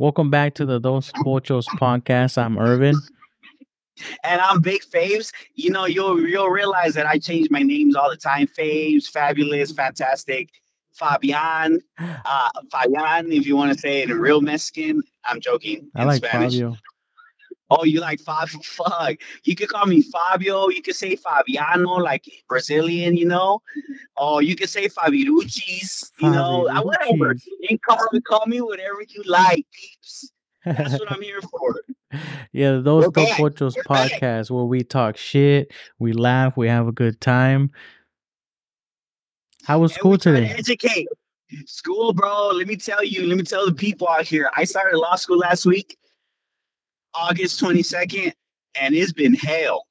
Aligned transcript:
Welcome 0.00 0.30
back 0.30 0.54
to 0.54 0.64
the 0.64 0.80
Dos 0.80 1.12
Pochos 1.12 1.66
podcast. 1.78 2.38
I'm 2.38 2.58
Irvin. 2.58 2.96
And 4.24 4.40
I'm 4.40 4.62
Big 4.62 4.80
Faves. 4.80 5.30
You 5.56 5.68
know, 5.68 5.84
you'll 5.84 6.26
you'll 6.26 6.48
realize 6.48 6.94
that 6.94 7.04
I 7.04 7.18
change 7.18 7.50
my 7.50 7.60
names 7.60 7.94
all 7.94 8.08
the 8.08 8.16
time. 8.16 8.46
Faves, 8.46 9.04
fabulous, 9.04 9.72
fantastic, 9.72 10.48
Fabian, 10.94 11.82
uh, 11.98 12.48
Fabian, 12.72 13.30
if 13.30 13.46
you 13.46 13.56
want 13.56 13.74
to 13.74 13.78
say 13.78 14.00
it 14.00 14.08
in 14.08 14.18
real 14.18 14.40
Mexican. 14.40 15.02
I'm 15.26 15.38
joking. 15.38 15.90
I 15.94 16.00
in 16.00 16.08
like 16.08 16.24
Spanish. 16.24 16.54
Fabio. 16.54 16.76
Oh, 17.70 17.84
you 17.84 18.00
like 18.00 18.20
Fabio? 18.20 18.60
Fuck. 18.62 19.16
You 19.44 19.54
could 19.54 19.68
call 19.68 19.86
me 19.86 20.02
Fabio. 20.02 20.68
You 20.68 20.82
could 20.82 20.96
say 20.96 21.16
Fabiano, 21.16 21.94
like 21.94 22.24
Brazilian, 22.48 23.16
you 23.16 23.26
know. 23.26 23.62
Oh, 24.16 24.40
you 24.40 24.56
could 24.56 24.68
say 24.68 24.88
Fabiruchis, 24.88 26.10
you 26.20 26.30
know. 26.30 26.68
Uh, 26.68 26.82
Whatever. 26.82 27.36
Can 27.68 27.78
call 27.78 28.08
me, 28.12 28.20
call 28.20 28.46
me 28.46 28.60
whatever 28.60 29.02
you 29.08 29.22
like, 29.24 29.66
peeps. 29.72 30.32
That's 30.64 30.98
what 30.98 31.10
I'm 31.10 31.22
here 31.22 31.40
for. 31.42 31.80
yeah, 32.52 32.78
those 32.78 33.04
We're 33.04 33.10
back. 33.10 33.38
Pochos 33.38 33.76
We're 33.76 33.82
back. 33.84 34.12
podcast 34.12 34.50
where 34.50 34.64
we 34.64 34.82
talk 34.82 35.16
shit, 35.16 35.72
we 35.98 36.12
laugh, 36.12 36.56
we 36.56 36.68
have 36.68 36.88
a 36.88 36.92
good 36.92 37.20
time. 37.20 37.70
How 39.64 39.78
was 39.78 39.94
school 39.94 40.18
try 40.18 40.32
to 40.32 40.40
today? 40.40 40.54
Educate. 40.58 41.08
School, 41.66 42.12
bro. 42.12 42.48
Let 42.48 42.66
me 42.66 42.76
tell 42.76 43.04
you. 43.04 43.26
Let 43.26 43.36
me 43.36 43.42
tell 43.42 43.66
the 43.66 43.74
people 43.74 44.08
out 44.08 44.26
here. 44.26 44.50
I 44.56 44.64
started 44.64 44.96
law 44.98 45.16
school 45.16 45.38
last 45.38 45.66
week, 45.66 45.96
August 47.14 47.60
22nd, 47.62 48.32
and 48.80 48.94
it's 48.94 49.12
been 49.12 49.34
hell. 49.34 49.86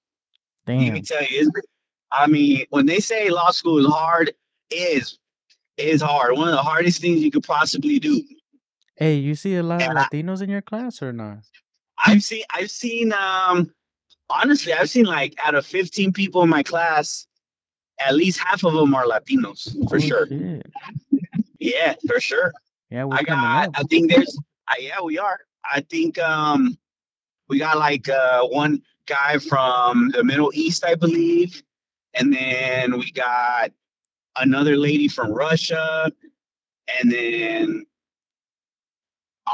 Let 0.68 0.78
me 0.94 1.02
tell 1.02 1.24
you. 1.24 1.52
Been, 1.52 1.64
I 2.12 2.28
mean, 2.28 2.66
when 2.70 2.86
they 2.86 3.00
say 3.00 3.30
law 3.30 3.52
school 3.52 3.80
is 3.80 3.86
hard, 3.92 4.30
it 4.70 4.76
is. 4.76 5.18
It 5.78 5.88
is 5.88 6.02
hard. 6.02 6.38
One 6.38 6.48
of 6.48 6.54
the 6.54 6.62
hardest 6.62 7.02
things 7.02 7.22
you 7.24 7.32
could 7.32 7.44
possibly 7.44 8.00
do. 8.00 8.22
Hey, 8.96 9.16
you 9.16 9.34
see 9.36 9.56
a 9.56 9.64
lot 9.64 9.82
of 9.82 9.90
And 9.90 9.98
I- 9.98 10.06
Latinos 10.06 10.42
in 10.42 10.50
your 10.50 10.62
class 10.62 11.02
or 11.02 11.12
not? 11.14 11.40
I've 12.06 12.24
seen. 12.24 12.44
I've 12.54 12.72
seen. 12.72 13.14
Um, 13.14 13.72
honestly, 14.30 14.74
I've 14.74 14.90
seen 14.90 15.06
like 15.06 15.36
out 15.44 15.56
of 15.56 15.66
15 15.66 16.14
people 16.14 16.44
in 16.44 16.50
my 16.50 16.64
class, 16.64 17.26
at 18.00 18.14
least 18.16 18.40
half 18.40 18.64
of 18.64 18.74
them 18.74 18.94
are 18.96 19.06
Latinos 19.06 19.72
for 19.90 19.96
Oh, 19.98 20.00
sure. 20.00 20.28
Yeah, 21.60 21.96
for 22.08 22.20
sure. 22.20 22.54
Yeah, 22.90 23.04
we're 23.06 23.18
I 23.18 23.24
got. 23.24 23.70
I 23.76 23.84
think 23.84 24.12
there's. 24.12 24.38
Uh, 24.68 24.76
yeah, 24.80 25.02
we 25.04 25.18
are. 25.18 25.40
I 25.70 25.82
think 25.82 26.18
um, 26.20 26.78
we 27.50 27.60
got 27.60 27.78
like 27.78 28.08
uh 28.08 28.44
one 28.44 28.82
guy 29.06 29.40
from 29.40 30.12
the 30.12 30.24
Middle 30.24 30.52
East, 30.54 30.86
I 30.86 30.96
believe, 30.96 31.64
and 32.14 32.34
then 32.34 32.98
we 32.98 33.12
got 33.12 33.72
another 34.38 34.78
lady 34.78 35.08
from 35.08 35.32
Russia, 35.32 36.12
and 37.00 37.12
then 37.12 37.86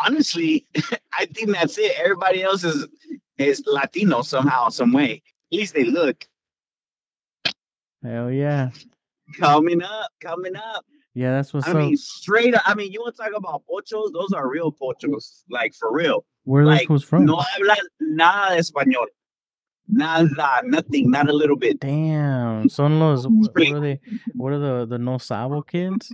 honestly, 0.05 0.67
I 1.17 1.25
think 1.25 1.51
that's 1.51 1.77
it. 1.77 1.97
Everybody 1.97 2.43
else 2.43 2.63
is 2.63 2.87
is 3.37 3.63
Latino 3.65 4.21
somehow, 4.21 4.69
some 4.69 4.91
way. 4.93 5.21
At 5.51 5.57
least 5.57 5.73
they 5.73 5.85
look. 5.85 6.27
Hell 8.03 8.31
yeah. 8.31 8.69
Coming 9.39 9.81
up, 9.81 10.11
coming 10.21 10.55
up. 10.55 10.85
Yeah, 11.15 11.31
that's 11.31 11.53
what's 11.53 11.65
I 11.65 11.71
up. 11.71 11.77
mean, 11.77 11.95
straight 11.95 12.53
up. 12.53 12.61
I 12.65 12.75
mean, 12.75 12.91
you 12.91 12.99
want 12.99 13.15
to 13.15 13.23
talk 13.23 13.31
about 13.33 13.63
pochos? 13.71 14.11
Those 14.11 14.33
are 14.33 14.49
real 14.49 14.69
pochos, 14.71 15.43
like 15.49 15.73
for 15.73 15.91
real. 15.91 16.25
Where 16.43 16.63
are 16.63 16.65
those 16.65 16.79
like, 16.79 16.87
fools 16.87 17.03
from? 17.05 17.25
No 17.25 17.37
hablan 17.37 17.77
nada 18.01 18.55
de 18.55 18.61
español. 18.61 19.05
Nada, 19.87 20.61
nothing, 20.65 21.09
not 21.09 21.29
a 21.29 21.33
little 21.33 21.55
bit. 21.55 21.79
Damn. 21.79 22.67
Son 22.69 22.99
los 22.99 23.25
what, 23.27 23.55
what 23.55 23.71
are 23.71 23.79
they? 23.79 23.99
What 24.33 24.53
are 24.53 24.59
the 24.59 24.85
the 24.85 24.97
no 24.97 25.17
sabo 25.17 25.61
kids? 25.61 26.13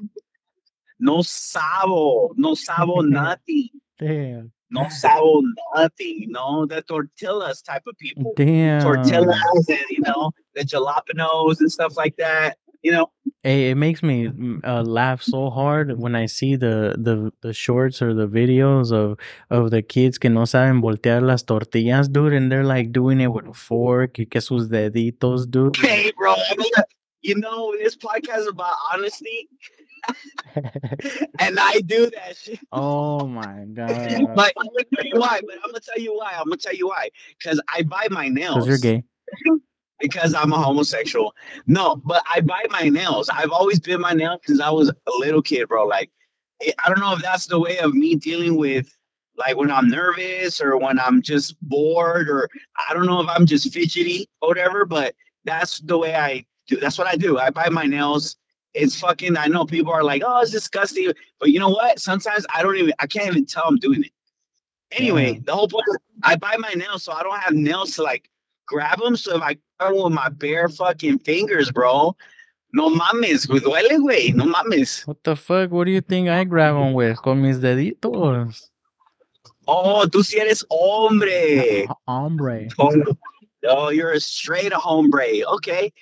No 1.00 1.24
sabo, 1.24 2.32
no 2.36 2.54
sabo 2.54 3.02
nothing. 3.02 3.70
Damn. 3.98 4.52
No 4.70 4.88
sabo 4.90 5.42
nothing. 5.76 6.28
No, 6.30 6.68
the 6.68 6.84
tortillas 6.84 7.64
type 7.64 7.84
of 7.88 7.98
people. 7.98 8.34
Damn. 8.36 8.84
Tortillas 8.84 9.66
and, 9.68 9.80
you 9.90 10.02
know, 10.02 10.32
the 10.54 10.62
jalapenos 10.62 11.60
and 11.60 11.72
stuff 11.72 11.98
like 11.98 12.18
that. 12.18 12.58
You 12.84 12.92
know, 12.92 13.12
Hey, 13.44 13.72
it 13.72 13.76
makes 13.76 14.04
me 14.04 14.30
uh, 14.64 14.84
laugh 14.84 15.24
so 15.24 15.50
hard 15.50 15.98
when 15.98 16.16
I 16.16 16.28
see 16.28 16.56
the, 16.56 16.96
the 16.96 17.32
the 17.42 17.54
shorts 17.54 18.00
or 18.00 18.14
the 18.14 18.28
videos 18.28 18.92
of 18.92 19.18
of 19.50 19.72
the 19.72 19.82
kids 19.82 20.20
que 20.20 20.30
no 20.30 20.42
saben 20.42 20.80
voltear 20.80 21.24
las 21.24 21.44
tortillas, 21.44 22.08
dude, 22.08 22.34
and 22.34 22.52
they're 22.52 22.64
like 22.64 22.92
doing 22.92 23.20
it 23.20 23.32
with 23.34 23.48
a 23.48 23.54
fork 23.54 24.20
y 24.20 24.26
que 24.30 24.42
sus 24.42 24.68
deditos, 24.70 25.50
dude. 25.50 25.76
hey, 25.82 26.12
bro, 26.16 26.34
I 26.34 26.56
mean, 26.56 26.72
you 27.24 27.36
know, 27.36 27.74
this 27.82 27.96
podcast 27.96 28.42
is 28.42 28.48
about 28.48 28.76
honesty, 28.94 29.50
and 31.40 31.60
I 31.60 31.82
do 31.82 32.12
that 32.12 32.38
shit. 32.38 32.60
oh 32.72 33.26
my 33.26 33.66
god. 33.74 34.36
But 34.36 34.54
I'm 34.56 34.68
gonna 34.68 34.86
tell 34.96 35.06
you 35.06 35.20
why. 35.20 35.42
But 35.44 35.56
I'm 35.64 35.72
gonna 35.72 35.80
tell 35.80 36.04
you 36.04 36.16
why. 36.16 36.34
I'm 36.38 36.46
gonna 36.46 36.58
tell 36.58 36.76
you 36.76 36.90
why. 36.90 37.10
Because 37.40 37.60
I 37.68 37.82
buy 37.82 38.08
my 38.12 38.28
nails. 38.28 38.66
Because 38.66 38.68
you're 38.68 38.78
gay. 38.78 39.04
Because 40.02 40.34
I'm 40.34 40.52
a 40.52 40.58
homosexual. 40.58 41.36
No, 41.68 41.96
but 41.96 42.24
I 42.34 42.42
bite 42.42 42.72
my 42.72 42.90
nails. 42.90 43.30
I've 43.30 43.52
always 43.52 43.80
bit 43.80 44.00
my 44.00 44.14
nails 44.14 44.42
since 44.46 44.60
I 44.60 44.70
was 44.70 44.90
a 44.90 45.12
little 45.20 45.42
kid, 45.42 45.68
bro. 45.68 45.86
Like, 45.86 46.10
I 46.62 46.90
don't 46.90 47.00
know 47.00 47.14
if 47.14 47.22
that's 47.22 47.46
the 47.46 47.60
way 47.60 47.78
of 47.80 47.94
me 47.94 48.16
dealing 48.16 48.56
with, 48.56 48.88
like, 49.38 49.58
when 49.58 49.72
I'm 49.72 49.88
nervous 49.88 50.60
or 50.60 50.78
when 50.78 51.00
I'm 51.00 51.22
just 51.22 51.56
bored 51.62 52.30
or 52.30 52.50
I 52.90 52.94
don't 52.94 53.06
know 53.06 53.22
if 53.22 53.30
I'm 53.30 53.46
just 53.46 53.72
fidgety 53.72 54.28
or 54.42 54.50
whatever. 54.50 54.86
But 54.86 55.16
that's 55.46 55.80
the 55.80 55.98
way 55.98 56.16
I 56.16 56.46
do. 56.68 56.78
That's 56.78 56.98
what 56.98 57.08
I 57.08 57.16
do. 57.16 57.38
I 57.38 57.50
bite 57.50 57.72
my 57.72 57.86
nails. 57.86 58.38
It's 58.74 59.00
fucking. 59.00 59.38
I 59.38 59.48
know 59.48 59.66
people 59.66 59.92
are 59.92 60.04
like, 60.04 60.24
"Oh, 60.26 60.42
it's 60.42 60.52
disgusting," 60.52 61.12
but 61.40 61.50
you 61.50 61.60
know 61.60 61.70
what? 61.70 62.00
Sometimes 62.00 62.46
I 62.54 62.64
don't 62.64 62.78
even. 62.78 62.94
I 63.00 63.08
can't 63.08 63.28
even 63.28 63.46
tell 63.46 63.66
I'm 63.66 63.78
doing 63.78 64.04
it. 64.04 64.12
Anyway, 64.92 65.42
the 65.46 65.54
whole 65.54 65.68
point. 65.68 65.86
is 65.90 65.98
I 66.24 66.36
bite 66.36 66.60
my 66.60 66.74
nails, 66.74 67.04
so 67.04 67.12
I 67.12 67.24
don't 67.24 67.40
have 67.40 67.54
nails 67.54 67.96
to 67.96 68.04
like 68.04 68.30
grab 68.68 69.00
them. 69.00 69.16
So 69.16 69.36
if 69.38 69.42
I 69.42 69.58
grab 69.80 69.94
'em 69.96 70.04
with 70.04 70.14
my 70.14 70.30
bare 70.30 70.70
fucking 70.70 71.20
fingers, 71.20 71.72
bro, 71.72 72.16
no 72.74 72.90
mames, 72.90 73.48
duele, 73.48 73.98
güey, 74.00 74.34
no 74.34 74.46
mames. 74.46 75.06
What 75.08 75.24
the 75.24 75.36
fuck? 75.36 75.72
What 75.72 75.86
do 75.86 75.92
you 75.92 76.02
think 76.02 76.30
I 76.30 76.44
grab 76.44 76.76
on 76.76 76.94
with? 76.94 77.18
Con 77.22 77.42
mis 77.42 77.58
deditos. 77.60 78.70
Oh, 79.68 80.06
tú 80.08 80.24
sí 80.24 80.40
eres 80.40 80.64
hombre. 80.70 81.86
Ah, 81.90 81.96
hombre. 82.08 82.68
Oh, 82.80 82.92
oh, 83.68 83.90
you're 83.90 84.12
a 84.12 84.20
straight 84.20 84.74
hombre. 84.74 85.44
Okay. 85.46 85.94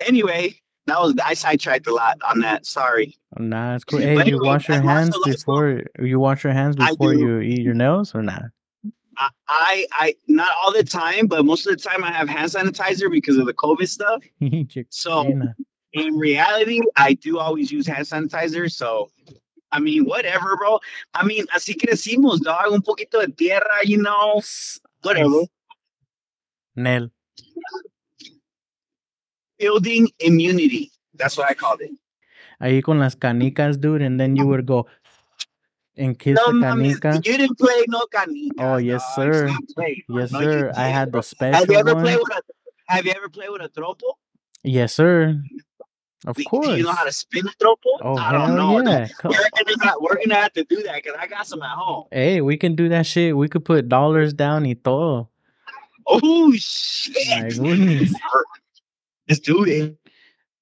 Anyway, 0.00 0.54
that 0.86 1.00
was 1.00 1.14
I 1.24 1.34
sidetracked 1.34 1.86
a 1.86 1.94
lot 1.94 2.18
on 2.28 2.40
that. 2.40 2.66
Sorry. 2.66 3.16
Nah, 3.38 3.74
it's 3.74 3.84
cool. 3.84 3.98
Hey, 4.00 4.14
But 4.14 4.26
you 4.26 4.36
anyway, 4.36 4.48
wash 4.48 4.68
your 4.68 4.78
I'm 4.78 4.84
hands 4.86 5.18
before 5.24 5.82
you 5.98 6.20
wash 6.20 6.44
your 6.44 6.52
hands 6.52 6.76
before 6.76 7.14
you 7.14 7.40
eat 7.40 7.62
your 7.62 7.74
nails 7.74 8.14
or 8.14 8.22
not? 8.22 8.42
I, 9.16 9.28
I, 9.48 9.86
I, 9.92 10.14
not 10.28 10.50
all 10.62 10.72
the 10.72 10.84
time, 10.84 11.26
but 11.26 11.44
most 11.44 11.66
of 11.66 11.76
the 11.76 11.82
time 11.82 12.04
I 12.04 12.12
have 12.12 12.28
hand 12.28 12.50
sanitizer 12.50 13.10
because 13.10 13.36
of 13.36 13.46
the 13.46 13.54
COVID 13.54 13.88
stuff. 13.88 14.22
So 14.90 15.40
in 15.94 16.18
reality, 16.18 16.80
I 16.96 17.14
do 17.14 17.38
always 17.38 17.70
use 17.70 17.86
hand 17.86 18.06
sanitizer. 18.06 18.70
So, 18.70 19.10
I 19.70 19.80
mean, 19.80 20.04
whatever, 20.04 20.56
bro. 20.56 20.80
I 21.14 21.24
mean, 21.24 21.46
así 21.54 21.74
crecimos, 21.76 22.40
dog. 22.40 22.72
Un 22.72 22.82
poquito 22.82 23.20
de 23.20 23.28
tierra, 23.28 23.84
you 23.84 23.98
know. 23.98 24.42
Whatever. 25.02 25.42
Nel. 26.76 27.10
Building 29.58 30.10
immunity. 30.18 30.90
That's 31.14 31.38
what 31.38 31.48
I 31.48 31.54
called 31.54 31.80
it. 31.80 31.92
Ahí 32.60 32.82
con 32.82 32.98
las 32.98 33.14
canicas, 33.14 33.80
dude, 33.80 34.02
and 34.02 34.18
then 34.18 34.36
you 34.36 34.46
would 34.46 34.66
go 34.66 34.86
and 35.96 36.18
kiss 36.18 36.36
No, 36.36 36.46
the 36.46 36.52
mames, 36.52 36.98
canica. 37.00 37.26
you 37.26 37.38
didn't 37.38 37.58
play 37.58 37.84
no 37.88 38.06
canicas. 38.12 38.50
Oh, 38.58 38.76
yes, 38.76 39.02
dog. 39.16 39.32
sir. 39.32 39.48
Stop 39.48 39.62
playing, 39.74 40.02
bro. 40.08 40.18
Yes, 40.20 40.32
No, 40.32 40.40
sir. 40.40 40.72
I 40.76 40.88
had 40.88 41.12
the 41.12 41.22
special 41.22 41.60
Have 41.60 41.70
you 41.70 41.78
ever 41.78 41.94
one. 41.94 42.02
played 42.04 42.18
with 42.18 42.32
a 42.32 42.40
Have 42.88 43.06
you 43.06 43.12
ever 43.16 43.28
played 43.28 43.50
with 43.50 43.62
a 43.62 43.68
trompo? 43.68 44.14
Yes, 44.62 44.94
sir. 44.94 45.40
Of 46.26 46.36
Do- 46.36 46.42
Do 46.42 46.48
course. 46.48 46.68
you 46.78 46.84
know 46.84 46.92
how 46.92 47.04
to 47.04 47.12
spin 47.12 47.46
a 47.46 47.50
trompo? 47.62 47.76
Oh, 48.02 48.16
I 48.16 48.32
don't 48.32 48.56
hell 48.56 48.82
know. 48.82 48.90
yeah. 48.90 49.08
We're 49.24 49.30
gonna, 49.30 49.84
have- 49.84 49.96
we're 50.00 50.16
gonna 50.16 50.34
have 50.36 50.52
to 50.54 50.64
do 50.64 50.82
that 50.84 51.02
because 51.02 51.18
I 51.20 51.26
got 51.26 51.46
some 51.46 51.62
at 51.62 51.70
home. 51.76 52.04
Hey, 52.10 52.40
we 52.40 52.56
can 52.56 52.74
do 52.74 52.88
that 52.88 53.04
shit. 53.06 53.36
We 53.36 53.48
could 53.48 53.64
put 53.64 53.88
dollars 53.88 54.32
down 54.32 54.64
y 54.64 54.74
todo. 54.82 55.28
Oh 56.06 56.48
My 56.50 56.56
shit! 56.58 57.58
goodness. 57.58 58.14
Let's 59.28 59.40
do 59.40 59.64
it. 59.64 59.96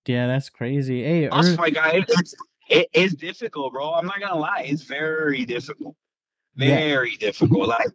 Yeah, 0.07 0.27
that's 0.27 0.51
crazy. 0.51 1.03
Hey, 1.05 1.29
Also, 1.29 1.51
Ern- 1.53 1.57
my 1.57 1.71
guy, 1.71 2.05
it's 2.09 2.35
it, 2.81 2.89
it's 2.93 3.15
difficult, 3.15 3.73
bro. 3.73 3.95
I'm 3.95 4.07
not 4.07 4.21
gonna 4.21 4.41
lie, 4.41 4.65
it's 4.67 4.83
very 4.83 5.45
difficult, 5.45 5.97
Yeah. 6.57 6.77
very 6.77 7.17
difficult, 7.17 7.69
like 7.69 7.89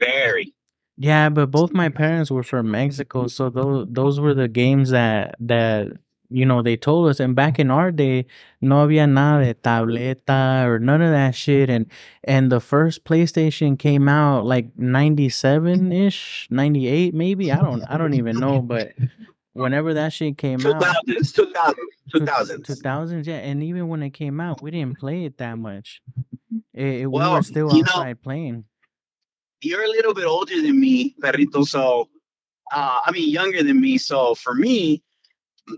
very. 0.00 0.54
Yeah, 0.96 1.30
but 1.30 1.50
both 1.50 1.72
my 1.72 1.88
parents 1.88 2.30
were 2.30 2.42
from 2.42 2.70
Mexico, 2.70 3.26
so 3.28 3.48
those 3.50 3.86
those 3.90 4.20
were 4.20 4.34
the 4.34 4.48
games 4.48 4.90
that 4.90 5.34
that 5.40 5.88
you 6.28 6.44
know 6.44 6.62
they 6.62 6.76
told 6.76 7.08
us. 7.08 7.20
And 7.20 7.34
back 7.34 7.58
in 7.58 7.70
our 7.70 7.90
day, 7.90 8.26
no 8.60 8.86
había 8.86 9.08
nada 9.08 9.46
de 9.46 9.54
tableta 9.54 10.64
or 10.66 10.78
none 10.78 11.00
of 11.00 11.10
that 11.10 11.34
shit. 11.34 11.70
And 11.70 11.86
and 12.24 12.52
the 12.52 12.60
first 12.60 13.04
PlayStation 13.04 13.78
came 13.78 14.08
out 14.10 14.44
like 14.44 14.76
ninety 14.78 15.30
seven 15.30 15.90
ish, 15.90 16.46
ninety 16.50 16.86
eight 16.86 17.14
maybe. 17.14 17.50
I 17.50 17.56
don't 17.62 17.82
I 17.88 17.96
don't 17.96 18.14
even 18.14 18.38
know, 18.38 18.60
but 18.60 18.92
whenever 19.52 19.94
that 19.94 20.12
shit 20.12 20.38
came 20.38 20.64
out, 20.66 20.82
2000s, 21.06 21.78
2000s, 22.14 22.60
2000s. 22.66 23.26
yeah. 23.26 23.36
And 23.36 23.62
even 23.62 23.88
when 23.88 24.02
it 24.02 24.10
came 24.10 24.40
out, 24.40 24.62
we 24.62 24.70
didn't 24.70 24.98
play 24.98 25.24
it 25.24 25.38
that 25.38 25.58
much. 25.58 26.00
It, 26.74 27.00
we 27.00 27.06
Well, 27.06 27.34
were 27.34 27.42
still 27.42 27.72
you 27.74 27.82
know- 27.82 27.88
outside 27.90 28.22
playing. 28.22 28.64
You're 29.62 29.84
a 29.84 29.88
little 29.88 30.14
bit 30.14 30.24
older 30.24 30.54
than 30.60 30.80
me, 30.80 31.14
Perrito. 31.20 31.66
So, 31.66 32.08
uh, 32.72 33.00
I 33.04 33.10
mean, 33.10 33.28
younger 33.28 33.62
than 33.62 33.78
me. 33.78 33.98
So 33.98 34.34
for 34.34 34.54
me, 34.54 35.02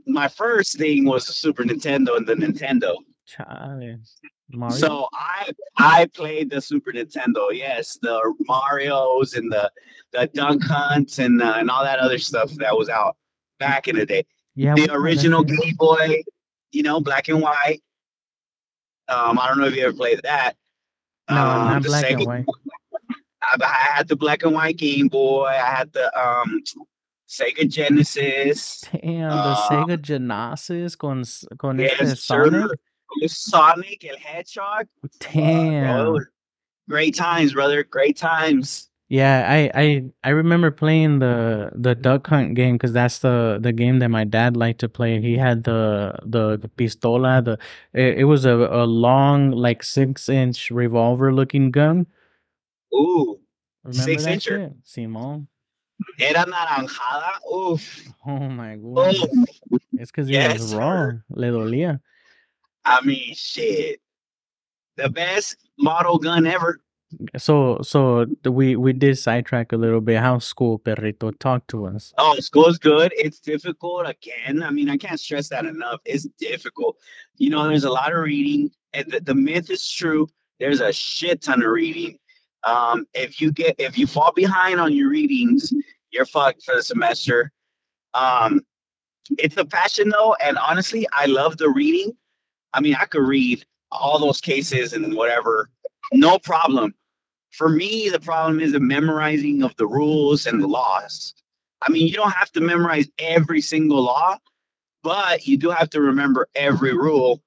my 0.06 0.28
first 0.28 0.78
thing 0.78 1.04
was 1.04 1.26
the 1.26 1.32
Super 1.32 1.64
Nintendo 1.64 2.16
and 2.16 2.24
the 2.24 2.34
Nintendo. 2.34 2.94
Chale. 3.26 3.98
Mario. 4.50 4.76
So 4.76 5.08
I 5.14 5.50
I 5.78 6.06
played 6.14 6.50
the 6.50 6.60
Super 6.60 6.92
Nintendo. 6.92 7.48
Yes, 7.52 7.98
the 8.02 8.20
Mario's 8.46 9.34
and 9.34 9.50
the 9.50 9.70
the 10.12 10.28
Duck 10.32 10.60
Hunts 10.62 11.18
and 11.18 11.42
uh, 11.42 11.54
and 11.56 11.68
all 11.70 11.82
that 11.82 11.98
other 11.98 12.18
stuff 12.18 12.52
that 12.58 12.76
was 12.76 12.88
out 12.88 13.16
back 13.62 13.88
in 13.88 13.96
the 13.96 14.04
day. 14.06 14.24
yeah, 14.56 14.74
the 14.74 14.92
original. 14.92 15.42
Game 15.44 15.74
Boy, 15.76 16.22
you 16.72 16.82
know, 16.82 17.00
black 17.00 17.28
and 17.28 17.40
white. 17.40 17.80
Um, 19.08 19.38
I 19.38 19.46
don't 19.48 19.58
know 19.58 19.66
if 19.66 19.74
you 19.76 19.84
ever 19.84 19.92
played 19.96 20.20
that. 20.24 20.54
No, 21.30 21.36
Um, 21.36 21.68
not 21.68 21.82
the 21.82 21.88
black 21.88 22.10
and 22.10 22.26
white. 22.26 22.44
I, 23.42 23.56
I 23.60 23.96
had 23.96 24.08
the 24.08 24.16
black 24.16 24.42
and 24.42 24.52
white 24.54 24.76
Game 24.76 25.08
Boy. 25.08 25.46
I 25.46 25.54
had 25.78 25.92
the 25.92 26.06
um 26.18 26.62
Sega 27.28 27.68
Genesis. 27.68 28.82
Damn, 28.92 29.30
the 29.30 29.36
uh, 29.36 29.68
Sega 29.68 30.00
Genesis 30.00 30.96
con 30.96 31.24
con 31.58 31.78
Yes, 31.78 32.00
este. 32.00 32.16
Sonic. 32.26 32.70
Sonic 33.26 34.04
el 34.04 34.16
Hedgehog. 34.16 34.86
Uh, 35.04 35.08
Damn. 35.20 36.12
was 36.12 36.26
great 36.88 37.14
times, 37.14 37.52
brother. 37.54 37.82
Great 37.84 38.16
times. 38.16 38.88
Yeah, 39.12 39.44
I 39.46 39.70
I 39.74 40.04
I 40.24 40.30
remember 40.30 40.70
playing 40.70 41.18
the 41.18 41.70
the 41.74 41.94
Duck 41.94 42.26
Hunt 42.28 42.54
game 42.54 42.76
because 42.78 42.94
that's 42.94 43.18
the 43.18 43.58
the 43.60 43.70
game 43.70 43.98
that 43.98 44.08
my 44.08 44.24
dad 44.24 44.56
liked 44.56 44.80
to 44.80 44.88
play. 44.88 45.20
He 45.20 45.36
had 45.36 45.64
the 45.64 46.14
the, 46.24 46.56
the 46.56 46.68
pistola. 46.68 47.44
The 47.44 47.58
it, 47.92 48.20
it 48.20 48.24
was 48.24 48.46
a, 48.46 48.56
a 48.56 48.86
long 48.86 49.50
like 49.50 49.82
six 49.82 50.30
inch 50.30 50.70
revolver 50.70 51.30
looking 51.30 51.70
gun. 51.70 52.06
Ooh, 52.94 53.38
Remember 53.84 54.04
Six 54.04 54.22
that 54.22 54.38
incher? 54.38 54.58
shit, 54.60 54.72
Simon? 54.82 55.46
era 56.18 56.46
naranjada. 56.46 57.32
Oof. 57.54 58.08
Oh 58.26 58.48
my 58.48 58.76
goodness! 58.76 59.24
Oof. 59.24 59.82
It's 59.98 60.10
because 60.10 60.28
he 60.28 60.32
Yes, 60.32 60.58
was 60.62 60.74
raw. 60.74 60.90
sir. 60.90 61.24
Le 61.28 61.48
dolía. 61.48 62.00
I 62.86 63.04
mean, 63.04 63.34
shit. 63.34 64.00
The 64.96 65.10
best 65.10 65.56
model 65.78 66.18
gun 66.18 66.46
ever. 66.46 66.80
So 67.36 67.78
so 67.82 68.26
we 68.44 68.76
we 68.76 68.92
did 68.92 69.18
sidetrack 69.18 69.72
a 69.72 69.76
little 69.76 70.00
bit. 70.00 70.18
How's 70.20 70.44
school, 70.44 70.78
perrito? 70.78 71.38
Talk 71.38 71.66
to 71.68 71.86
us. 71.86 72.12
Oh, 72.18 72.36
school's 72.40 72.78
good. 72.78 73.12
It's 73.16 73.40
difficult 73.40 74.06
again. 74.08 74.62
I 74.62 74.70
mean, 74.70 74.88
I 74.88 74.96
can't 74.96 75.20
stress 75.20 75.48
that 75.48 75.64
enough. 75.64 76.00
It's 76.04 76.26
difficult. 76.38 76.96
You 77.36 77.50
know, 77.50 77.66
there's 77.68 77.84
a 77.84 77.90
lot 77.90 78.12
of 78.12 78.18
reading, 78.18 78.70
and 78.92 79.10
the, 79.10 79.20
the 79.20 79.34
myth 79.34 79.70
is 79.70 79.88
true. 79.90 80.28
There's 80.60 80.80
a 80.80 80.92
shit 80.92 81.42
ton 81.42 81.62
of 81.62 81.70
reading. 81.70 82.18
Um, 82.64 83.06
if 83.14 83.40
you 83.40 83.52
get 83.52 83.76
if 83.78 83.98
you 83.98 84.06
fall 84.06 84.32
behind 84.34 84.80
on 84.80 84.92
your 84.92 85.08
readings, 85.08 85.72
you're 86.10 86.26
fucked 86.26 86.62
for 86.62 86.76
the 86.76 86.82
semester. 86.82 87.50
Um, 88.14 88.60
it's 89.38 89.56
a 89.56 89.64
passion 89.64 90.10
though, 90.10 90.36
and 90.42 90.58
honestly, 90.58 91.06
I 91.12 91.26
love 91.26 91.56
the 91.56 91.68
reading. 91.68 92.12
I 92.74 92.80
mean, 92.80 92.94
I 92.94 93.04
could 93.04 93.26
read 93.26 93.64
all 93.90 94.18
those 94.18 94.40
cases 94.40 94.92
and 94.92 95.14
whatever, 95.14 95.68
no 96.12 96.38
problem. 96.38 96.94
For 97.52 97.68
me, 97.68 98.08
the 98.08 98.20
problem 98.20 98.60
is 98.60 98.72
the 98.72 98.80
memorizing 98.80 99.62
of 99.62 99.76
the 99.76 99.86
rules 99.86 100.46
and 100.46 100.62
the 100.62 100.66
laws. 100.66 101.34
I 101.82 101.90
mean, 101.90 102.06
you 102.06 102.14
don't 102.14 102.32
have 102.32 102.50
to 102.52 102.60
memorize 102.60 103.08
every 103.18 103.60
single 103.60 104.02
law, 104.02 104.38
but 105.02 105.46
you 105.46 105.56
do 105.56 105.70
have 105.70 105.90
to 105.90 106.00
remember 106.00 106.48
every 106.54 106.94
rule, 106.94 107.42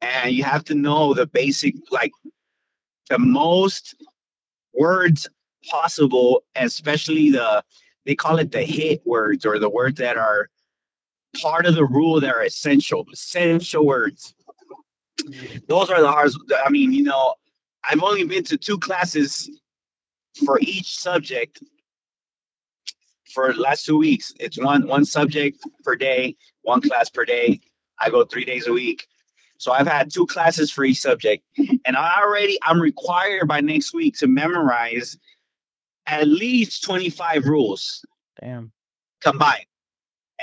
and 0.00 0.32
you 0.32 0.42
have 0.42 0.64
to 0.64 0.74
know 0.74 1.14
the 1.14 1.26
basic, 1.26 1.74
like 1.90 2.10
the 3.08 3.18
most 3.18 3.94
words 4.74 5.28
possible, 5.70 6.42
especially 6.56 7.30
the 7.30 7.62
they 8.04 8.14
call 8.14 8.38
it 8.38 8.52
the 8.52 8.62
hit 8.62 9.02
words 9.04 9.44
or 9.44 9.58
the 9.58 9.68
words 9.68 9.98
that 9.98 10.16
are 10.16 10.48
part 11.40 11.66
of 11.66 11.74
the 11.74 11.84
rule 11.84 12.20
that 12.20 12.34
are 12.34 12.44
essential, 12.44 13.04
essential 13.12 13.84
words. 13.84 14.34
Those 15.66 15.90
are 15.90 16.00
the 16.00 16.10
hard. 16.10 16.30
I 16.64 16.70
mean, 16.70 16.92
you 16.92 17.02
know, 17.02 17.34
I've 17.88 18.02
only 18.02 18.24
been 18.24 18.44
to 18.44 18.56
two 18.56 18.78
classes 18.78 19.50
for 20.44 20.58
each 20.60 20.98
subject 20.98 21.62
for 23.32 23.52
the 23.52 23.60
last 23.60 23.84
two 23.84 23.98
weeks. 23.98 24.32
It's 24.38 24.58
one 24.58 24.86
one 24.86 25.04
subject 25.04 25.58
per 25.84 25.96
day, 25.96 26.36
one 26.62 26.80
class 26.80 27.08
per 27.08 27.24
day. 27.24 27.60
I 27.98 28.10
go 28.10 28.24
three 28.24 28.44
days 28.44 28.66
a 28.66 28.72
week. 28.72 29.06
So 29.58 29.72
I've 29.72 29.86
had 29.86 30.12
two 30.12 30.26
classes 30.26 30.70
for 30.70 30.84
each 30.84 31.00
subject. 31.00 31.44
And 31.56 31.96
I 31.96 32.20
already 32.20 32.58
I'm 32.62 32.80
required 32.80 33.48
by 33.48 33.60
next 33.60 33.94
week 33.94 34.16
to 34.18 34.26
memorize 34.26 35.16
at 36.06 36.28
least 36.28 36.84
25 36.84 37.46
rules 37.46 38.04
Damn. 38.40 38.72
combined. 39.20 39.66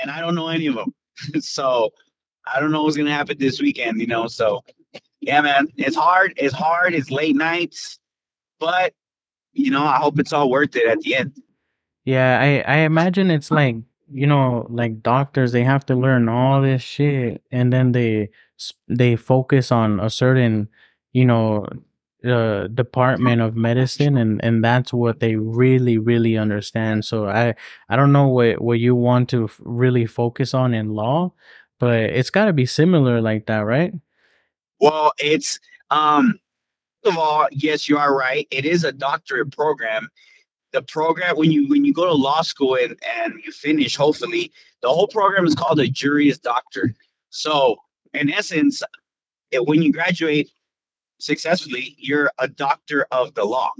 And 0.00 0.10
I 0.10 0.20
don't 0.20 0.34
know 0.34 0.48
any 0.48 0.66
of 0.66 0.74
them. 0.74 0.94
so 1.40 1.90
I 2.46 2.60
don't 2.60 2.72
know 2.72 2.82
what's 2.82 2.96
gonna 2.96 3.12
happen 3.12 3.38
this 3.38 3.60
weekend, 3.60 4.00
you 4.00 4.06
know. 4.06 4.26
So 4.26 4.62
yeah, 5.20 5.40
man, 5.40 5.68
it's 5.76 5.96
hard, 5.96 6.34
it's 6.36 6.54
hard, 6.54 6.94
it's 6.94 7.10
late 7.10 7.36
nights, 7.36 7.98
but 8.58 8.92
you 9.52 9.70
know, 9.70 9.84
I 9.84 9.96
hope 9.96 10.18
it's 10.18 10.32
all 10.32 10.50
worth 10.50 10.76
it 10.76 10.86
at 10.86 11.00
the 11.00 11.16
end. 11.16 11.40
Yeah, 12.04 12.38
I 12.40 12.60
I 12.66 12.76
imagine 12.78 13.30
it's 13.30 13.50
like 13.50 13.76
you 14.12 14.26
know 14.26 14.66
like 14.68 15.02
doctors 15.02 15.52
they 15.52 15.64
have 15.64 15.86
to 15.86 15.94
learn 15.94 16.28
all 16.28 16.60
this 16.60 16.82
shit 16.82 17.42
and 17.50 17.72
then 17.72 17.92
they 17.92 18.28
they 18.88 19.16
focus 19.16 19.72
on 19.72 19.98
a 20.00 20.10
certain 20.10 20.68
you 21.12 21.24
know 21.24 21.66
uh, 22.24 22.66
department 22.68 23.40
of 23.42 23.56
medicine 23.56 24.16
and 24.16 24.42
and 24.44 24.62
that's 24.64 24.92
what 24.92 25.20
they 25.20 25.36
really 25.36 25.98
really 25.98 26.36
understand. 26.36 27.04
So 27.04 27.26
I 27.26 27.54
I 27.88 27.96
don't 27.96 28.12
know 28.12 28.28
what 28.28 28.60
what 28.60 28.78
you 28.80 28.94
want 28.94 29.28
to 29.30 29.48
really 29.60 30.06
focus 30.06 30.54
on 30.54 30.74
in 30.74 30.90
law, 30.90 31.32
but 31.78 32.00
it's 32.00 32.30
got 32.30 32.46
to 32.46 32.52
be 32.52 32.66
similar 32.66 33.20
like 33.20 33.46
that, 33.46 33.60
right? 33.60 33.92
Well, 34.84 35.12
it's 35.18 35.58
um 35.90 36.38
first 37.02 37.16
of 37.16 37.18
all, 37.18 37.48
yes, 37.50 37.88
you 37.88 37.96
are 37.96 38.14
right. 38.14 38.46
It 38.50 38.66
is 38.66 38.84
a 38.84 38.92
doctorate 38.92 39.50
program. 39.50 40.10
The 40.72 40.82
program 40.82 41.38
when 41.38 41.50
you 41.50 41.66
when 41.68 41.86
you 41.86 41.94
go 41.94 42.04
to 42.04 42.12
law 42.12 42.42
school 42.42 42.76
and, 42.76 42.94
and 43.16 43.32
you 43.42 43.50
finish, 43.50 43.96
hopefully, 43.96 44.52
the 44.82 44.90
whole 44.90 45.06
program 45.06 45.46
is 45.46 45.54
called 45.54 45.80
a 45.80 45.88
Juris 45.88 46.38
Doctor. 46.38 46.94
So 47.30 47.76
in 48.12 48.30
essence, 48.30 48.82
when 49.54 49.80
you 49.80 49.90
graduate 49.90 50.50
successfully, 51.18 51.96
you're 51.98 52.30
a 52.38 52.46
doctor 52.46 53.06
of 53.10 53.32
the 53.32 53.44
law. 53.44 53.72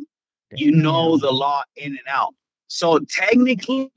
You 0.56 0.73
know 0.73 1.18
the 1.18 1.32
law 1.32 1.64
in 1.76 1.90
and 1.90 2.08
out. 2.08 2.32
So 2.68 2.99
technically, 3.00 3.90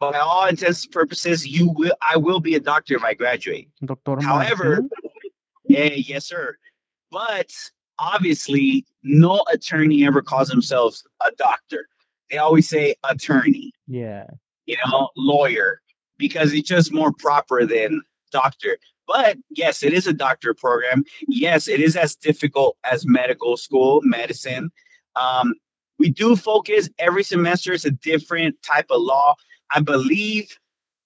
by 0.00 0.18
all 0.18 0.46
intents 0.46 0.84
and 0.84 0.92
purposes, 0.92 1.46
you 1.46 1.68
will 1.76 1.92
I 2.00 2.16
will 2.16 2.40
be 2.40 2.54
a 2.54 2.60
doctor 2.60 2.94
if 2.94 3.04
I 3.04 3.12
graduate. 3.12 3.68
Doctor 3.84 4.18
However, 4.22 4.70
Martin? 4.70 4.90
Yeah, 5.72 5.94
yes, 5.94 6.26
sir. 6.26 6.56
But 7.10 7.50
obviously, 7.98 8.84
no 9.02 9.42
attorney 9.50 10.04
ever 10.04 10.22
calls 10.22 10.48
themselves 10.48 11.04
a 11.26 11.30
doctor. 11.36 11.86
They 12.30 12.38
always 12.38 12.68
say 12.68 12.94
attorney, 13.08 13.72
yeah, 13.86 14.26
you 14.66 14.76
know, 14.86 15.10
lawyer, 15.16 15.80
because 16.18 16.52
it's 16.52 16.68
just 16.68 16.92
more 16.92 17.12
proper 17.12 17.66
than 17.66 18.02
doctor. 18.32 18.78
But 19.06 19.38
yes, 19.50 19.82
it 19.82 19.92
is 19.92 20.06
a 20.06 20.12
doctor 20.12 20.54
program. 20.54 21.04
Yes, 21.26 21.68
it 21.68 21.80
is 21.80 21.96
as 21.96 22.16
difficult 22.16 22.76
as 22.84 23.06
medical 23.06 23.56
school, 23.56 24.00
medicine. 24.02 24.70
Um, 25.16 25.54
we 25.98 26.10
do 26.10 26.36
focus 26.36 26.88
every 26.98 27.22
semester, 27.22 27.72
it's 27.72 27.84
a 27.84 27.90
different 27.90 28.56
type 28.62 28.86
of 28.90 29.02
law. 29.02 29.34
I 29.74 29.80
believe 29.80 30.56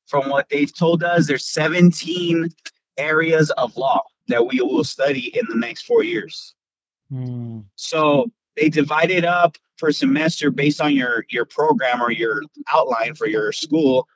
from 0.07 0.29
what 0.29 0.49
they've 0.49 0.75
told 0.75 1.03
us, 1.03 1.27
there's 1.27 1.47
17 1.47 2.49
areas 2.97 3.51
of 3.53 3.77
law 3.77 4.03
that 4.29 4.47
we 4.47 4.61
will 4.61 4.85
study 4.85 5.37
in 5.39 5.47
the 5.49 5.57
next 5.57 5.83
four 5.83 6.03
years. 6.03 6.55
Hmm. 7.11 7.61
So 7.77 8.31
they 8.57 8.69
divide 8.69 9.11
it 9.11 9.25
up 9.25 9.57
per 9.79 9.93
semester 9.93 10.51
based 10.51 10.81
on 10.81 10.95
your 10.95 11.25
your 11.29 11.45
program 11.45 12.03
or 12.03 12.11
your 12.11 12.43
outline 12.73 13.15
for 13.15 13.27
your 13.27 13.53
school. 13.53 14.09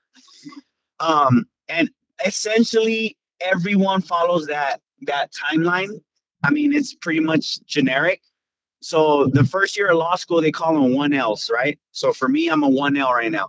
Um, 0.98 1.46
and 1.68 1.90
essentially 2.24 3.16
everyone 3.40 4.02
follows 4.02 4.46
that 4.46 4.80
that 5.02 5.30
timeline. 5.32 6.00
I 6.42 6.50
mean, 6.50 6.72
it's 6.72 6.94
pretty 6.94 7.20
much 7.20 7.64
generic. 7.66 8.22
So 8.82 9.26
the 9.26 9.44
first 9.44 9.76
year 9.76 9.90
of 9.90 9.98
law 9.98 10.16
school, 10.16 10.40
they 10.40 10.50
call 10.50 10.74
them 10.74 10.94
one 10.94 11.12
L's, 11.12 11.50
right? 11.52 11.78
So 11.92 12.12
for 12.12 12.28
me, 12.28 12.48
I'm 12.48 12.62
a 12.62 12.68
one 12.68 12.96
L 12.96 13.12
right 13.12 13.30
now. 13.30 13.48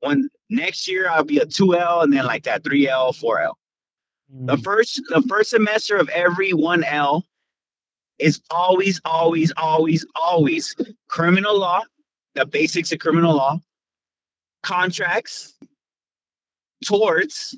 One 0.00 0.28
next 0.50 0.88
year, 0.88 1.08
I'll 1.08 1.22
be 1.22 1.38
a 1.38 1.46
two 1.46 1.76
L, 1.76 2.00
and 2.00 2.12
then 2.12 2.24
like 2.24 2.42
that 2.44 2.64
three 2.64 2.88
L, 2.88 3.12
four 3.12 3.40
L. 3.40 3.56
The 4.32 4.56
Hmm. 4.56 4.62
first 4.62 5.00
the 5.10 5.22
first 5.28 5.50
semester 5.50 5.96
of 5.98 6.08
every 6.08 6.52
1L 6.52 7.22
is 8.18 8.40
always, 8.50 9.00
always, 9.04 9.52
always, 9.56 10.06
always 10.14 10.74
criminal 11.08 11.58
law, 11.58 11.82
the 12.34 12.46
basics 12.46 12.92
of 12.92 12.98
criminal 12.98 13.34
law, 13.36 13.60
contracts, 14.62 15.54
torts, 16.86 17.54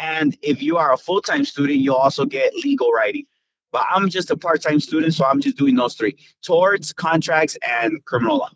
and 0.00 0.36
if 0.42 0.62
you 0.62 0.78
are 0.78 0.92
a 0.92 0.96
full-time 0.96 1.44
student, 1.44 1.78
you'll 1.78 1.94
also 1.94 2.24
get 2.24 2.54
legal 2.64 2.90
writing. 2.90 3.26
But 3.70 3.84
I'm 3.88 4.08
just 4.08 4.30
a 4.32 4.36
part-time 4.36 4.80
student, 4.80 5.14
so 5.14 5.24
I'm 5.24 5.40
just 5.40 5.56
doing 5.56 5.76
those 5.76 5.94
three: 5.94 6.16
torts, 6.44 6.92
contracts, 6.92 7.56
and 7.64 8.04
criminal 8.04 8.38
law. 8.38 8.50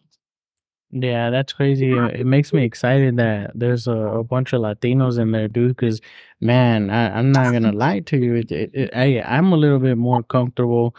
Yeah, 0.91 1.31
that's 1.31 1.53
crazy. 1.53 1.93
It 1.93 2.25
makes 2.25 2.53
me 2.53 2.65
excited 2.65 3.17
that 3.17 3.51
there's 3.55 3.89
a, 3.89 3.93
a 3.93 4.25
bunch 4.25 4.53
of 4.53 4.61
Latinos 4.63 5.19
in 5.19 5.33
there, 5.33 5.49
dude. 5.49 5.77
Because, 5.77 6.01
man, 6.45 6.91
I, 6.91 7.19
I'm 7.19 7.33
not 7.33 7.53
gonna 7.53 7.73
lie 7.85 8.01
to 8.01 8.19
you. 8.19 8.37
It, 8.37 8.53
it, 8.53 8.71
it, 8.75 8.91
I, 8.95 9.23
I'm 9.23 9.53
a 9.53 9.57
little 9.57 9.81
bit 9.81 9.99
more 9.99 10.23
comfortable 10.23 10.97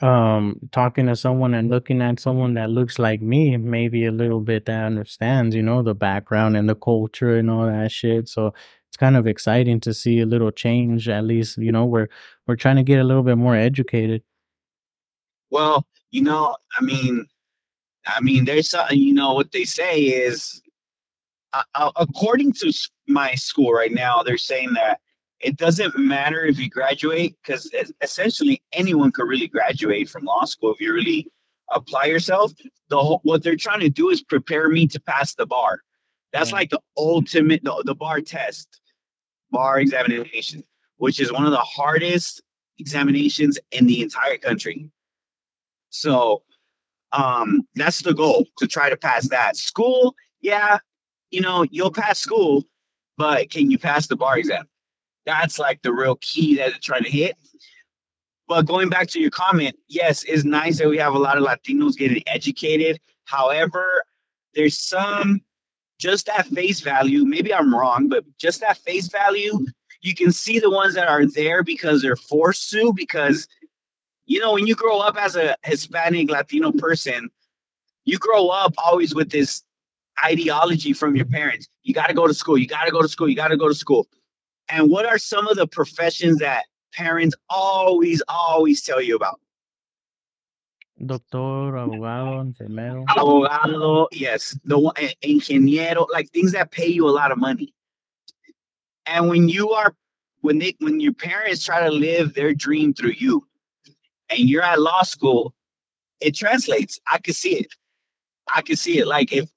um 0.00 0.58
talking 0.72 1.06
to 1.06 1.14
someone 1.16 1.54
and 1.54 1.70
looking 1.70 2.02
at 2.02 2.18
someone 2.18 2.54
that 2.54 2.68
looks 2.70 2.98
like 2.98 3.22
me 3.22 3.56
maybe 3.56 4.06
a 4.06 4.10
little 4.12 4.40
bit 4.40 4.66
that 4.66 4.84
understands 4.84 5.54
you 5.54 5.62
know 5.62 5.82
the 5.82 5.94
background 5.94 6.56
and 6.56 6.68
the 6.68 6.74
culture 6.74 7.36
and 7.38 7.48
all 7.48 7.66
that 7.66 7.92
shit 7.92 8.28
so 8.28 8.52
it's 8.88 8.96
kind 8.96 9.16
of 9.16 9.26
exciting 9.26 9.78
to 9.80 9.94
see 9.94 10.20
a 10.20 10.26
little 10.26 10.50
change 10.50 11.08
at 11.08 11.24
least 11.24 11.58
you 11.58 11.70
know 11.70 11.84
we're 11.86 12.08
we're 12.46 12.56
trying 12.56 12.76
to 12.76 12.82
get 12.82 12.98
a 13.00 13.04
little 13.04 13.22
bit 13.22 13.38
more 13.38 13.54
educated 13.56 14.22
Well, 15.50 15.86
you 16.10 16.22
know, 16.22 16.56
I 16.78 16.82
mean, 16.82 17.26
I 18.06 18.20
mean, 18.20 18.44
there's 18.44 18.70
something. 18.70 18.98
You 18.98 19.14
know 19.14 19.34
what 19.34 19.52
they 19.52 19.64
say 19.64 20.00
is, 20.00 20.62
uh, 21.74 21.90
according 21.96 22.52
to 22.54 22.72
my 23.08 23.34
school 23.34 23.72
right 23.72 23.92
now, 23.92 24.22
they're 24.22 24.38
saying 24.38 24.72
that 24.74 25.00
it 25.40 25.56
doesn't 25.56 25.96
matter 25.98 26.44
if 26.44 26.58
you 26.58 26.70
graduate 26.70 27.36
because 27.42 27.70
essentially 28.00 28.62
anyone 28.72 29.12
could 29.12 29.28
really 29.28 29.48
graduate 29.48 30.08
from 30.08 30.24
law 30.24 30.44
school 30.44 30.72
if 30.72 30.80
you 30.80 30.92
really 30.92 31.30
apply 31.70 32.04
yourself. 32.06 32.52
The 32.88 32.96
whole, 32.98 33.20
what 33.24 33.42
they're 33.42 33.56
trying 33.56 33.80
to 33.80 33.90
do 33.90 34.10
is 34.10 34.22
prepare 34.22 34.68
me 34.68 34.86
to 34.88 35.00
pass 35.00 35.34
the 35.34 35.46
bar. 35.46 35.80
That's 36.32 36.50
Yeah. 36.50 36.56
like 36.56 36.70
the 36.70 36.80
ultimate, 36.96 37.62
the, 37.62 37.82
the 37.84 37.94
bar 37.94 38.20
test, 38.20 38.80
bar 39.50 39.80
examination, 39.80 40.64
which 40.96 41.20
is 41.20 41.32
one 41.32 41.44
of 41.44 41.52
the 41.52 41.58
hardest 41.58 42.42
examinations 42.78 43.58
in 43.70 43.86
the 43.86 44.02
entire 44.02 44.38
country. 44.38 44.88
So 45.90 46.42
um, 47.12 47.62
that's 47.74 48.02
the 48.02 48.14
goal 48.14 48.46
to 48.58 48.66
try 48.66 48.90
to 48.90 48.96
pass 48.96 49.28
that. 49.28 49.56
School, 49.56 50.14
yeah, 50.40 50.78
you 51.34 51.40
know, 51.40 51.64
you'll 51.68 51.90
pass 51.90 52.20
school, 52.20 52.64
but 53.18 53.50
can 53.50 53.70
you 53.70 53.78
pass 53.78 54.06
the 54.06 54.16
bar 54.16 54.38
exam? 54.38 54.66
That's 55.26 55.58
like 55.58 55.82
the 55.82 55.92
real 55.92 56.16
key 56.20 56.56
that 56.56 56.70
they're 56.70 56.78
trying 56.80 57.02
to 57.02 57.10
hit. 57.10 57.36
But 58.46 58.66
going 58.66 58.88
back 58.88 59.08
to 59.08 59.20
your 59.20 59.30
comment, 59.30 59.76
yes, 59.88 60.22
it's 60.22 60.44
nice 60.44 60.78
that 60.78 60.88
we 60.88 60.98
have 60.98 61.14
a 61.14 61.18
lot 61.18 61.36
of 61.36 61.44
Latinos 61.44 61.96
getting 61.96 62.22
educated. 62.26 63.00
However, 63.24 63.84
there's 64.54 64.78
some 64.78 65.40
just 65.98 66.28
at 66.28 66.46
face 66.46 66.80
value, 66.80 67.24
maybe 67.24 67.52
I'm 67.52 67.74
wrong, 67.74 68.08
but 68.08 68.24
just 68.38 68.62
at 68.62 68.78
face 68.78 69.08
value, 69.08 69.66
you 70.02 70.14
can 70.14 70.30
see 70.30 70.60
the 70.60 70.70
ones 70.70 70.94
that 70.94 71.08
are 71.08 71.26
there 71.26 71.64
because 71.64 72.00
they're 72.00 72.16
forced 72.16 72.70
to, 72.70 72.92
because 72.92 73.48
you 74.26 74.40
know, 74.40 74.52
when 74.52 74.66
you 74.66 74.74
grow 74.74 75.00
up 75.00 75.16
as 75.16 75.36
a 75.36 75.56
Hispanic 75.64 76.30
Latino 76.30 76.72
person, 76.72 77.28
you 78.04 78.18
grow 78.18 78.48
up 78.48 78.74
always 78.78 79.14
with 79.14 79.30
this 79.30 79.62
ideology 80.22 80.92
from 80.92 81.16
your 81.16 81.26
parents. 81.26 81.68
You 81.82 81.94
got 81.94 82.08
to 82.08 82.14
go 82.14 82.26
to 82.26 82.34
school. 82.34 82.58
You 82.58 82.66
got 82.66 82.84
to 82.84 82.92
go 82.92 83.02
to 83.02 83.08
school. 83.08 83.28
You 83.28 83.36
got 83.36 83.48
to 83.48 83.56
go 83.56 83.68
to 83.68 83.74
school. 83.74 84.06
And 84.68 84.90
what 84.90 85.06
are 85.06 85.18
some 85.18 85.46
of 85.48 85.56
the 85.56 85.66
professions 85.66 86.38
that 86.38 86.64
parents 86.92 87.34
always, 87.48 88.22
always 88.28 88.82
tell 88.82 89.00
you 89.00 89.16
about? 89.16 89.40
doctor 91.04 91.76
abogado 91.76 92.40
enfermero 92.40 93.04
Abogado, 93.06 94.06
yes, 94.12 94.56
the 94.64 94.78
one, 94.78 94.94
eh, 94.96 95.12
ingeniero, 95.22 96.06
like 96.12 96.30
things 96.30 96.52
that 96.52 96.70
pay 96.70 96.86
you 96.86 97.08
a 97.08 97.10
lot 97.10 97.32
of 97.32 97.38
money. 97.38 97.74
And 99.04 99.28
when 99.28 99.48
you 99.48 99.70
are, 99.70 99.94
when 100.40 100.58
they, 100.58 100.76
when 100.78 101.00
your 101.00 101.12
parents 101.12 101.64
try 101.64 101.80
to 101.80 101.90
live 101.90 102.32
their 102.32 102.54
dream 102.54 102.94
through 102.94 103.14
you, 103.18 103.46
and 104.30 104.38
you're 104.38 104.62
at 104.62 104.80
law 104.80 105.02
school, 105.02 105.54
it 106.20 106.34
translates. 106.34 107.00
I 107.10 107.18
can 107.18 107.34
see 107.34 107.56
it. 107.56 107.66
I 108.52 108.62
can 108.62 108.76
see 108.76 108.98
it. 108.98 109.06
Like 109.06 109.32
if, 109.32 109.50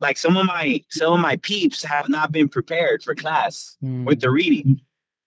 like 0.00 0.18
some 0.18 0.36
of 0.36 0.46
my 0.46 0.82
some 0.90 1.14
of 1.14 1.20
my 1.20 1.36
peeps 1.38 1.82
have 1.84 2.08
not 2.08 2.32
been 2.32 2.48
prepared 2.48 3.02
for 3.02 3.14
class 3.14 3.76
with 4.04 4.20
Mm, 4.20 4.20
the 4.20 4.30
reading, 4.30 4.80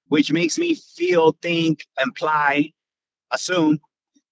which 0.07 0.31
makes 0.31 0.57
me 0.57 0.75
feel, 0.75 1.33
think, 1.41 1.85
imply, 2.01 2.71
assume 3.31 3.79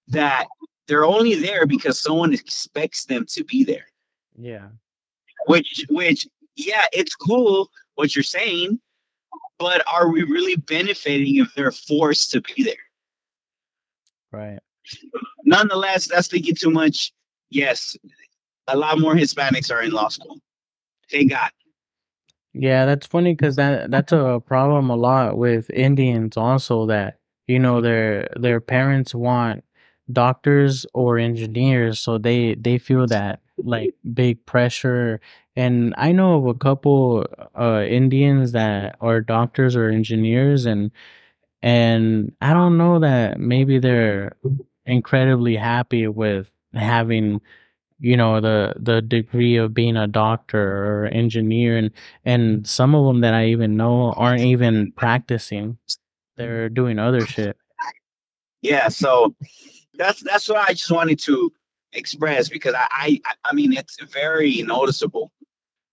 that 0.08 0.46
they're 0.86 1.04
only 1.04 1.34
there 1.34 1.66
because 1.66 2.00
someone 2.00 2.32
expects 2.32 3.04
them 3.04 3.26
to 3.30 3.44
be 3.44 3.64
there. 3.64 3.86
yeah 4.36 4.68
Which, 5.46 5.84
which, 5.90 6.26
yeah, 6.56 6.84
it's 6.92 7.14
cool 7.14 7.70
what 7.94 8.14
you're 8.14 8.22
saying, 8.22 8.80
but 9.58 9.82
are 9.88 10.10
we 10.10 10.22
really 10.22 10.56
benefiting 10.56 11.36
if 11.36 11.54
they're 11.54 11.72
forced 11.72 12.30
to 12.32 12.40
be 12.42 12.62
there? 12.64 12.74
right 14.32 14.60
Nonetheless, 15.44 16.06
that's 16.08 16.28
thinking 16.28 16.54
too 16.54 16.70
much. 16.70 17.12
Yes, 17.50 17.96
a 18.68 18.76
lot 18.76 18.98
more 18.98 19.14
Hispanics 19.14 19.72
are 19.72 19.82
in 19.82 19.90
law 19.90 20.08
school. 20.08 20.38
Thank 21.10 21.30
God. 21.30 21.50
Yeah, 22.54 22.86
that's 22.86 23.06
funny 23.06 23.34
because 23.34 23.56
that 23.56 23.90
that's 23.90 24.12
a 24.12 24.40
problem 24.44 24.90
a 24.90 24.96
lot 24.96 25.36
with 25.38 25.70
Indians 25.70 26.36
also 26.36 26.86
that 26.86 27.18
you 27.46 27.58
know 27.58 27.80
their 27.80 28.28
their 28.36 28.60
parents 28.60 29.14
want 29.14 29.64
doctors 30.10 30.86
or 30.94 31.18
engineers 31.18 32.00
so 32.00 32.16
they 32.18 32.54
they 32.54 32.78
feel 32.78 33.06
that 33.06 33.40
like 33.58 33.94
big 34.14 34.44
pressure 34.46 35.20
and 35.54 35.94
I 35.98 36.12
know 36.12 36.38
of 36.38 36.46
a 36.46 36.54
couple 36.54 37.26
uh 37.58 37.84
Indians 37.86 38.52
that 38.52 38.96
are 39.02 39.20
doctors 39.20 39.76
or 39.76 39.88
engineers 39.90 40.64
and 40.64 40.90
and 41.62 42.34
I 42.40 42.54
don't 42.54 42.78
know 42.78 43.00
that 43.00 43.38
maybe 43.40 43.78
they're 43.78 44.36
incredibly 44.86 45.56
happy 45.56 46.06
with 46.08 46.50
having 46.74 47.40
you 48.00 48.16
know 48.16 48.40
the 48.40 48.74
the 48.78 49.02
degree 49.02 49.56
of 49.56 49.74
being 49.74 49.96
a 49.96 50.06
doctor 50.06 51.04
or 51.04 51.06
engineer 51.06 51.76
and 51.76 51.90
and 52.24 52.66
some 52.66 52.94
of 52.94 53.04
them 53.06 53.20
that 53.20 53.34
I 53.34 53.46
even 53.46 53.76
know 53.76 54.12
aren't 54.12 54.42
even 54.42 54.92
practicing 54.92 55.78
they're 56.36 56.68
doing 56.68 56.98
other 56.98 57.26
shit 57.26 57.56
Yeah, 58.62 58.88
so 58.88 59.34
that's 59.94 60.22
that's 60.22 60.48
what 60.48 60.58
I 60.58 60.72
just 60.72 60.90
wanted 60.90 61.18
to 61.20 61.52
express 61.92 62.48
because 62.48 62.74
I 62.74 63.20
I, 63.24 63.34
I 63.44 63.54
mean 63.54 63.72
it's 63.72 63.98
very 64.12 64.62
noticeable, 64.62 65.32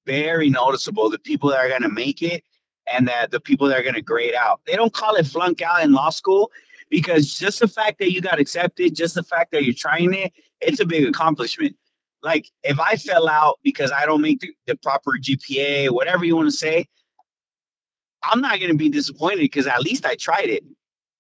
very 0.06 0.50
noticeable 0.50 1.10
the 1.10 1.20
people 1.20 1.50
that 1.50 1.60
are 1.60 1.70
gonna 1.70 1.90
make 1.90 2.22
it 2.22 2.44
and 2.92 3.08
that 3.08 3.32
the 3.32 3.40
people 3.40 3.68
that 3.68 3.80
are 3.80 3.84
gonna 3.84 4.02
grade 4.02 4.34
out. 4.34 4.62
They 4.66 4.76
don't 4.76 4.94
call 4.94 5.16
it 5.16 5.28
flunk 5.28 5.62
out 5.62 5.84
in 5.84 5.94
law 5.94 6.10
school 6.10 6.52
because 6.90 7.34
just 7.34 7.60
the 7.60 7.68
fact 7.68 8.00
that 8.00 8.12
you 8.12 8.22
got 8.22 8.40
accepted, 8.40 8.96
just 8.96 9.16
the 9.16 9.24
fact 9.24 9.52
that 9.52 9.64
you're 9.64 9.74
trying 9.74 10.14
it, 10.14 10.34
it's 10.62 10.80
a 10.80 10.86
big 10.86 11.08
accomplishment. 11.08 11.76
Like 12.26 12.50
if 12.64 12.80
I 12.80 12.96
fell 12.96 13.30
out 13.30 13.60
because 13.64 13.92
I 13.92 14.08
don't 14.08 14.20
make 14.20 14.40
the, 14.40 14.50
the 14.66 14.76
proper 14.78 15.12
GPA, 15.12 15.92
whatever 15.92 16.26
you 16.26 16.36
want 16.36 16.48
to 16.50 16.58
say, 16.58 16.88
I'm 18.24 18.42
not 18.42 18.60
gonna 18.60 18.74
be 18.74 18.90
disappointed 18.90 19.42
because 19.42 19.68
at 19.68 19.80
least 19.82 20.08
I 20.08 20.16
tried 20.16 20.50
it. 20.50 20.64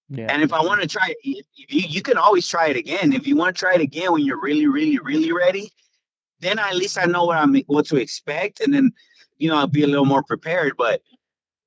yeah 0.09 0.25
And 0.27 0.41
if 0.41 0.51
I 0.51 0.61
want 0.61 0.81
to 0.81 0.87
try 0.87 1.09
it, 1.09 1.17
you, 1.23 1.43
you 1.67 2.01
can 2.01 2.17
always 2.17 2.47
try 2.47 2.69
it 2.69 2.75
again. 2.75 3.13
If 3.13 3.27
you 3.27 3.35
want 3.35 3.55
to 3.55 3.59
try 3.59 3.75
it 3.75 3.81
again 3.81 4.13
when 4.13 4.25
you're 4.25 4.41
really, 4.41 4.65
really, 4.65 4.97
really 4.97 5.31
ready, 5.31 5.69
then 6.39 6.57
at 6.57 6.75
least 6.75 6.97
I 6.97 7.05
know 7.05 7.25
what 7.25 7.37
I'm 7.37 7.55
what 7.67 7.85
to 7.87 7.97
expect, 7.97 8.61
and 8.61 8.73
then 8.73 8.91
you 9.37 9.47
know 9.47 9.57
I'll 9.57 9.67
be 9.67 9.83
a 9.83 9.87
little 9.87 10.05
more 10.05 10.23
prepared. 10.23 10.73
But 10.75 11.03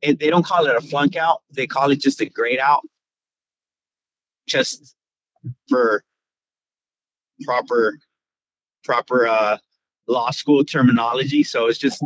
it, 0.02 0.18
they 0.18 0.30
don't 0.30 0.44
call 0.44 0.66
it 0.66 0.74
a 0.74 0.80
flunk 0.80 1.14
out; 1.14 1.42
they 1.52 1.68
call 1.68 1.92
it 1.92 2.00
just 2.00 2.20
a 2.20 2.26
grade 2.28 2.58
out, 2.58 2.82
just 4.48 4.96
for 5.68 6.02
proper 7.44 7.98
proper 8.84 9.26
uh, 9.26 9.58
law 10.06 10.30
school 10.30 10.64
terminology. 10.64 11.44
So 11.44 11.66
it's 11.66 11.78
just. 11.78 12.02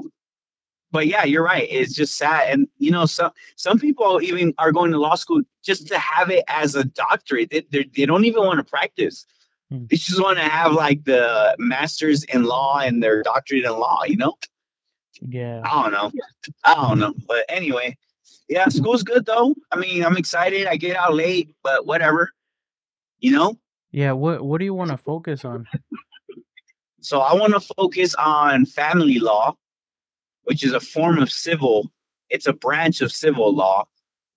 But 0.90 1.06
yeah, 1.06 1.24
you're 1.24 1.42
right. 1.42 1.66
It's 1.70 1.94
just 1.94 2.18
sad, 2.18 2.52
and 2.52 2.68
you 2.76 2.90
know, 2.90 3.06
some 3.06 3.30
some 3.56 3.78
people 3.78 4.20
even 4.20 4.52
are 4.58 4.72
going 4.72 4.92
to 4.92 4.98
law 4.98 5.14
school 5.14 5.40
just 5.64 5.88
to 5.88 5.98
have 5.98 6.28
it 6.28 6.44
as 6.48 6.74
a 6.74 6.84
doctorate. 6.84 7.50
They, 7.50 7.88
they, 7.96 8.04
don't 8.04 8.26
even 8.26 8.44
want 8.44 8.58
to 8.58 8.64
practice. 8.64 9.24
Hmm. 9.70 9.86
They 9.88 9.96
just 9.96 10.20
want 10.20 10.36
to 10.36 10.44
have 10.44 10.74
like 10.74 11.04
the 11.04 11.56
masters 11.58 12.24
in 12.24 12.42
law 12.42 12.80
and 12.80 13.02
their 13.02 13.22
doctorate 13.22 13.64
in 13.64 13.72
law. 13.72 14.02
You 14.04 14.18
know, 14.18 14.34
yeah 15.26 15.62
I 15.64 15.82
don't 15.82 15.92
know. 15.92 16.12
I 16.62 16.74
don't 16.74 16.98
know. 16.98 17.14
But 17.26 17.46
anyway, 17.48 17.96
yeah, 18.46 18.68
school's 18.68 19.02
good 19.02 19.24
though. 19.24 19.54
I 19.70 19.76
mean, 19.76 20.04
I'm 20.04 20.18
excited. 20.18 20.66
I 20.66 20.76
get 20.76 20.94
out 20.94 21.14
late, 21.14 21.54
but 21.62 21.86
whatever. 21.86 22.32
You 23.18 23.30
know. 23.32 23.58
yeah 23.92 24.12
what 24.12 24.42
what 24.42 24.58
do 24.58 24.64
you 24.64 24.74
want 24.74 24.90
to 24.90 24.96
focus 24.96 25.44
on 25.44 25.66
So 27.02 27.20
I 27.20 27.34
want 27.34 27.52
to 27.52 27.60
focus 27.60 28.14
on 28.14 28.66
family 28.66 29.18
law, 29.18 29.56
which 30.44 30.64
is 30.64 30.72
a 30.72 30.80
form 30.80 31.18
of 31.18 31.30
civil. 31.30 31.90
It's 32.30 32.46
a 32.46 32.52
branch 32.52 33.00
of 33.00 33.12
civil 33.12 33.54
law, 33.54 33.86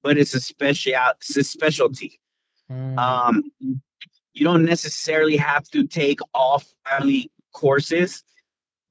but 0.03 0.17
it's 0.17 0.33
a 0.33 0.41
special 0.41 0.93
it's 1.19 1.37
a 1.37 1.43
specialty. 1.43 2.19
Mm, 2.71 2.97
Um, 2.97 3.51
you 4.33 4.43
don't 4.43 4.65
necessarily 4.65 5.37
have 5.37 5.63
to 5.69 5.87
take 5.87 6.19
all 6.33 6.61
family 6.89 7.31
courses, 7.53 8.23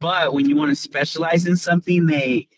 but 0.01 0.33
when 0.33 0.49
you 0.49 0.57
want 0.57 0.71
to 0.71 0.77
specialize 0.77 1.47
in 1.47 1.57
something, 1.57 2.07
they 2.07 2.49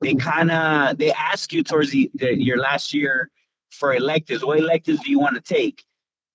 they 0.00 0.14
kind 0.14 0.50
of 0.50 0.96
they 0.96 1.12
ask 1.12 1.52
you 1.52 1.62
towards 1.62 1.90
the, 1.90 2.10
the 2.14 2.34
your 2.42 2.58
last 2.58 2.94
year 2.94 3.30
for 3.70 3.94
electives. 3.94 4.44
What 4.44 4.58
electives 4.58 5.00
do 5.00 5.10
you 5.10 5.18
want 5.18 5.34
to 5.34 5.42
take? 5.42 5.84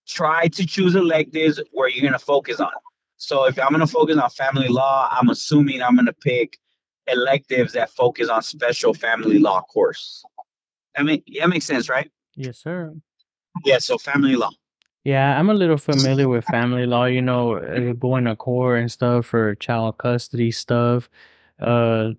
try 0.07 0.47
to 0.47 0.65
choose 0.65 0.95
electives 0.95 1.59
where 1.71 1.89
you're 1.89 2.05
gonna 2.05 2.19
focus 2.19 2.59
on. 2.59 2.71
So 3.25 3.45
if 3.45 3.59
I'm 3.59 3.71
gonna 3.71 3.87
focus 3.87 4.17
on 4.17 4.29
family 4.29 4.67
law, 4.67 5.09
I'm 5.11 5.29
assuming 5.29 5.81
I'm 5.81 5.95
gonna 5.95 6.13
pick 6.13 6.57
electives 7.07 7.73
that 7.73 7.89
focus 7.89 8.29
on 8.29 8.41
special 8.43 8.93
family 8.93 9.39
law 9.39 9.61
course. 9.61 10.23
I 10.95 11.03
mean, 11.03 11.23
that 11.39 11.49
makes 11.49 11.65
sense, 11.65 11.89
right? 11.89 12.11
Yes, 12.35 12.59
sir. 12.59 12.93
Yeah. 13.63 13.79
So 13.79 13.97
family 13.97 14.35
law. 14.35 14.51
Yeah, 15.03 15.39
I'm 15.39 15.49
a 15.49 15.53
little 15.53 15.77
familiar 15.77 16.27
with 16.27 16.45
family 16.45 16.87
law, 16.87 17.05
you 17.05 17.21
know, 17.21 17.57
uh, 17.57 17.93
going 17.93 18.25
to 18.25 18.35
court 18.35 18.79
and 18.79 18.91
stuff 18.91 19.27
for 19.27 19.53
child 19.55 19.99
custody 19.99 20.49
stuff. 20.49 21.09
Uh, 21.59 22.11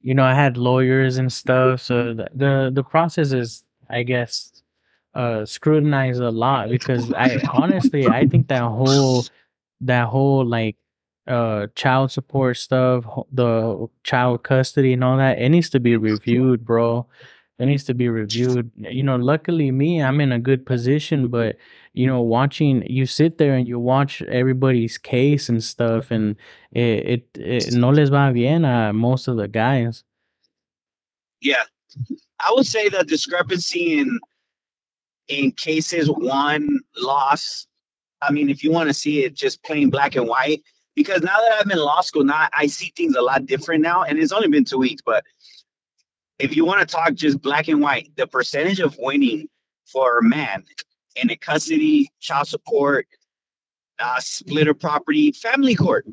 you 0.00 0.14
know, 0.14 0.24
I 0.24 0.34
had 0.34 0.56
lawyers 0.56 1.18
and 1.18 1.32
stuff, 1.32 1.80
so 1.80 2.14
the 2.14 2.28
the, 2.34 2.70
the 2.72 2.82
process 2.82 3.32
is, 3.32 3.64
I 3.88 4.02
guess, 4.02 4.62
uh, 5.14 5.44
scrutinized 5.44 6.20
a 6.20 6.30
lot 6.30 6.68
because 6.70 7.12
I 7.12 7.38
honestly 7.52 8.06
I 8.08 8.26
think 8.26 8.48
that 8.48 8.62
whole 8.62 9.24
that 9.82 10.08
whole 10.08 10.44
like 10.44 10.76
uh 11.26 11.66
child 11.74 12.10
support 12.10 12.56
stuff, 12.56 13.04
the 13.32 13.86
child 14.04 14.42
custody 14.42 14.92
and 14.92 15.04
all 15.04 15.16
that, 15.16 15.38
it 15.38 15.48
needs 15.50 15.70
to 15.70 15.80
be 15.80 15.96
reviewed, 15.96 16.64
bro. 16.64 17.06
It 17.58 17.66
needs 17.66 17.84
to 17.84 17.94
be 17.94 18.08
reviewed. 18.08 18.72
You 18.76 19.04
know, 19.04 19.16
luckily 19.16 19.70
me, 19.70 20.02
I'm 20.02 20.20
in 20.20 20.32
a 20.32 20.38
good 20.38 20.66
position, 20.66 21.28
but 21.28 21.56
you 21.92 22.06
know, 22.06 22.20
watching 22.20 22.84
you 22.88 23.06
sit 23.06 23.38
there 23.38 23.54
and 23.54 23.68
you 23.68 23.78
watch 23.78 24.22
everybody's 24.22 24.98
case 24.98 25.48
and 25.48 25.62
stuff, 25.62 26.10
and 26.10 26.36
it 26.72 27.28
it, 27.34 27.38
it 27.38 27.72
no 27.74 27.90
les 27.90 28.08
va 28.08 28.32
bien 28.32 28.64
a 28.64 28.92
most 28.92 29.28
of 29.28 29.36
the 29.36 29.46
guys. 29.46 30.02
Yeah. 31.40 31.62
I 32.44 32.52
would 32.54 32.66
say 32.66 32.88
the 32.88 33.04
discrepancy 33.04 33.98
in 33.98 34.18
in 35.28 35.52
cases 35.52 36.08
one 36.08 36.80
loss. 36.96 37.66
I 38.22 38.30
mean, 38.30 38.48
if 38.48 38.62
you 38.62 38.70
want 38.70 38.88
to 38.88 38.94
see 38.94 39.24
it 39.24 39.34
just 39.34 39.62
plain 39.64 39.90
black 39.90 40.14
and 40.14 40.28
white, 40.28 40.62
because 40.94 41.22
now 41.22 41.36
that 41.36 41.60
I'm 41.60 41.70
in 41.70 41.78
law 41.78 42.00
school, 42.02 42.24
now 42.24 42.48
I 42.52 42.66
see 42.66 42.92
things 42.96 43.16
a 43.16 43.22
lot 43.22 43.46
different 43.46 43.82
now, 43.82 44.04
and 44.04 44.18
it's 44.18 44.32
only 44.32 44.48
been 44.48 44.64
two 44.64 44.78
weeks. 44.78 45.02
But 45.04 45.24
if 46.38 46.56
you 46.56 46.64
want 46.64 46.80
to 46.80 46.86
talk 46.86 47.14
just 47.14 47.42
black 47.42 47.68
and 47.68 47.80
white, 47.80 48.14
the 48.16 48.26
percentage 48.26 48.80
of 48.80 48.96
winning 48.98 49.48
for 49.86 50.18
a 50.18 50.22
man 50.22 50.64
in 51.16 51.30
a 51.30 51.36
custody, 51.36 52.10
child 52.20 52.46
support, 52.48 53.06
uh, 53.98 54.20
split 54.20 54.68
of 54.68 54.78
property, 54.78 55.32
family 55.32 55.74
court, 55.74 56.06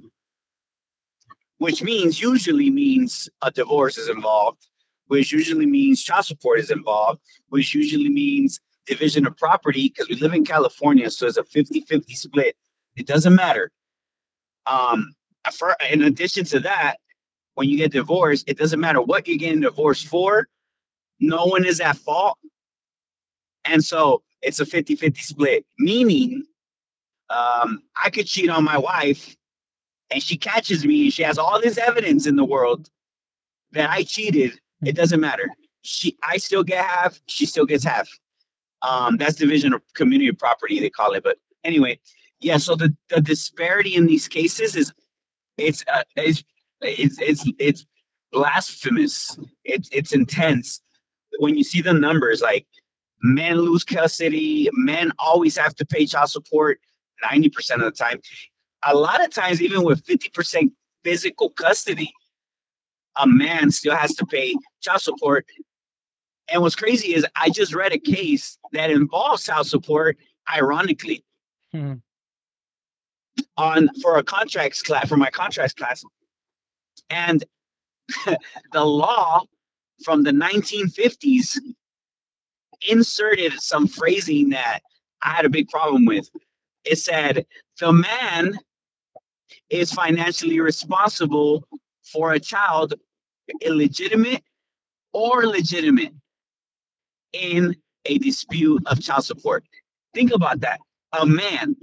which 1.58 1.84
means 1.84 2.20
usually 2.20 2.70
means 2.70 3.30
a 3.42 3.52
divorce 3.52 3.98
is 3.98 4.10
involved, 4.10 4.66
which 5.08 5.32
usually 5.32 5.66
means 5.66 6.04
child 6.04 6.26
support 6.26 6.60
is 6.60 6.72
involved, 6.72 7.22
which 7.50 7.74
usually 7.74 8.10
means 8.10 8.60
division 8.90 9.28
of 9.28 9.38
property 9.38 9.88
because 9.88 10.10
we 10.10 10.16
live 10.16 10.34
in 10.34 10.46
California, 10.46 11.10
so 11.10 11.28
it's 11.28 11.38
a 11.38 11.44
50-50 11.44 12.16
split. 12.16 12.56
It 12.96 13.08
doesn't 13.08 13.36
matter. 13.36 13.72
Um, 14.66 15.14
in 15.90 16.04
addition 16.04 16.46
to 16.46 16.60
that, 16.62 16.98
when 17.56 17.70
you 17.70 17.78
get 17.78 17.92
divorced, 17.92 18.50
it 18.50 18.58
doesn't 18.58 18.80
matter 18.80 19.02
what 19.02 19.28
you're 19.28 19.38
getting 19.38 19.62
divorced 19.62 20.08
for. 20.08 20.48
No 21.20 21.46
one 21.46 21.66
is 21.66 21.80
at 21.80 21.98
fault. 21.98 22.38
And 23.66 23.84
so 23.84 24.24
it's 24.42 24.60
a 24.60 24.66
50-50 24.66 25.18
split, 25.18 25.66
meaning 25.78 26.46
um, 27.30 27.84
I 28.02 28.10
could 28.10 28.26
cheat 28.26 28.50
on 28.50 28.64
my 28.64 28.78
wife 28.78 29.36
and 30.10 30.24
she 30.24 30.38
catches 30.38 30.86
me 30.86 31.04
and 31.04 31.14
she 31.14 31.24
has 31.24 31.38
all 31.38 31.62
this 31.62 31.78
evidence 31.78 32.26
in 32.26 32.36
the 32.36 32.46
world 32.46 32.90
that 33.72 33.90
I 33.90 34.04
cheated. 34.04 34.60
It 34.84 34.96
doesn't 34.96 35.20
matter. 35.20 35.50
She 35.82 36.18
I 36.24 36.38
still 36.38 36.64
get 36.64 36.86
half, 36.86 37.20
she 37.28 37.46
still 37.46 37.66
gets 37.66 37.84
half. 37.84 38.10
Um, 38.82 39.18
that's 39.18 39.36
division 39.36 39.74
of 39.74 39.82
community 39.94 40.32
property, 40.32 40.80
they 40.80 40.90
call 40.90 41.14
it. 41.14 41.24
But 41.24 41.38
anyway, 41.64 42.00
yeah, 42.40 42.58
so 42.58 42.76
the, 42.76 42.96
the 43.10 43.22
disparity 43.22 43.96
in 43.96 44.06
these 44.06 44.28
cases 44.28 44.76
is 44.76 44.94
it's 45.58 45.84
uh, 45.92 46.04
it's 46.16 46.44
it's 46.82 47.20
it's 47.20 47.52
it's 47.60 47.86
blasphemous. 48.32 49.38
It's 49.64 49.90
it's 49.92 50.14
intense. 50.14 50.82
When 51.40 51.56
you 51.56 51.64
see 51.64 51.82
the 51.82 51.94
numbers, 51.94 52.42
like 52.42 52.66
men 53.22 53.58
lose 53.58 53.84
custody, 53.84 54.70
men 54.74 55.12
always 55.20 55.58
have 55.58 55.76
to 55.76 55.86
pay 55.86 56.06
child 56.06 56.30
support 56.30 56.80
90% 57.24 57.76
of 57.76 57.82
the 57.82 57.92
time. 57.92 58.20
A 58.86 58.96
lot 58.96 59.24
of 59.24 59.32
times, 59.32 59.62
even 59.62 59.84
with 59.84 60.06
50% 60.06 60.72
physical 61.04 61.50
custody, 61.50 62.12
a 63.18 63.28
man 63.28 63.72
still 63.72 63.96
has 63.96 64.16
to 64.16 64.26
pay 64.26 64.56
child 64.82 65.02
support. 65.02 65.46
And 66.52 66.62
what's 66.62 66.76
crazy 66.76 67.14
is 67.14 67.26
I 67.36 67.50
just 67.50 67.74
read 67.74 67.94
a 67.94 68.00
case 68.00 68.58
that 68.74 68.90
involves 68.92 69.46
child 69.46 69.68
support, 69.68 70.18
ironically, 70.52 71.24
Hmm. 71.72 71.96
on 73.58 73.90
for 74.02 74.18
a 74.18 74.24
contracts 74.24 74.82
class 74.82 75.08
for 75.08 75.18
my 75.18 75.30
contracts 75.30 75.74
class. 75.76 76.04
And 77.10 77.44
the 78.74 78.84
law 78.84 79.44
from 80.04 80.24
the 80.24 80.32
1950s 80.32 81.58
inserted 82.88 83.54
some 83.60 83.88
phrasing 83.88 84.50
that 84.50 84.80
I 85.22 85.32
had 85.32 85.46
a 85.46 85.50
big 85.50 85.70
problem 85.70 86.06
with. 86.06 86.30
It 86.86 86.98
said 86.98 87.46
the 87.80 87.92
man 87.92 88.58
is 89.70 89.92
financially 89.92 90.60
responsible 90.60 91.68
for 92.04 92.34
a 92.34 92.40
child, 92.40 92.96
illegitimate 93.62 94.44
or 95.14 95.46
legitimate, 95.46 96.14
in 97.34 97.76
a 98.06 98.18
dispute 98.18 98.82
of 98.88 99.02
child 99.02 99.26
support. 99.26 99.64
Think 100.14 100.32
about 100.34 100.62
that. 100.62 100.80
A 101.20 101.26
man. 101.26 101.76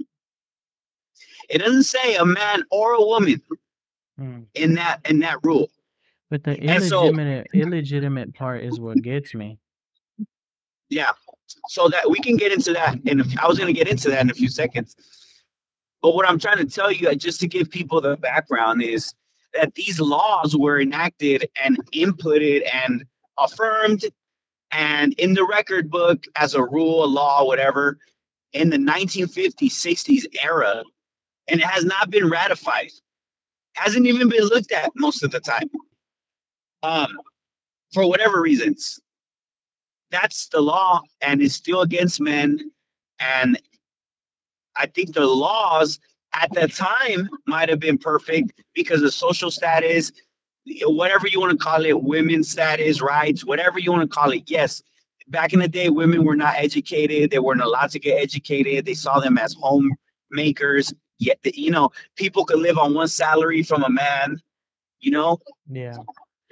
It 1.49 1.59
doesn't 1.59 1.83
say 1.83 2.15
a 2.15 2.25
man 2.25 2.63
or 2.71 2.93
a 2.93 3.01
woman 3.01 3.41
Hmm. 4.17 4.41
in 4.55 4.73
that 4.75 4.99
in 5.09 5.19
that 5.19 5.37
rule. 5.43 5.69
But 6.29 6.43
the 6.43 6.59
And 6.59 6.83
so- 6.83 7.03
illegitimate 7.07 7.47
illegitimate 7.53 8.33
part 8.33 8.63
is 8.63 8.79
what 8.79 9.01
gets 9.01 9.33
me. 9.35 9.59
Yeah. 10.89 11.11
So 11.69 11.87
that 11.89 12.09
we 12.09 12.19
can 12.19 12.35
get 12.35 12.51
into 12.51 12.73
that 12.73 12.97
and 13.05 13.21
I 13.39 13.47
was 13.47 13.57
going 13.59 13.73
to 13.73 13.77
get 13.77 13.87
into 13.87 14.09
that 14.09 14.21
in 14.21 14.29
a 14.29 14.33
few 14.33 14.49
seconds. 14.49 14.95
But 16.01 16.15
what 16.15 16.27
I'm 16.27 16.39
trying 16.39 16.57
to 16.57 16.65
tell 16.65 16.91
you, 16.91 17.09
uh, 17.09 17.15
just 17.15 17.39
to 17.41 17.47
give 17.47 17.69
people 17.69 18.01
the 18.01 18.17
background, 18.17 18.81
is 18.83 19.13
that 19.53 19.73
these 19.75 19.99
laws 19.99 20.55
were 20.57 20.79
enacted 20.81 21.49
and 21.63 21.77
inputted 21.93 22.67
and 22.73 23.05
affirmed 23.37 24.03
and 24.71 25.13
in 25.13 25.33
the 25.33 25.45
record 25.45 25.89
book 25.89 26.25
as 26.35 26.53
a 26.53 26.63
rule, 26.63 27.03
a 27.03 27.07
law, 27.07 27.45
whatever, 27.45 27.97
in 28.53 28.69
the 28.69 28.77
1950s, 28.77 29.71
60s 29.71 30.25
era, 30.43 30.83
and 31.47 31.59
it 31.61 31.65
has 31.65 31.85
not 31.85 32.09
been 32.09 32.29
ratified. 32.29 32.89
Hasn't 33.75 34.07
even 34.07 34.29
been 34.29 34.43
looked 34.43 34.71
at 34.71 34.91
most 34.95 35.23
of 35.23 35.31
the 35.31 35.39
time. 35.39 35.69
Um, 36.83 37.17
for 37.93 38.07
whatever 38.07 38.41
reasons 38.41 38.99
that's 40.11 40.47
the 40.49 40.61
law 40.61 41.01
and 41.21 41.41
it's 41.41 41.55
still 41.55 41.81
against 41.81 42.21
men 42.21 42.71
and 43.19 43.59
i 44.75 44.85
think 44.85 45.13
the 45.13 45.25
laws 45.25 45.99
at 46.33 46.51
that 46.53 46.73
time 46.73 47.29
might 47.45 47.69
have 47.69 47.79
been 47.79 47.97
perfect 47.97 48.61
because 48.73 49.01
of 49.01 49.13
social 49.13 49.51
status 49.51 50.11
whatever 50.83 51.27
you 51.27 51.39
want 51.39 51.51
to 51.51 51.57
call 51.57 51.85
it 51.85 52.01
women's 52.01 52.49
status 52.49 53.01
rights 53.01 53.45
whatever 53.45 53.79
you 53.79 53.91
want 53.91 54.01
to 54.01 54.07
call 54.15 54.31
it 54.31 54.43
yes 54.49 54.81
back 55.29 55.53
in 55.53 55.59
the 55.59 55.67
day 55.67 55.89
women 55.89 56.23
were 56.25 56.35
not 56.35 56.55
educated 56.57 57.31
they 57.31 57.39
weren't 57.39 57.61
allowed 57.61 57.89
to 57.89 57.99
get 57.99 58.21
educated 58.21 58.85
they 58.85 58.93
saw 58.93 59.19
them 59.19 59.37
as 59.37 59.55
homemakers 59.59 60.93
yet 61.19 61.37
you 61.43 61.71
know 61.71 61.89
people 62.15 62.45
could 62.45 62.59
live 62.59 62.77
on 62.77 62.93
one 62.93 63.07
salary 63.07 63.63
from 63.63 63.83
a 63.83 63.89
man 63.89 64.41
you 64.99 65.11
know 65.11 65.37
Yeah. 65.69 65.97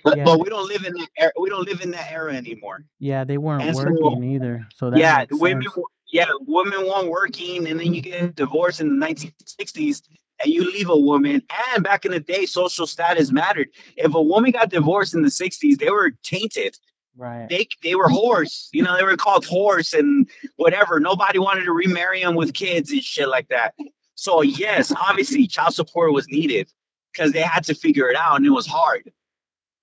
but, 0.03 0.17
Yeah. 0.17 0.23
but 0.23 0.39
we 0.39 0.49
don't 0.49 0.67
live 0.67 0.85
in 0.85 0.93
that 0.93 1.09
era, 1.17 1.31
we 1.39 1.49
don't 1.49 1.67
live 1.67 1.81
in 1.81 1.91
that 1.91 2.11
era 2.11 2.33
anymore 2.33 2.85
Yeah, 2.99 3.23
they 3.25 3.37
weren't 3.37 3.63
And 3.63 3.75
so- 3.75 3.85
working 4.01 4.23
either. 4.35 4.67
So 4.75 4.89
that 4.91 4.99
yeah, 4.99 5.25
women. 5.31 5.65
Yeah, 6.11 6.27
women 6.41 6.85
weren't 6.85 7.09
working, 7.09 7.67
and 7.67 7.77
then 7.79 7.93
you 7.93 7.99
get 7.99 8.35
divorced 8.35 8.79
in 8.79 8.87
the 8.99 9.05
1960s, 9.05 10.03
and 10.43 10.53
you 10.53 10.69
leave 10.71 10.89
a 10.89 10.97
woman. 10.97 11.41
And 11.73 11.83
back 11.83 12.05
in 12.05 12.11
the 12.11 12.19
day, 12.19 12.45
social 12.45 12.87
status 12.87 13.31
mattered. 13.31 13.69
If 13.97 14.13
a 14.13 14.21
woman 14.21 14.51
got 14.51 14.69
divorced 14.69 15.13
in 15.13 15.21
the 15.21 15.29
60s, 15.29 15.77
they 15.77 15.89
were 15.89 16.11
tainted. 16.23 16.77
Right. 17.17 17.47
They 17.47 17.67
they 17.81 17.95
were 17.95 18.09
whores. 18.09 18.67
You 18.73 18.83
know, 18.83 18.97
they 18.97 19.03
were 19.03 19.15
called 19.15 19.45
whores 19.45 19.97
and 19.97 20.29
whatever. 20.57 20.99
Nobody 20.99 21.39
wanted 21.39 21.63
to 21.63 21.71
remarry 21.71 22.21
them 22.21 22.35
with 22.35 22.53
kids 22.53 22.91
and 22.91 23.01
shit 23.01 23.29
like 23.29 23.47
that. 23.49 23.73
So 24.15 24.41
yes, 24.41 24.91
obviously, 24.91 25.47
child 25.47 25.73
support 25.73 26.11
was 26.11 26.27
needed 26.27 26.69
because 27.13 27.31
they 27.31 27.41
had 27.41 27.63
to 27.65 27.75
figure 27.75 28.09
it 28.09 28.17
out, 28.17 28.35
and 28.35 28.45
it 28.45 28.49
was 28.49 28.67
hard. 28.67 29.11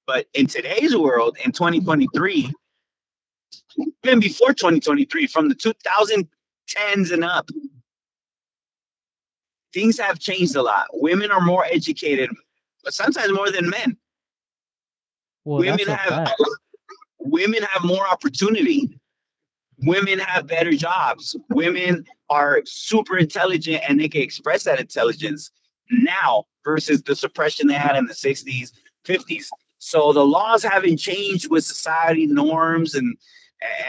But 0.06 0.26
in 0.34 0.46
today's 0.46 0.96
world, 0.96 1.38
in 1.42 1.52
2023, 1.52 2.52
even 4.04 4.20
before 4.20 4.52
2023, 4.52 5.26
from 5.26 5.48
the 5.48 5.54
2010s 5.54 7.12
and 7.12 7.24
up, 7.24 7.48
things 9.72 9.98
have 9.98 10.18
changed 10.18 10.56
a 10.56 10.62
lot. 10.62 10.86
Women 10.92 11.30
are 11.30 11.40
more 11.40 11.64
educated, 11.64 12.30
but 12.84 12.94
sometimes 12.94 13.32
more 13.32 13.50
than 13.50 13.70
men. 13.70 13.96
Well, 15.44 15.58
women 15.58 15.88
have 15.88 16.28
fact. 16.28 16.42
women 17.18 17.62
have 17.62 17.84
more 17.84 18.06
opportunity. 18.06 18.98
women 19.78 20.18
have 20.20 20.46
better 20.46 20.72
jobs. 20.72 21.36
Women 21.50 22.04
are 22.30 22.62
super 22.64 23.18
intelligent 23.18 23.82
and 23.88 23.98
they 23.98 24.08
can 24.08 24.22
express 24.22 24.64
that 24.64 24.80
intelligence 24.80 25.50
now 25.90 26.44
versus 26.64 27.02
the 27.02 27.16
suppression 27.16 27.66
they 27.66 27.74
had 27.74 27.96
in 27.96 28.06
the 28.06 28.14
60s, 28.14 28.72
50s. 29.04 29.46
So 29.78 30.12
the 30.12 30.24
laws 30.24 30.62
haven't 30.62 30.98
changed 30.98 31.50
with 31.50 31.64
society 31.64 32.26
norms 32.26 32.94
and 32.94 33.16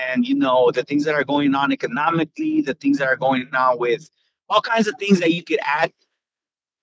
and 0.08 0.28
you 0.28 0.36
know 0.36 0.72
the 0.72 0.84
things 0.84 1.04
that 1.06 1.16
are 1.16 1.24
going 1.24 1.56
on 1.56 1.72
economically, 1.72 2.62
the 2.62 2.74
things 2.76 2.98
that 2.98 3.08
are 3.08 3.16
going 3.16 3.48
on 3.54 3.80
with 3.80 4.10
all 4.50 4.62
kinds 4.62 4.88
of 4.88 4.96
things 5.00 5.20
that 5.20 5.34
you 5.34 5.44
could 5.44 5.60
add. 5.64 5.92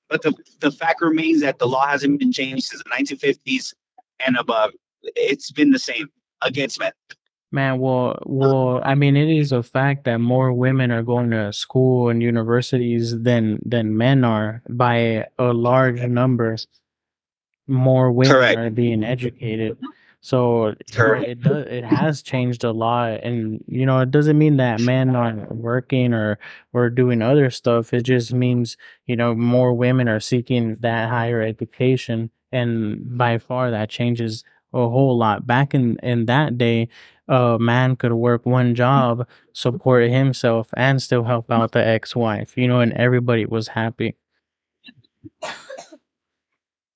But 0.09 0.23
the, 0.23 0.35
the 0.61 0.73
fact 0.73 1.01
remains 1.01 1.41
that 1.43 1.59
the 1.59 1.69
law 1.69 1.87
hasn't 1.87 2.19
been 2.19 2.33
changed 2.33 2.65
since 2.65 2.83
the 2.83 2.91
1950s 2.91 3.75
and 4.25 4.37
above. 4.37 4.73
It's 5.03 5.51
been 5.53 5.71
the 5.71 5.79
same 5.79 6.09
against 6.43 6.79
men. 6.79 6.93
Man, 7.53 7.81
well, 7.81 8.17
well, 8.27 8.81
I 8.85 8.95
mean, 8.95 9.17
it 9.17 9.29
is 9.29 9.51
a 9.51 9.63
fact 9.63 10.05
that 10.05 10.19
more 10.19 10.53
women 10.53 10.93
are 10.93 11.03
going 11.03 11.31
to 11.31 11.53
school 11.53 12.09
and 12.09 12.23
universities 12.23 13.21
than 13.23 13.59
than 13.65 13.97
men 13.97 14.25
are 14.25 14.63
by 14.69 15.27
a 15.37 15.53
large 15.53 16.01
number. 16.01 16.57
More 17.67 18.13
women 18.13 18.33
Correct. 18.33 18.59
are 18.59 18.71
being 18.71 19.03
educated, 19.03 19.79
so 20.21 20.75
Correct. 20.93 21.27
it 21.27 21.41
does 21.43 21.67
it 21.67 21.85
has 21.85 22.23
changed 22.23 22.65
a 22.65 22.73
lot. 22.73 23.23
And 23.23 23.63
you 23.67 23.87
know, 23.87 24.01
it 24.01 24.11
doesn't 24.11 24.39
mean 24.39 24.57
that 24.59 24.81
men 24.81 25.15
aren't 25.17 25.51
working 25.55 26.13
or 26.15 26.39
or 26.73 26.91
doing 26.91 27.23
other 27.23 27.51
stuff. 27.51 27.93
It 27.95 28.03
just 28.03 28.33
means 28.33 28.77
you 29.07 29.17
know 29.17 29.35
more 29.35 29.73
women 29.75 30.09
are 30.09 30.21
seeking 30.21 30.77
that 30.81 31.09
higher 31.09 31.41
education, 31.43 32.31
and 32.53 33.17
by 33.19 33.39
far 33.39 33.71
that 33.71 33.91
changes 33.91 34.45
a 34.73 34.89
whole 34.89 35.17
lot. 35.19 35.47
Back 35.47 35.75
in 35.75 35.97
in 36.03 36.27
that 36.27 36.59
day, 36.59 36.89
a 37.29 37.59
man 37.59 37.97
could 37.97 38.13
work 38.13 38.45
one 38.47 38.75
job, 38.75 39.27
support 39.53 40.11
himself, 40.11 40.69
and 40.77 41.01
still 41.03 41.25
help 41.25 41.51
out 41.51 41.73
the 41.73 41.87
ex-wife. 41.87 42.57
You 42.57 42.69
know, 42.69 42.81
and 42.81 42.93
everybody 42.95 43.47
was 43.47 43.69
happy. 43.69 44.17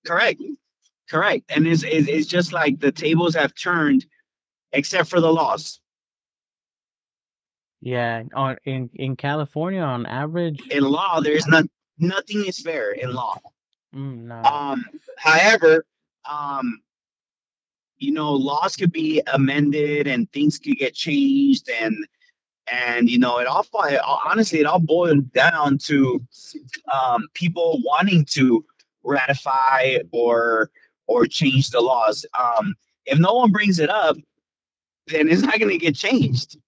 Correct. 0.04 0.40
Correct. 1.10 1.44
And 1.50 1.66
it's, 1.66 1.82
it's, 1.82 2.08
it's 2.08 2.26
just 2.26 2.52
like 2.52 2.80
the 2.80 2.92
tables 2.92 3.34
have 3.34 3.54
turned 3.54 4.06
except 4.72 5.08
for 5.08 5.20
the 5.20 5.32
laws. 5.32 5.80
Yeah, 7.80 8.22
on 8.34 8.56
in 8.64 8.90
in 8.94 9.16
California, 9.16 9.82
on 9.82 10.06
average, 10.06 10.60
In 10.70 10.84
law, 10.84 11.20
there's 11.20 11.46
not 11.46 11.64
nothing 11.98 12.44
is 12.46 12.58
fair 12.60 12.92
in 12.92 13.12
law. 13.12 13.38
mm, 13.94 14.24
no. 14.24 14.34
Um, 14.42 14.84
however, 15.18 15.84
um, 16.28 16.80
you 17.98 18.12
know, 18.12 18.32
laws 18.32 18.76
could 18.76 18.92
be 18.92 19.22
amended 19.26 20.06
and 20.06 20.30
things 20.32 20.58
could 20.58 20.76
get 20.76 20.94
changed 20.94 21.68
and 21.70 21.96
and 22.72 23.10
you 23.10 23.18
know, 23.18 23.38
it 23.38 23.46
all 23.46 23.66
it 23.84 24.00
honestly 24.02 24.60
it 24.60 24.66
all 24.66 24.80
boiled 24.80 25.32
down 25.32 25.78
to 25.78 26.24
um, 26.92 27.28
people 27.34 27.80
wanting 27.84 28.24
to 28.30 28.64
ratify 29.02 29.98
or 30.12 30.70
or 31.06 31.26
change 31.26 31.70
the 31.70 31.80
laws. 31.80 32.24
Um, 32.38 32.74
if 33.06 33.18
no 33.18 33.34
one 33.34 33.52
brings 33.52 33.78
it 33.78 33.90
up, 33.90 34.16
then 35.06 35.28
it's 35.28 35.42
not 35.42 35.58
going 35.58 35.70
to 35.70 35.78
get 35.78 35.94
changed. 35.94 36.58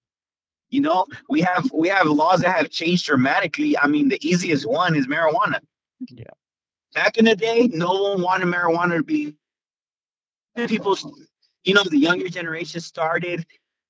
You 0.68 0.80
know, 0.80 1.06
we 1.28 1.40
have 1.42 1.70
we 1.72 1.88
have 1.88 2.06
laws 2.06 2.40
that 2.40 2.56
have 2.56 2.70
changed 2.70 3.06
dramatically. 3.06 3.78
I 3.78 3.86
mean, 3.86 4.08
the 4.08 4.18
easiest 4.26 4.68
one 4.68 4.96
is 4.96 5.06
marijuana. 5.06 5.60
Yeah. 6.10 6.24
Back 6.94 7.18
in 7.18 7.24
the 7.26 7.36
day, 7.36 7.68
no 7.72 7.92
one 7.92 8.22
wanted 8.22 8.48
marijuana 8.48 8.96
to 8.96 9.04
be 9.04 9.34
people. 10.66 10.98
You 11.64 11.74
know, 11.74 11.82
the 11.84 11.98
younger 11.98 12.28
generation 12.28 12.80
started, 12.80 13.46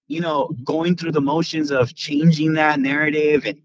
you 0.07 0.21
know, 0.21 0.55
going 0.65 0.97
through 0.97 1.13
the 1.13 1.21
motions 1.21 1.71
of 1.71 1.95
changing 1.95 2.55
that 2.55 2.79
narrative 2.79 3.45
and 3.47 3.61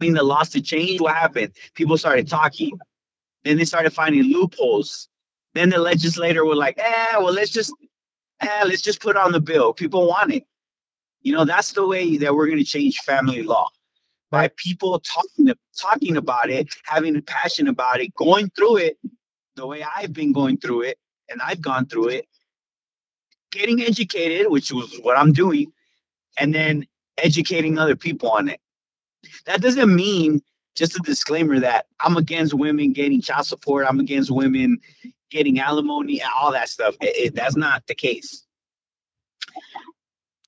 mean 0.00 0.14
the 0.14 0.22
laws 0.22 0.50
to 0.50 0.60
change. 0.60 1.00
What 1.00 1.14
happened? 1.14 1.52
People 1.74 1.98
started 1.98 2.28
talking. 2.28 2.78
Then 3.44 3.56
they 3.56 3.64
started 3.64 3.92
finding 3.92 4.22
loopholes. 4.22 5.08
Then 5.54 5.70
the 5.70 5.78
legislator 5.78 6.44
were 6.44 6.56
like, 6.56 6.78
"Eh, 6.78 7.18
well, 7.18 7.32
let's 7.32 7.50
just, 7.50 7.72
eh, 8.40 8.64
let's 8.66 8.82
just 8.82 9.00
put 9.00 9.16
on 9.16 9.32
the 9.32 9.40
bill. 9.40 9.72
People 9.72 10.06
want 10.06 10.32
it." 10.32 10.44
You 11.22 11.32
know, 11.32 11.44
that's 11.44 11.72
the 11.72 11.86
way 11.86 12.16
that 12.18 12.34
we're 12.34 12.46
going 12.46 12.58
to 12.58 12.64
change 12.64 12.98
family 12.98 13.42
law 13.42 13.68
by 14.30 14.50
people 14.56 15.00
talking 15.00 15.52
talking 15.78 16.16
about 16.16 16.50
it, 16.50 16.68
having 16.84 17.16
a 17.16 17.22
passion 17.22 17.68
about 17.68 18.00
it, 18.00 18.14
going 18.14 18.50
through 18.50 18.78
it 18.78 18.98
the 19.56 19.66
way 19.66 19.82
I've 19.82 20.12
been 20.12 20.32
going 20.32 20.58
through 20.58 20.82
it, 20.82 20.98
and 21.28 21.40
I've 21.42 21.60
gone 21.60 21.86
through 21.86 22.08
it, 22.08 22.26
getting 23.50 23.82
educated, 23.82 24.50
which 24.50 24.72
was 24.72 24.98
what 25.02 25.18
I'm 25.18 25.32
doing, 25.32 25.72
and 26.38 26.54
then 26.54 26.86
educating 27.16 27.78
other 27.78 27.96
people 27.96 28.30
on 28.30 28.48
it. 28.48 28.60
That 29.46 29.60
doesn't 29.60 29.94
mean 29.94 30.40
just 30.76 30.96
a 30.96 31.00
disclaimer 31.00 31.58
that 31.60 31.86
I'm 32.00 32.16
against 32.16 32.54
women 32.54 32.92
getting 32.92 33.20
child 33.20 33.46
support. 33.46 33.86
I'm 33.88 33.98
against 33.98 34.30
women 34.30 34.78
getting 35.30 35.58
alimony 35.60 36.20
and 36.20 36.30
all 36.38 36.52
that 36.52 36.68
stuff. 36.68 36.96
It- 37.00 37.16
it- 37.26 37.34
that's 37.34 37.56
not 37.56 37.86
the 37.86 37.94
case. 37.94 38.44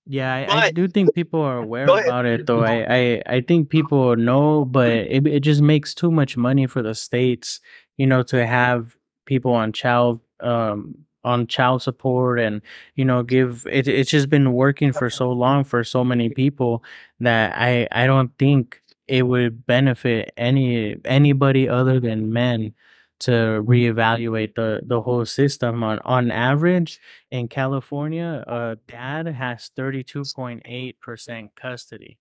Yeah, 0.06 0.34
I, 0.34 0.66
I 0.66 0.70
do 0.72 0.88
think 0.88 1.14
people 1.14 1.40
are 1.40 1.58
aware 1.58 1.86
about 2.06 2.26
it 2.26 2.46
though. 2.46 2.64
I, 2.64 2.96
I, 2.96 3.22
I 3.36 3.40
think 3.42 3.68
people 3.68 4.16
know, 4.16 4.64
but 4.64 4.90
it, 4.90 5.26
it 5.26 5.40
just 5.40 5.62
makes 5.62 5.94
too 5.94 6.10
much 6.10 6.36
money 6.36 6.66
for 6.66 6.82
the 6.82 6.94
states, 6.96 7.60
you 7.96 8.06
know, 8.06 8.22
to 8.24 8.44
have 8.46 8.96
people 9.26 9.52
on 9.52 9.72
child 9.72 10.20
um 10.40 10.94
on 11.22 11.46
child 11.46 11.82
support 11.82 12.40
and 12.40 12.62
you 12.96 13.04
know 13.04 13.22
give 13.22 13.66
it 13.70 13.86
it's 13.86 14.10
just 14.10 14.30
been 14.30 14.54
working 14.54 14.90
for 14.90 15.10
so 15.10 15.30
long 15.30 15.62
for 15.62 15.84
so 15.84 16.02
many 16.02 16.30
people 16.30 16.82
that 17.20 17.52
I 17.56 17.86
I 17.92 18.06
don't 18.06 18.30
think 18.38 18.80
it 19.06 19.24
would 19.24 19.66
benefit 19.66 20.32
any 20.38 20.96
anybody 21.04 21.68
other 21.68 22.00
than 22.00 22.32
men 22.32 22.72
to 23.20 23.62
reevaluate 23.66 24.54
the 24.54 24.80
the 24.84 25.00
whole 25.00 25.24
system 25.24 25.82
on 25.82 25.98
on 26.04 26.30
average 26.30 27.00
in 27.30 27.48
California, 27.48 28.42
a 28.46 28.76
dad 28.88 29.26
has 29.26 29.70
32.8% 29.78 31.48
custody. 31.54 32.18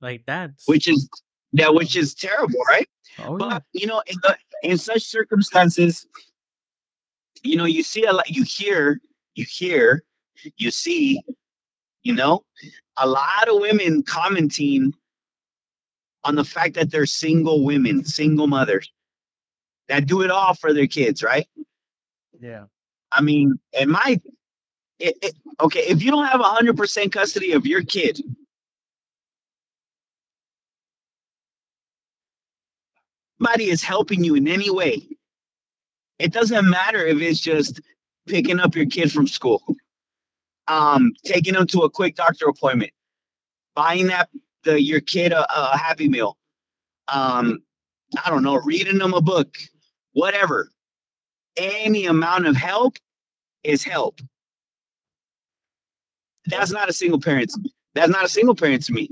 Like 0.00 0.24
that's 0.26 0.66
Which 0.66 0.88
is 0.88 1.08
yeah, 1.52 1.68
which 1.68 1.96
is 1.96 2.14
terrible, 2.14 2.60
right? 2.68 2.88
oh 3.18 3.38
yeah. 3.38 3.48
But 3.48 3.64
you 3.72 3.86
know, 3.86 4.02
in, 4.06 4.16
the, 4.22 4.36
in 4.62 4.78
such 4.78 5.02
circumstances, 5.02 6.06
you 7.42 7.56
know, 7.56 7.66
you 7.66 7.82
see 7.82 8.04
a 8.04 8.12
lot, 8.12 8.30
you 8.30 8.44
hear, 8.44 9.00
you 9.34 9.44
hear, 9.48 10.04
you 10.56 10.70
see, 10.70 11.22
you 12.02 12.14
know, 12.14 12.44
a 12.96 13.06
lot 13.06 13.48
of 13.48 13.60
women 13.60 14.02
commenting 14.02 14.94
on 16.24 16.34
the 16.34 16.44
fact 16.44 16.74
that 16.74 16.90
they're 16.90 17.06
single 17.06 17.64
women, 17.64 18.04
single 18.04 18.46
mothers 18.46 18.90
that 19.90 20.06
do 20.06 20.22
it 20.22 20.30
all 20.30 20.54
for 20.54 20.72
their 20.72 20.86
kids, 20.86 21.22
right? 21.22 21.48
Yeah. 22.40 22.66
I 23.10 23.22
mean, 23.22 23.58
in 23.72 23.90
my, 23.90 24.20
it, 25.00 25.16
it, 25.20 25.34
okay, 25.60 25.80
if 25.80 26.00
you 26.02 26.12
don't 26.12 26.26
have 26.26 26.40
hundred 26.40 26.76
percent 26.76 27.12
custody 27.12 27.52
of 27.52 27.66
your 27.66 27.82
kid, 27.82 28.20
somebody 33.40 33.68
is 33.68 33.82
helping 33.82 34.22
you 34.22 34.36
in 34.36 34.46
any 34.46 34.70
way. 34.70 35.08
It 36.20 36.32
doesn't 36.32 36.70
matter 36.70 37.04
if 37.04 37.20
it's 37.20 37.40
just 37.40 37.80
picking 38.28 38.60
up 38.60 38.76
your 38.76 38.86
kid 38.86 39.10
from 39.10 39.26
school, 39.26 39.60
um, 40.68 41.12
taking 41.24 41.54
them 41.54 41.66
to 41.68 41.80
a 41.80 41.90
quick 41.90 42.14
doctor 42.14 42.46
appointment, 42.46 42.92
buying 43.74 44.06
that 44.06 44.28
the 44.62 44.80
your 44.80 45.00
kid 45.00 45.32
a, 45.32 45.44
a 45.52 45.76
Happy 45.76 46.08
Meal, 46.08 46.36
um, 47.08 47.58
I 48.24 48.30
don't 48.30 48.44
know, 48.44 48.54
reading 48.54 48.98
them 48.98 49.14
a 49.14 49.20
book, 49.20 49.56
whatever. 50.12 50.70
Any 51.56 52.06
amount 52.06 52.46
of 52.46 52.56
help 52.56 52.96
is 53.64 53.82
help. 53.82 54.20
That's 56.46 56.70
not 56.70 56.88
a 56.88 56.92
single 56.92 57.20
parent. 57.20 57.52
That's 57.94 58.10
not 58.10 58.24
a 58.24 58.28
single 58.28 58.54
parent 58.54 58.84
to 58.86 58.92
me. 58.92 59.10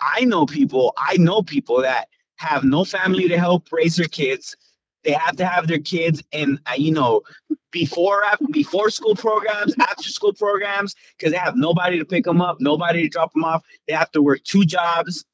I 0.00 0.24
know 0.24 0.46
people. 0.46 0.92
I 0.96 1.16
know 1.16 1.42
people 1.42 1.82
that 1.82 2.08
have 2.36 2.64
no 2.64 2.84
family 2.84 3.28
to 3.28 3.38
help 3.38 3.68
raise 3.72 3.96
their 3.96 4.08
kids. 4.08 4.56
They 5.04 5.12
have 5.12 5.36
to 5.36 5.46
have 5.46 5.66
their 5.66 5.78
kids 5.78 6.22
in, 6.32 6.58
uh, 6.66 6.74
you 6.76 6.92
know, 6.92 7.22
before 7.70 8.22
before 8.50 8.90
school 8.90 9.14
programs, 9.14 9.74
after 9.80 10.08
school 10.10 10.34
programs, 10.34 10.94
because 11.16 11.32
they 11.32 11.38
have 11.38 11.56
nobody 11.56 11.98
to 11.98 12.04
pick 12.04 12.24
them 12.24 12.40
up, 12.40 12.58
nobody 12.60 13.02
to 13.02 13.08
drop 13.08 13.32
them 13.32 13.44
off. 13.44 13.64
They 13.86 13.94
have 13.94 14.10
to 14.12 14.22
work 14.22 14.42
two 14.44 14.64
jobs 14.64 15.24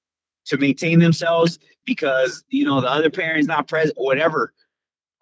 to 0.46 0.56
maintain 0.58 1.00
themselves 1.00 1.58
because 1.84 2.44
you 2.48 2.64
know 2.64 2.80
the 2.80 2.90
other 2.90 3.10
parent's 3.10 3.48
not 3.48 3.68
present, 3.68 3.96
whatever. 3.98 4.52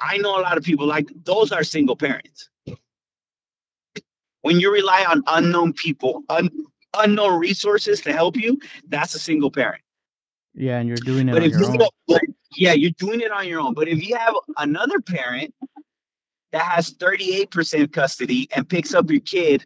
I 0.01 0.19
know 0.19 0.39
a 0.39 0.43
lot 0.43 0.59
of 0.59 0.65
people 0.65 0.87
like 0.87 1.09
those 1.25 1.53
are 1.53 1.65
single 1.65 1.97
parents. 1.97 2.51
When 4.43 4.61
you 4.61 4.73
rely 4.73 5.05
on 5.09 5.23
unknown 5.27 5.73
people, 5.73 6.23
un, 6.29 6.51
unknown 6.97 7.39
resources 7.41 8.01
to 8.03 8.13
help 8.13 8.37
you, 8.37 8.59
that's 8.89 9.15
a 9.15 9.19
single 9.19 9.51
parent. 9.51 9.83
Yeah, 10.55 10.79
and 10.79 10.89
you're 10.89 10.97
doing 10.99 11.29
it 11.29 11.33
But 11.33 11.43
on 11.43 11.49
if 11.49 11.53
your 11.53 11.63
you 11.63 11.67
own. 11.69 11.89
don't, 12.09 12.37
yeah, 12.57 12.73
you're 12.73 12.91
doing 12.93 13.21
it 13.21 13.33
on 13.33 13.49
your 13.49 13.61
own. 13.61 13.75
But 13.75 13.89
if 13.89 14.07
you 14.07 14.17
have 14.17 14.35
another 14.59 15.01
parent 15.01 15.55
that 16.53 16.63
has 16.63 16.93
38% 16.93 17.93
custody 17.93 18.49
and 18.55 18.69
picks 18.69 18.95
up 18.95 19.11
your 19.11 19.21
kid 19.21 19.65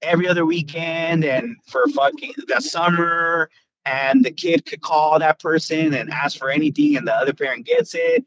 every 0.00 0.28
other 0.28 0.46
weekend 0.46 1.24
and 1.24 1.56
for 1.66 1.86
fucking 1.88 2.32
the 2.46 2.60
summer 2.60 3.50
and 3.84 4.24
the 4.24 4.30
kid 4.30 4.64
could 4.64 4.80
call 4.80 5.18
that 5.18 5.38
person 5.40 5.92
and 5.92 6.10
ask 6.10 6.38
for 6.38 6.50
anything 6.50 6.96
and 6.96 7.06
the 7.06 7.14
other 7.14 7.32
parent 7.32 7.66
gets 7.66 7.94
it 7.94 8.24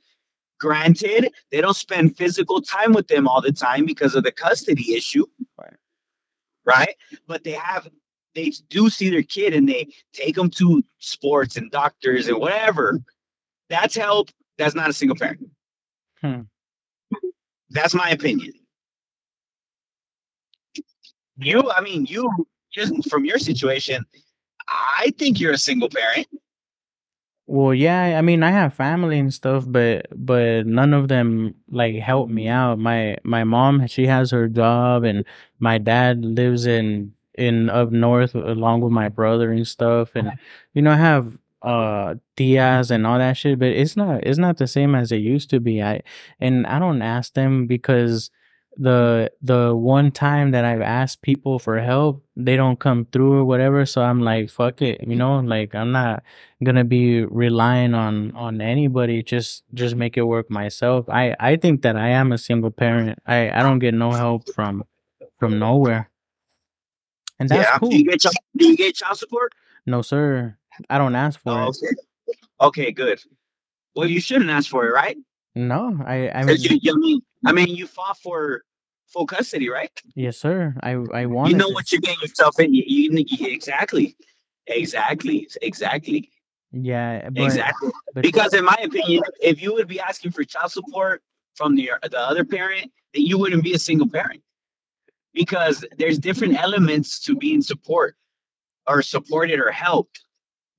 granted 0.59 1.31
they 1.51 1.61
don't 1.61 1.75
spend 1.75 2.17
physical 2.17 2.61
time 2.61 2.93
with 2.93 3.07
them 3.07 3.27
all 3.27 3.41
the 3.41 3.51
time 3.51 3.85
because 3.85 4.15
of 4.15 4.23
the 4.23 4.31
custody 4.31 4.95
issue. 4.95 5.25
Right. 5.57 5.73
right? 6.65 6.95
But 7.27 7.43
they 7.43 7.51
have 7.51 7.87
they 8.35 8.51
do 8.69 8.89
see 8.89 9.09
their 9.09 9.23
kid 9.23 9.53
and 9.53 9.67
they 9.67 9.87
take 10.13 10.35
them 10.35 10.49
to 10.51 10.83
sports 10.99 11.57
and 11.57 11.71
doctors 11.71 12.27
and 12.27 12.37
whatever. 12.37 12.99
That's 13.69 13.95
help. 13.95 14.29
That's 14.57 14.75
not 14.75 14.89
a 14.89 14.93
single 14.93 15.17
parent. 15.17 15.49
Hmm. 16.21 16.41
that's 17.69 17.93
my 17.93 18.09
opinion. 18.09 18.53
You 21.37 21.71
i 21.71 21.81
mean 21.81 22.05
you 22.05 22.29
just 22.73 23.09
from 23.09 23.23
your 23.23 23.37
situation 23.37 24.03
i 24.67 25.13
think 25.17 25.39
you're 25.39 25.53
a 25.53 25.57
single 25.57 25.89
parent 25.89 26.27
Well, 27.49 27.73
yeah, 27.73 28.17
I 28.19 28.21
mean, 28.21 28.43
I 28.43 28.51
have 28.51 28.73
family 28.73 29.17
and 29.19 29.33
stuff, 29.33 29.63
but 29.67 30.07
but 30.13 30.67
none 30.67 30.93
of 30.93 31.07
them 31.07 31.55
like 31.69 31.95
help 31.95 32.29
me 32.29 32.47
out. 32.49 32.77
My 32.77 33.17
my 33.23 33.45
mom, 33.45 33.87
she 33.87 34.05
has 34.07 34.31
her 34.31 34.49
job, 34.49 35.03
and 35.05 35.23
my 35.59 35.77
dad 35.77 36.25
lives 36.25 36.65
in 36.65 37.13
in 37.35 37.69
up 37.69 37.91
north 37.91 38.35
along 38.35 38.81
with 38.81 38.91
my 38.91 39.07
brother 39.07 39.51
and 39.51 39.65
stuff, 39.65 40.11
and 40.15 40.33
you 40.73 40.81
know, 40.81 40.91
I 40.91 40.97
have 40.97 41.37
uh 41.61 42.15
tias 42.35 42.91
and 42.91 43.07
all 43.07 43.17
that 43.17 43.37
shit, 43.37 43.59
but 43.59 43.69
it's 43.69 43.95
not 43.95 44.23
it's 44.25 44.37
not 44.37 44.57
the 44.57 44.67
same 44.67 44.93
as 44.93 45.11
it 45.13 45.17
used 45.17 45.49
to 45.51 45.61
be. 45.61 45.81
I 45.81 46.01
and 46.41 46.67
I 46.67 46.79
don't 46.79 47.01
ask 47.01 47.33
them 47.33 47.65
because 47.65 48.29
the 48.77 49.31
the 49.41 49.75
one 49.75 50.11
time 50.11 50.51
that 50.51 50.63
I've 50.63 50.81
asked 50.81 51.21
people 51.21 51.57
for 51.57 51.79
help, 51.79 52.23
they 52.35 52.55
don't 52.55 52.79
come 52.79 53.05
through 53.11 53.33
or 53.33 53.45
whatever. 53.45 53.85
So 53.85 54.03
I'm 54.03 54.21
like, 54.21 54.49
fuck 54.49 54.81
it, 54.81 55.05
you 55.05 55.15
know, 55.15 55.39
like 55.39 55.73
I'm 55.73 55.91
not 55.91 56.23
gonna 56.63 56.83
be 56.83 57.25
relying 57.25 57.93
on 57.93 58.31
on 58.35 58.61
anybody. 58.61 59.23
Just 59.23 59.63
just 59.73 59.95
make 59.95 60.15
it 60.15 60.23
work 60.23 60.49
myself. 60.51 61.09
I 61.09 61.35
i 61.39 61.55
think 61.55 61.81
that 61.81 61.95
i 61.95 62.09
am 62.09 62.31
a 62.31 62.37
single 62.37 62.71
parent. 62.71 63.19
I 63.25 63.49
i 63.49 63.63
don't 63.63 63.79
get 63.79 63.93
no 63.93 64.11
help 64.11 64.53
from 64.53 64.83
from 65.39 65.57
nowhere. 65.57 66.09
And 67.39 67.49
that's 67.49 67.63
yeah 67.63 67.77
cool. 67.79 67.89
do 67.89 67.97
you 67.97 68.05
get 68.05 68.21
child, 68.21 68.35
do 68.55 68.67
you 68.67 68.77
get 68.77 68.95
child 68.95 69.17
support? 69.17 69.53
No 69.85 70.01
sir. 70.03 70.55
I 70.89 70.99
don't 70.99 71.15
ask 71.15 71.39
for 71.39 71.51
oh, 71.51 71.69
it. 71.69 71.77
Okay. 71.79 71.95
Okay 72.61 72.91
good. 72.91 73.19
Well 73.95 74.07
you 74.07 74.21
shouldn't 74.21 74.51
ask 74.51 74.69
for 74.69 74.85
it 74.85 74.91
right? 74.91 75.17
No 75.55 75.97
i 76.05 76.29
I 76.29 76.43
mean, 76.43 76.57
you, 76.59 76.79
you, 76.81 77.21
I 77.47 77.51
mean 77.53 77.69
you 77.75 77.87
fought 77.87 78.17
for 78.19 78.63
full 79.07 79.25
custody 79.25 79.69
right 79.69 79.91
yes 80.15 80.37
sir 80.37 80.75
i 80.83 80.91
i 80.91 81.25
want. 81.25 81.49
you 81.49 81.57
know 81.57 81.69
what 81.69 81.91
you're 81.91 82.01
getting 82.01 82.19
yourself 82.21 82.59
in 82.59 82.73
you, 82.73 82.83
you, 82.85 83.25
you- 83.25 83.47
exactly 83.53 84.17
exactly 84.67 85.47
exactly 85.61 86.29
yeah 86.73 87.29
but, 87.29 87.43
exactly 87.43 87.91
but 88.13 88.23
Because 88.23 88.53
in 88.55 88.65
my 88.65 88.77
opinion, 88.83 89.21
if 89.41 89.61
you 89.61 89.73
would 89.75 89.87
be 89.87 89.99
asking 89.99 90.31
for 90.31 90.43
child 90.43 90.71
support 90.71 91.21
from 91.55 91.75
the 91.75 91.91
the 92.09 92.19
other 92.19 92.43
parent, 92.43 92.91
then 93.13 93.23
you 93.25 93.37
wouldn't 93.37 93.63
be 93.63 93.73
a 93.73 93.79
single 93.79 94.09
parent. 94.09 94.41
Because 95.33 95.85
there's 95.97 96.17
different 96.17 96.55
elements 96.55 97.19
to 97.25 97.35
being 97.35 97.61
support 97.61 98.15
or 98.87 99.03
supported 99.03 99.59
or 99.59 99.71
helped. 99.71 100.19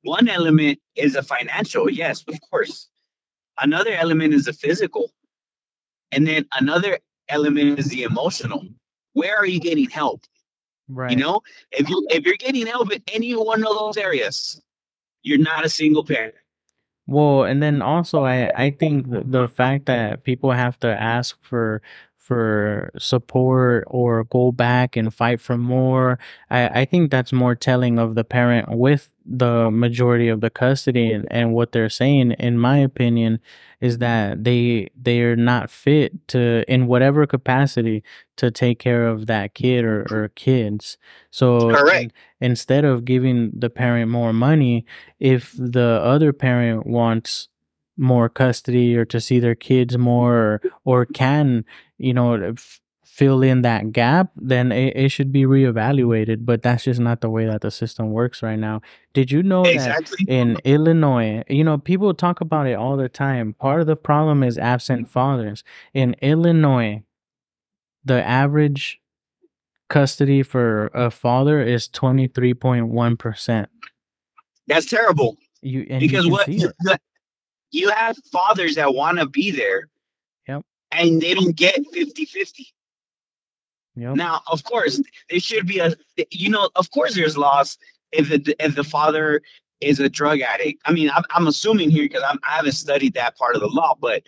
One 0.02 0.28
element 0.28 0.81
is 0.96 1.14
a 1.14 1.22
financial, 1.22 1.88
yes, 1.88 2.24
of 2.26 2.35
course. 2.50 2.88
Another 3.59 3.92
element 3.92 4.35
is 4.35 4.48
a 4.48 4.52
physical. 4.52 5.12
And 6.12 6.27
then 6.27 6.47
another 6.59 6.99
element 7.29 7.79
is 7.79 7.88
the 7.88 8.05
emotional. 8.05 8.64
Where 9.12 9.37
are 9.37 9.47
you 9.47 9.61
getting 9.61 9.88
help? 9.90 10.25
right 10.88 11.11
You 11.11 11.16
know, 11.16 11.40
if 11.73 11.88
you 11.88 12.07
if 12.11 12.25
you're 12.25 12.37
getting 12.37 12.66
help 12.66 12.92
in 12.92 13.03
any 13.12 13.33
one 13.35 13.64
of 13.64 13.77
those 13.77 13.97
areas, 13.97 14.61
you're 15.23 15.38
not 15.38 15.64
a 15.64 15.68
single 15.68 16.05
parent. 16.05 16.35
Well, 17.07 17.44
and 17.44 17.62
then 17.62 17.83
also 17.83 18.25
I 18.25 18.51
I 18.55 18.71
think 18.71 19.11
the, 19.11 19.23
the 19.25 19.49
fact 19.49 19.87
that 19.87 20.25
people 20.25 20.53
have 20.53 20.79
to 20.81 20.88
ask 20.88 21.38
for 21.42 21.83
for 22.28 22.90
support 22.98 23.84
or 23.86 24.24
go 24.24 24.52
back 24.52 24.96
and 24.96 25.12
fight 25.14 25.40
for 25.40 25.56
more, 25.56 26.18
I 26.50 26.80
I 26.80 26.84
think 26.84 27.10
that's 27.10 27.32
more 27.32 27.54
telling 27.54 27.98
of 27.98 28.14
the 28.14 28.24
parent 28.24 28.68
with 28.68 29.10
the 29.24 29.70
majority 29.70 30.28
of 30.28 30.40
the 30.40 30.50
custody 30.50 31.10
and, 31.12 31.26
and 31.30 31.52
what 31.54 31.72
they're 31.72 31.90
saying 31.90 32.32
in 32.32 32.58
my 32.58 32.78
opinion 32.78 33.40
is 33.80 33.98
that 33.98 34.44
they 34.44 34.88
they're 34.94 35.36
not 35.36 35.70
fit 35.70 36.28
to 36.28 36.64
in 36.68 36.86
whatever 36.86 37.26
capacity 37.26 38.02
to 38.36 38.50
take 38.50 38.78
care 38.78 39.06
of 39.08 39.26
that 39.26 39.54
kid 39.54 39.84
or, 39.84 40.06
or 40.10 40.28
kids. 40.34 40.98
So 41.30 41.70
in- 42.02 42.12
instead 42.40 42.84
of 42.84 43.04
giving 43.06 43.52
the 43.54 43.70
parent 43.70 44.10
more 44.10 44.32
money, 44.34 44.84
if 45.18 45.54
the 45.56 46.00
other 46.02 46.32
parent 46.34 46.86
wants 46.86 47.48
more 47.98 48.28
custody 48.28 48.96
or 48.96 49.04
to 49.04 49.20
see 49.20 49.40
their 49.40 49.56
kids 49.56 49.98
more 49.98 50.34
or, 50.34 50.60
or 50.84 51.04
can 51.04 51.64
you 51.98 52.14
know 52.14 52.54
fill 53.04 53.42
in 53.42 53.62
that 53.62 53.90
gap 53.90 54.30
then 54.37 54.70
it, 54.70 54.96
it 54.96 55.08
should 55.08 55.32
be 55.32 55.42
reevaluated 55.42 56.44
but 56.44 56.62
that's 56.62 56.84
just 56.84 57.00
not 57.00 57.20
the 57.20 57.28
way 57.30 57.46
that 57.46 57.62
the 57.62 57.70
system 57.70 58.12
works 58.12 58.42
right 58.42 58.58
now. 58.58 58.80
Did 59.12 59.32
you 59.32 59.42
know 59.42 59.64
that 59.64 60.08
in 60.28 60.56
illinois 60.64 61.42
you 61.48 61.64
know 61.64 61.78
people 61.78 62.14
talk 62.14 62.40
about 62.40 62.66
it 62.66 62.74
all 62.74 62.96
the 62.96 63.08
time. 63.08 63.54
Part 63.54 63.80
of 63.80 63.87
the 63.87 63.96
problem 63.96 64.42
is 64.42 64.56
absent 64.58 65.08
fathers. 65.08 65.64
In 65.94 66.14
illinois 66.22 67.02
the 68.04 68.24
average 68.24 69.00
custody 69.88 70.42
for 70.42 70.90
a 70.94 71.11
father 71.11 71.61
is 71.61 71.88
23.1% 71.88 73.66
That's 74.66 74.87
terrible. 74.87 75.37
you 75.62 75.87
and 75.90 76.00
because 76.00 76.26
you 76.26 76.30
what 76.30 76.48
you, 76.48 76.68
it. 76.68 76.76
the- 76.80 77.00
you 77.70 77.90
have 77.90 78.16
fathers 78.30 78.76
that 78.76 78.94
want 78.94 79.18
to 79.18 79.26
be 79.26 79.50
there. 79.50 79.88
And 80.92 81.20
they 81.20 81.35
don't 81.35 81.57
get 81.57 81.77
50-50 81.94 82.66
yep. 83.96 84.14
Now 84.16 84.40
of 84.51 84.64
course 84.64 85.01
there 85.31 85.40
should 85.40 85.66
be 85.66 85.79
a 85.79 85.94
you 86.31 86.51
know 86.51 86.70
of 86.77 86.90
course 86.90 87.14
there's 87.14 87.37
loss 87.37 87.79
if 88.12 88.29
the 88.29 88.57
if 88.59 88.74
the 88.74 88.85
father 88.85 89.42
is 89.81 90.01
a 90.01 90.09
drug 90.09 90.40
addict. 90.40 90.81
I 90.85 90.92
mean 90.92 91.11
i'm, 91.11 91.24
I'm 91.31 91.46
assuming 91.46 91.90
here 91.90 92.05
because 92.05 92.22
i 92.22 92.57
haven't 92.57 92.72
studied 92.72 93.14
that 93.14 93.37
part 93.37 93.55
of 93.55 93.61
the 93.61 93.68
law 93.68 93.96
but 94.01 94.22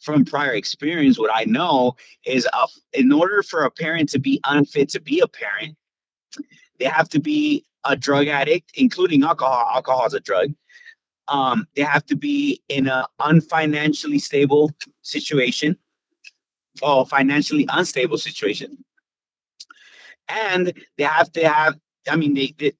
from 0.00 0.24
prior 0.24 0.52
experience 0.52 1.18
what 1.18 1.30
i 1.34 1.44
know 1.44 1.96
is 2.24 2.46
uh, 2.52 2.66
in 2.92 3.10
order 3.12 3.42
for 3.42 3.64
a 3.64 3.70
parent 3.70 4.10
to 4.10 4.18
be 4.18 4.40
unfit 4.46 4.90
to 4.90 5.00
be 5.00 5.20
a 5.20 5.26
parent 5.26 5.76
they 6.78 6.84
have 6.84 7.08
to 7.08 7.20
be 7.20 7.64
a 7.84 7.96
drug 7.96 8.26
addict 8.26 8.70
including 8.74 9.22
alcohol 9.22 9.66
alcohol 9.74 10.06
is 10.06 10.14
a 10.14 10.20
drug. 10.20 10.52
Um, 11.28 11.66
they 11.74 11.82
have 11.82 12.06
to 12.06 12.16
be 12.16 12.62
in 12.68 12.88
an 12.88 13.04
unfinancially 13.20 14.20
stable 14.20 14.70
situation 15.02 15.76
or 16.82 17.06
financially 17.06 17.66
unstable 17.68 18.18
situation. 18.18 18.84
And 20.28 20.72
they 20.98 21.04
have 21.04 21.30
to 21.32 21.48
have 21.48 21.78
i 22.08 22.16
mean 22.16 22.34
they, 22.34 22.54
they 22.58 22.72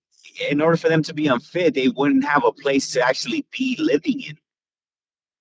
in 0.51 0.61
order 0.61 0.77
for 0.77 0.89
them 0.89 1.03
to 1.03 1.15
be 1.15 1.27
unfit 1.29 1.75
they 1.75 1.89
wouldn't 1.89 2.25
have 2.25 2.45
a 2.45 2.53
place 2.53 2.93
to 2.93 3.01
actually 3.01 3.47
be 3.51 3.77
living 3.79 4.21
in. 4.21 4.37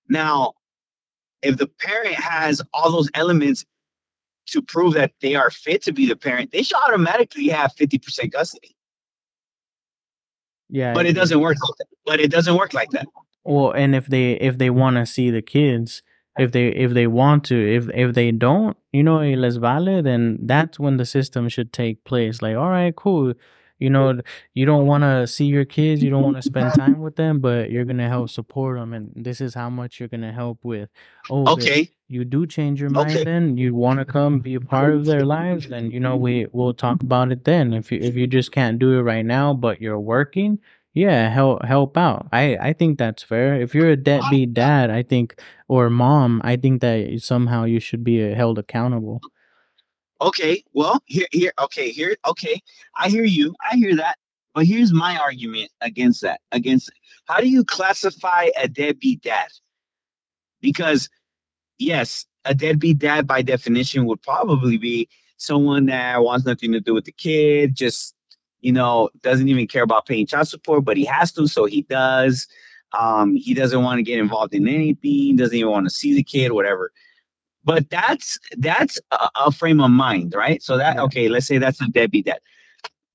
Now 0.10 0.54
if 1.41 1.58
the 1.58 1.68
parent 1.68 2.15
has 2.15 2.62
all 2.74 2.91
those 2.91 3.10
elements 3.13 3.65
to 4.48 4.62
prove 4.62 4.94
that 4.94 5.12
they 5.22 5.36
are 5.36 5.50
fit 5.50 5.84
to 5.84 5.91
be 5.91 6.08
the 6.08 6.15
parent 6.15 6.52
they 6.52 6.63
should 6.63 6.78
automatically 6.88 7.48
have 7.50 7.76
50% 7.76 8.32
custody. 8.32 8.76
Yeah 10.70 10.94
but 10.94 11.06
it 11.06 11.13
doesn't 11.13 11.39
work 11.39 11.58
like 11.62 11.78
that. 11.80 11.88
But 12.06 12.20
it 12.20 12.30
doesn't 12.30 12.56
work 12.56 12.74
like 12.74 12.91
that. 12.91 13.08
Well, 13.46 13.72
and 13.72 13.96
if 13.96 14.08
they 14.08 14.34
if 14.34 14.58
they 14.58 14.72
want 14.72 14.98
to 14.98 15.06
see 15.06 15.30
the 15.30 15.41
kids, 15.41 16.02
if 16.38 16.52
they 16.52 16.67
if 16.67 16.93
they 16.93 17.08
want 17.08 17.43
to, 17.45 17.56
if 17.76 17.89
if 17.93 18.13
they 18.13 18.32
don't, 18.32 18.78
you 18.91 19.04
know, 19.04 19.19
les 19.21 19.58
vale, 19.58 20.02
then 20.04 20.39
that's 20.41 20.80
when 20.80 20.98
the 20.98 21.06
system 21.06 21.50
should 21.50 21.71
take 21.74 22.04
place. 22.04 22.41
Like, 22.41 22.56
all 22.56 22.69
right, 22.69 22.95
cool. 22.95 23.34
You 23.78 23.89
know, 23.89 24.21
you 24.54 24.65
don't 24.65 24.86
want 24.88 25.04
to 25.04 25.28
see 25.28 25.45
your 25.45 25.65
kids, 25.65 26.02
you 26.02 26.10
don't 26.10 26.24
want 26.24 26.38
to 26.38 26.41
spend 26.41 26.74
time 26.74 27.02
with 27.02 27.17
them, 27.17 27.39
but 27.41 27.71
you're 27.71 27.84
gonna 27.84 28.08
help 28.08 28.30
support 28.30 28.78
them, 28.80 28.93
and 28.93 29.12
this 29.15 29.41
is 29.41 29.54
how 29.54 29.69
much 29.69 30.00
you're 30.00 30.08
gonna 30.10 30.32
help 30.32 30.60
with. 30.63 30.89
Oh, 31.30 31.48
okay 31.54 31.89
you 32.08 32.24
do 32.24 32.45
change 32.45 32.80
your 32.80 32.89
mind, 32.91 33.10
Okay. 33.15 33.24
then 33.24 33.58
you 33.58 33.74
want 33.74 33.98
to 34.00 34.06
come 34.06 34.39
be 34.39 34.54
a 34.56 34.60
part 34.62 34.93
of 34.93 35.06
their 35.06 35.26
lives, 35.26 35.67
then 35.67 35.89
you 35.89 36.00
know 36.00 36.15
we 36.15 36.45
we'll 36.52 36.74
talk 36.74 37.02
about 37.02 37.32
it 37.32 37.43
then. 37.45 37.74
If 37.74 37.91
you 37.91 38.00
if 38.00 38.15
you 38.15 38.28
just 38.28 38.52
can't 38.52 38.78
do 38.78 38.93
it 38.93 39.02
right 39.02 39.26
now, 39.26 39.54
but 39.54 39.82
you're 39.82 40.00
working, 40.00 40.60
yeah, 40.96 41.30
help 41.30 41.64
help 41.66 41.98
out. 41.98 42.28
I 42.32 42.58
I 42.58 42.74
think 42.74 42.98
that's 42.98 43.22
fair. 43.22 43.62
If 43.62 43.76
you're 43.76 43.90
a 43.90 43.98
deadbeat 43.98 44.54
dad, 44.54 44.90
I 44.90 45.04
think 45.04 45.40
or 45.68 45.90
mom, 45.90 46.42
I 46.44 46.56
think 46.56 46.82
that 46.82 47.20
somehow 47.22 47.66
you 47.66 47.82
should 47.82 48.04
be 48.04 48.32
uh, 48.32 48.34
held 48.34 48.58
accountable. 48.58 49.22
Okay, 50.22 50.64
well, 50.74 51.04
here, 51.06 51.28
here, 51.34 51.52
okay, 51.60 51.90
here, 51.90 52.16
okay. 52.26 52.62
I 52.98 53.10
hear 53.10 53.26
you. 53.26 53.54
I 53.70 53.76
hear 53.76 53.98
that. 53.98 54.18
But 54.54 54.66
here's 54.66 54.94
my 54.94 55.18
argument 55.18 55.70
against 55.82 56.22
that. 56.22 56.40
Against 56.54 56.90
how 57.26 57.42
do 57.42 57.50
you 57.50 57.66
classify 57.66 58.48
a 58.58 58.70
deadbeat 58.70 59.22
dad? 59.22 59.50
Because 60.62 61.10
yes, 61.78 62.26
a 62.46 62.56
deadbeat 62.56 63.00
dad 63.00 63.28
by 63.28 63.42
definition 63.42 64.06
would 64.06 64.22
probably 64.22 64.78
be 64.78 65.10
someone 65.36 65.88
that 65.88 66.24
wants 66.24 66.46
nothing 66.46 66.72
to 66.72 66.80
do 66.80 66.94
with 66.94 67.04
the 67.04 67.12
kid, 67.12 67.76
just 67.76 68.14
you 68.65 68.71
know, 68.71 69.12
doesn't 69.21 69.47
even 69.47 69.67
care 69.67 69.84
about 69.84 70.08
paying 70.08 70.25
child 70.25 70.47
support, 70.47 70.84
but 70.84 70.97
he 70.97 71.06
has 71.06 71.32
to, 71.34 71.47
so 71.47 71.65
he 71.65 71.84
does. 71.84 72.47
Um, 72.97 73.36
he 73.36 73.54
doesn't 73.54 73.84
want 73.84 73.99
to 73.99 74.04
get 74.04 74.17
involved 74.17 74.56
in 74.56 74.67
anything, 74.67 75.36
doesn't 75.36 75.56
even 75.56 75.69
want 75.69 75.86
to 75.86 75.91
see 75.91 76.15
the 76.15 76.23
kid, 76.23 76.51
whatever. 76.51 76.91
But 77.63 77.91
that's 77.91 78.39
that's 78.58 78.99
a, 79.12 79.30
a 79.36 79.51
frame 79.51 79.80
of 79.80 79.91
mind, 79.91 80.34
right? 80.34 80.63
So 80.63 80.78
that 80.78 80.97
okay, 80.97 81.30
let's 81.30 81.45
say 81.45 81.60
that's 81.60 81.80
a 81.80 81.88
deadbeat 81.89 82.25
dad. 82.25 82.39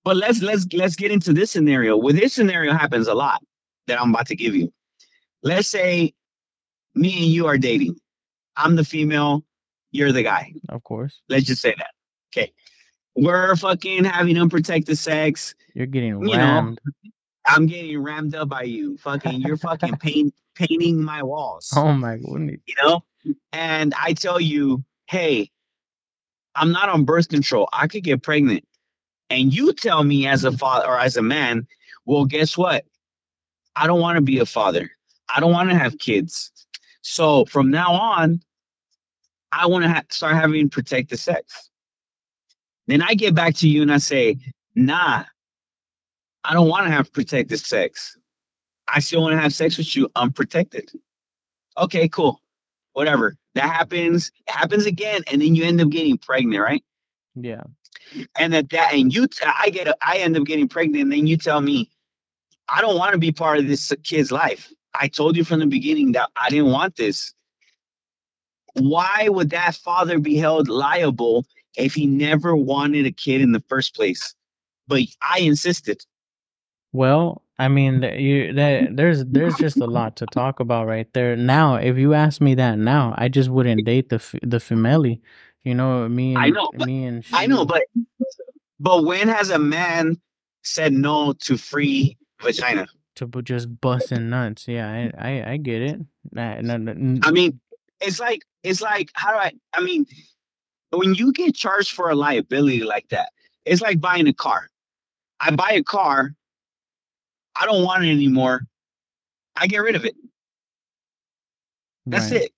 But 0.05 0.17
let's 0.17 0.41
let's 0.41 0.69
let's 0.73 0.95
get 0.95 1.11
into 1.11 1.33
this 1.33 1.51
scenario. 1.51 1.97
Where 1.97 2.13
this 2.13 2.33
scenario 2.33 2.73
happens 2.73 3.09
a 3.09 3.15
lot 3.15 3.43
that 3.89 4.01
I'm 4.01 4.11
about 4.11 4.29
to 4.29 4.37
give 4.37 4.55
you. 4.55 4.73
Let's 5.43 5.67
say 5.67 6.15
me 6.95 7.25
and 7.25 7.33
you 7.33 7.49
are 7.49 7.59
dating. 7.59 7.97
I'm 8.57 8.77
the 8.77 8.85
female, 8.85 9.45
you're 9.91 10.13
the 10.13 10.23
guy. 10.23 10.53
Of 10.69 10.85
course. 10.85 11.21
Let's 11.29 11.47
just 11.47 11.61
say 11.61 11.75
that. 11.77 11.91
Okay. 12.33 12.53
We're 13.17 13.57
fucking 13.57 14.05
having 14.05 14.39
unprotected 14.39 14.97
sex. 14.99 15.55
You're 15.75 15.87
getting 15.87 16.23
You 16.25 16.37
know. 16.37 16.77
I'm 17.47 17.67
getting 17.67 17.99
rammed 18.03 18.35
up 18.35 18.49
by 18.49 18.63
you. 18.63 18.97
Fucking, 18.99 19.41
you're 19.41 19.57
fucking 19.57 19.97
paint, 20.01 20.35
painting 20.55 21.03
my 21.03 21.23
walls. 21.23 21.73
Oh 21.75 21.93
my 21.93 22.17
goodness. 22.17 22.61
You 22.67 22.75
know? 22.83 23.05
And 23.53 23.95
I 23.99 24.13
tell 24.13 24.41
you, 24.41 24.85
hey, 25.07 25.51
I'm 26.55 26.73
not 26.73 26.89
on 26.89 27.05
birth 27.05 27.29
control. 27.29 27.69
I 27.73 27.87
could 27.87 28.05
get 28.05 28.23
pregnant. 28.23 28.65
And 29.31 29.55
you 29.55 29.73
tell 29.73 30.03
me 30.03 30.27
as 30.27 30.45
a 30.45 30.53
father 30.53 30.87
or 30.87 30.99
as 30.99 31.17
a 31.17 31.23
man, 31.23 31.67
well, 32.05 32.25
guess 32.25 32.57
what? 32.57 32.85
I 33.77 33.87
don't 33.87 34.01
want 34.01 34.17
to 34.17 34.23
be 34.23 34.39
a 34.39 34.47
father. 34.47 34.91
I 35.33 35.41
don't 35.41 35.53
want 35.53 35.71
to 35.71 35.77
have 35.77 35.99
kids. 35.99 36.51
So 37.03 37.45
from 37.45 37.71
now 37.71 37.93
on, 37.93 38.41
I 39.53 39.67
want 39.67 39.85
to 39.85 39.91
ha- 39.91 40.03
start 40.11 40.35
having 40.35 40.69
protected 40.69 41.19
sex. 41.19 41.70
Then 42.91 43.03
I 43.03 43.15
get 43.15 43.37
back 43.37 43.55
to 43.57 43.69
you 43.69 43.83
and 43.83 43.93
I 43.93 43.99
say, 43.99 44.39
nah, 44.75 45.23
I 46.43 46.53
don't 46.53 46.69
want 46.69 46.87
to 46.87 46.93
have 46.93 47.13
protected 47.13 47.61
sex. 47.61 48.17
I 48.89 48.99
still 48.99 49.23
want 49.23 49.35
to 49.35 49.41
have 49.41 49.55
sex 49.55 49.79
with 49.79 49.95
you 49.95 50.09
unprotected. 50.17 50.91
Okay, 51.79 52.09
cool. 52.09 52.41
Whatever. 52.93 53.37
That 53.55 53.71
happens. 53.71 54.33
It 54.49 54.53
happens 54.53 54.87
again, 54.87 55.23
and 55.31 55.41
then 55.41 55.55
you 55.55 55.65
end 55.65 55.81
up 55.81 55.91
getting 55.91 56.19
pregnant, 56.19 56.61
right? 56.61 56.83
Yeah. 57.37 57.63
And 58.37 58.53
that 58.55 58.71
that 58.71 58.93
and 58.93 59.15
you, 59.15 59.29
t- 59.29 59.45
I 59.47 59.71
get, 59.71 59.87
a, 59.87 59.97
I 60.03 60.19
end 60.19 60.37
up 60.37 60.45
getting 60.45 60.67
pregnant, 60.67 61.05
and 61.05 61.13
then 61.13 61.29
you 61.29 61.37
tell 61.37 61.61
me, 61.61 61.91
I 62.69 62.81
don't 62.81 62.99
want 62.99 63.13
to 63.13 63.19
be 63.19 63.31
part 63.31 63.59
of 63.59 63.69
this 63.69 63.93
kid's 64.03 64.33
life. 64.33 64.73
I 64.95 65.07
told 65.07 65.37
you 65.37 65.45
from 65.45 65.61
the 65.61 65.67
beginning 65.67 66.13
that 66.13 66.31
I 66.35 66.51
didn't 66.51 66.73
want 66.73 66.97
this. 66.97 67.35
Why 68.75 69.29
would 69.29 69.51
that 69.51 69.77
father 69.77 70.19
be 70.19 70.37
held 70.37 70.69
liable 70.69 71.45
if 71.77 71.95
he 71.95 72.07
never 72.07 72.57
wanted 72.57 73.07
a 73.07 73.13
kid 73.13 73.41
in 73.41 73.53
the 73.53 73.63
first 73.69 73.95
place? 73.95 74.35
But 74.89 75.03
I 75.23 75.41
insisted. 75.41 76.03
Well, 76.93 77.43
I 77.59 77.69
mean, 77.69 78.03
you 78.03 78.53
that 78.55 78.97
there's 78.97 79.25
there's 79.25 79.57
just 79.57 79.77
a 79.77 79.87
lot 79.87 80.17
to 80.17 80.27
talk 80.27 80.61
about 80.61 80.87
right 80.87 81.11
there. 81.13 81.37
Now, 81.37 81.77
if 81.77 81.97
you 81.99 82.15
ask 82.15 82.41
me 82.41 82.55
that 82.57 82.79
now, 82.79 83.15
I 83.17 83.29
just 83.29 83.51
wouldn't 83.51 83.85
date 83.85 84.09
the 84.09 84.21
the 84.43 84.61
female. 84.61 85.07
You 85.63 85.75
know, 85.75 86.09
me 86.09 86.35
and 86.35 86.43
I 86.45 86.49
know, 86.51 86.71
but- 86.77 86.87
me 86.87 87.05
and 87.05 87.25
I 87.33 87.47
know, 87.47 87.65
but 87.65 87.83
but 88.81 89.05
when 89.05 89.29
has 89.29 89.51
a 89.51 89.59
man 89.59 90.21
said 90.63 90.93
no 90.93 91.33
to 91.35 91.57
free 91.57 92.17
vagina? 92.43 92.87
to 93.17 93.29
just 93.43 93.81
busting 93.81 94.31
nuts. 94.31 94.67
Yeah, 94.67 94.89
I 94.89 95.31
I, 95.31 95.53
I 95.53 95.57
get 95.59 95.83
it. 95.83 96.01
Nah, 96.33 96.61
no, 96.63 96.79
no, 96.79 96.93
n- 96.93 97.21
I 97.23 97.31
mean, 97.31 97.61
it's 98.01 98.19
like 98.19 98.43
it's 98.63 98.81
like 98.81 99.11
how 99.15 99.33
do 99.33 99.37
I? 99.39 99.53
I 99.75 99.83
mean, 99.83 100.07
when 100.91 101.15
you 101.15 101.33
get 101.33 101.55
charged 101.55 101.93
for 101.93 102.11
a 102.11 102.15
liability 102.15 102.83
like 102.83 103.09
that, 103.11 103.31
it's 103.65 103.83
like 103.83 104.01
buying 104.01 104.27
a 104.27 104.33
car. 104.33 104.69
I 105.41 105.51
buy 105.51 105.73
a 105.73 105.83
car, 105.83 106.35
I 107.57 107.67
don't 107.67 107.85
want 107.85 108.05
it 108.05 108.11
anymore. 108.11 108.63
I 109.57 109.67
get 109.67 109.79
rid 109.79 109.97
of 109.97 110.05
it. 110.05 110.15
That's 112.07 112.31
right. 112.33 112.43
it. 112.43 112.53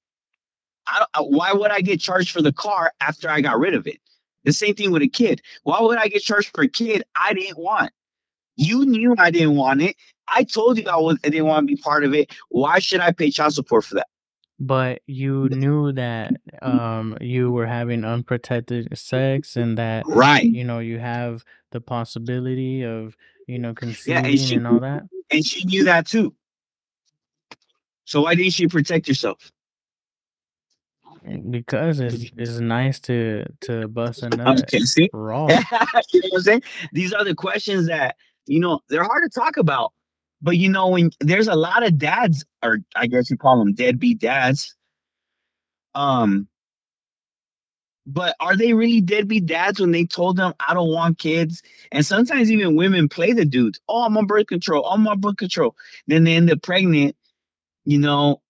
I, 0.87 0.99
don't- 0.99 1.11
uh, 1.15 1.29
why 1.37 1.53
would 1.53 1.71
I 1.71 1.81
get 1.81 2.01
charged 2.01 2.31
for 2.33 2.43
the 2.43 2.53
car 2.53 2.93
after 3.01 3.29
I 3.29 3.41
got 3.41 3.59
rid 3.59 3.75
of 3.75 3.87
it? 3.87 3.99
The 4.45 4.53
same 4.53 4.75
thing 4.75 4.91
with 4.91 5.03
a 5.03 5.09
kid. 5.09 5.41
Why 5.63 5.81
would 5.81 5.99
I 5.99 6.09
get 6.09 6.23
charged 6.23 6.51
for 6.55 6.63
a 6.65 6.69
kid 6.69 7.05
I 7.17 7.33
didn't 7.35 7.59
want? 7.59 7.93
You 8.57 8.85
knew 8.85 9.15
I 9.19 9.31
didn't 9.31 9.57
want 9.57 9.83
it. 9.83 9.97
I 10.29 10.45
told 10.45 10.79
you 10.79 10.89
I 10.89 10.97
was 10.97 11.19
I 11.25 11.29
didn't 11.29 11.47
want 11.47 11.67
to 11.69 11.75
be 11.75 11.81
part 11.81 12.05
of 12.05 12.15
it. 12.15 12.33
Why 12.49 12.79
should 12.79 13.01
I 13.01 13.13
pay 13.13 13.31
child 13.31 13.55
support 13.55 13.85
for 13.85 13.95
that? 13.97 14.09
But 14.61 15.03
you 15.07 15.49
knew 15.51 15.93
that 15.93 16.37
um 16.63 17.19
you 17.21 17.51
were 17.53 17.67
having 17.67 18.05
unprotected 18.05 18.97
sex 18.99 19.57
and 19.57 19.79
that 19.79 20.09
Right. 20.09 20.45
you 20.51 20.65
know 20.65 20.81
you 20.81 20.99
have 21.01 21.45
the 21.73 21.81
possibility 21.81 22.85
of 22.85 23.17
you 23.47 23.59
know 23.59 23.75
Yeah, 24.07 24.23
and 24.25 24.39
she 24.41 24.57
and 24.57 24.67
all 24.67 24.81
that. 24.81 25.05
and 25.31 25.47
she 25.47 25.65
knew 25.67 25.85
that 25.85 26.07
too. 26.07 26.35
So 28.07 28.23
why 28.23 28.35
didn't 28.37 28.55
she 28.55 28.69
protect 28.69 29.09
herself? 29.09 29.53
Because 31.51 32.01
it's 32.01 32.27
it's 32.37 32.59
nice 32.61 33.01
to 33.03 33.45
to 33.63 33.89
bust 33.89 34.23
a 34.23 34.31
nut 34.31 34.71
Okay, 34.71 34.81
see? 34.81 35.13
raw. 35.13 35.63
you 36.13 36.21
know 36.23 36.29
what 36.31 36.39
I'm 36.39 36.43
saying? 36.43 36.63
These 36.93 37.13
are 37.13 37.25
the 37.25 37.35
questions 37.35 37.89
that, 37.89 38.17
you 38.47 38.61
know, 38.61 38.81
they're 38.89 39.05
hard 39.05 39.31
to 39.31 39.41
talk 39.41 39.57
about. 39.59 39.93
But 40.43 40.57
you 40.59 40.69
know, 40.69 40.89
when 40.89 41.11
there's 41.21 41.49
a 41.49 41.55
lot 41.55 41.85
of 41.85 41.99
dads, 41.99 42.45
or 42.63 42.79
I 42.97 43.07
guess 43.07 43.31
you 43.31 43.37
call 43.37 43.59
them 43.59 43.75
deadbeat 43.75 44.19
dads. 44.19 44.75
Um, 45.95 46.49
but 48.07 48.35
are 48.41 48.57
they 48.57 48.73
really 48.73 49.01
deadbeat 49.01 49.47
dads 49.47 49.79
when 49.81 49.93
they 49.93 50.05
told 50.05 50.37
them 50.37 50.55
I 50.59 50.75
don't 50.75 50.91
want 50.91 51.19
kids? 51.19 51.63
And 51.93 52.05
sometimes 52.05 52.51
even 52.51 52.77
women 52.77 53.09
play 53.09 53.33
the 53.33 53.45
dudes. 53.45 53.81
Oh, 53.89 54.03
I'm 54.03 54.17
on 54.17 54.27
birth 54.27 54.49
control. 54.49 54.85
I'm 54.85 55.07
on 55.07 55.21
birth 55.21 55.37
control. 55.37 55.77
Then 56.09 56.25
they 56.25 56.35
end 56.35 56.51
up 56.51 56.63
pregnant. 56.63 57.15
You 57.85 57.99
know, 57.99 58.43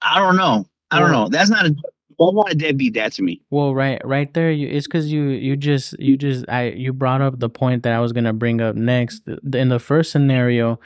I 0.00 0.18
don't 0.18 0.36
know. 0.36 0.66
I 0.90 1.00
don't 1.00 1.12
know. 1.12 1.28
That's 1.28 1.50
not 1.50 1.66
a 1.66 1.74
that's 2.20 2.34
not 2.34 2.62
a 2.62 2.72
be 2.74 2.90
that 2.90 3.12
to 3.14 3.22
me. 3.22 3.40
Well, 3.50 3.74
right, 3.74 4.00
right 4.04 4.32
there, 4.34 4.50
you, 4.50 4.68
it's 4.68 4.86
because 4.86 5.10
you, 5.10 5.28
you 5.28 5.56
just, 5.56 5.98
you 5.98 6.16
just, 6.16 6.44
I, 6.48 6.68
you 6.68 6.92
brought 6.92 7.22
up 7.22 7.38
the 7.38 7.48
point 7.48 7.82
that 7.84 7.94
I 7.94 8.00
was 8.00 8.12
gonna 8.12 8.34
bring 8.34 8.60
up 8.60 8.76
next. 8.76 9.22
In 9.54 9.70
the 9.70 9.78
first 9.78 10.12
scenario, 10.12 10.78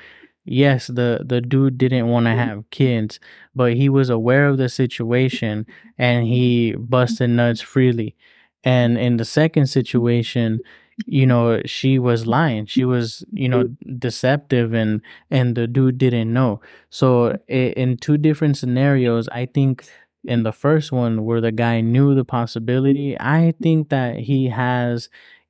yes, 0.44 0.86
the 0.86 1.24
the 1.26 1.40
dude 1.40 1.76
didn't 1.76 2.08
want 2.08 2.26
to 2.26 2.30
mm-hmm. 2.30 2.48
have 2.48 2.70
kids, 2.70 3.18
but 3.54 3.74
he 3.74 3.88
was 3.88 4.10
aware 4.10 4.46
of 4.46 4.58
the 4.58 4.68
situation 4.68 5.66
and 5.98 6.26
he 6.26 6.74
busted 6.76 7.30
nuts 7.30 7.60
freely. 7.60 8.14
And 8.62 8.96
in 8.96 9.16
the 9.16 9.24
second 9.24 9.66
situation, 9.66 10.60
you 11.06 11.26
know, 11.26 11.60
she 11.66 11.98
was 11.98 12.26
lying. 12.26 12.66
She 12.66 12.84
was, 12.84 13.24
you 13.32 13.48
know, 13.48 13.64
deceptive, 13.98 14.72
and 14.72 15.00
and 15.30 15.56
the 15.56 15.66
dude 15.66 15.98
didn't 15.98 16.32
know. 16.32 16.60
So 16.90 17.38
in 17.48 17.96
two 17.96 18.16
different 18.16 18.56
scenarios, 18.56 19.28
I 19.28 19.46
think 19.46 19.84
in 20.24 20.42
the 20.42 20.52
first 20.52 20.92
one 20.92 21.24
where 21.24 21.40
the 21.40 21.52
guy 21.52 21.80
knew 21.80 22.14
the 22.14 22.24
possibility, 22.24 23.16
I 23.18 23.54
think 23.62 23.90
that 23.90 24.16
he 24.16 24.48
has 24.48 25.08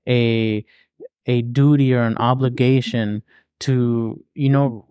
a 0.08 0.64
a 1.26 1.42
duty 1.42 1.94
or 1.94 2.02
an 2.02 2.18
obligation 2.18 3.22
to, 3.60 4.22
you 4.34 4.50
know, 4.50 4.86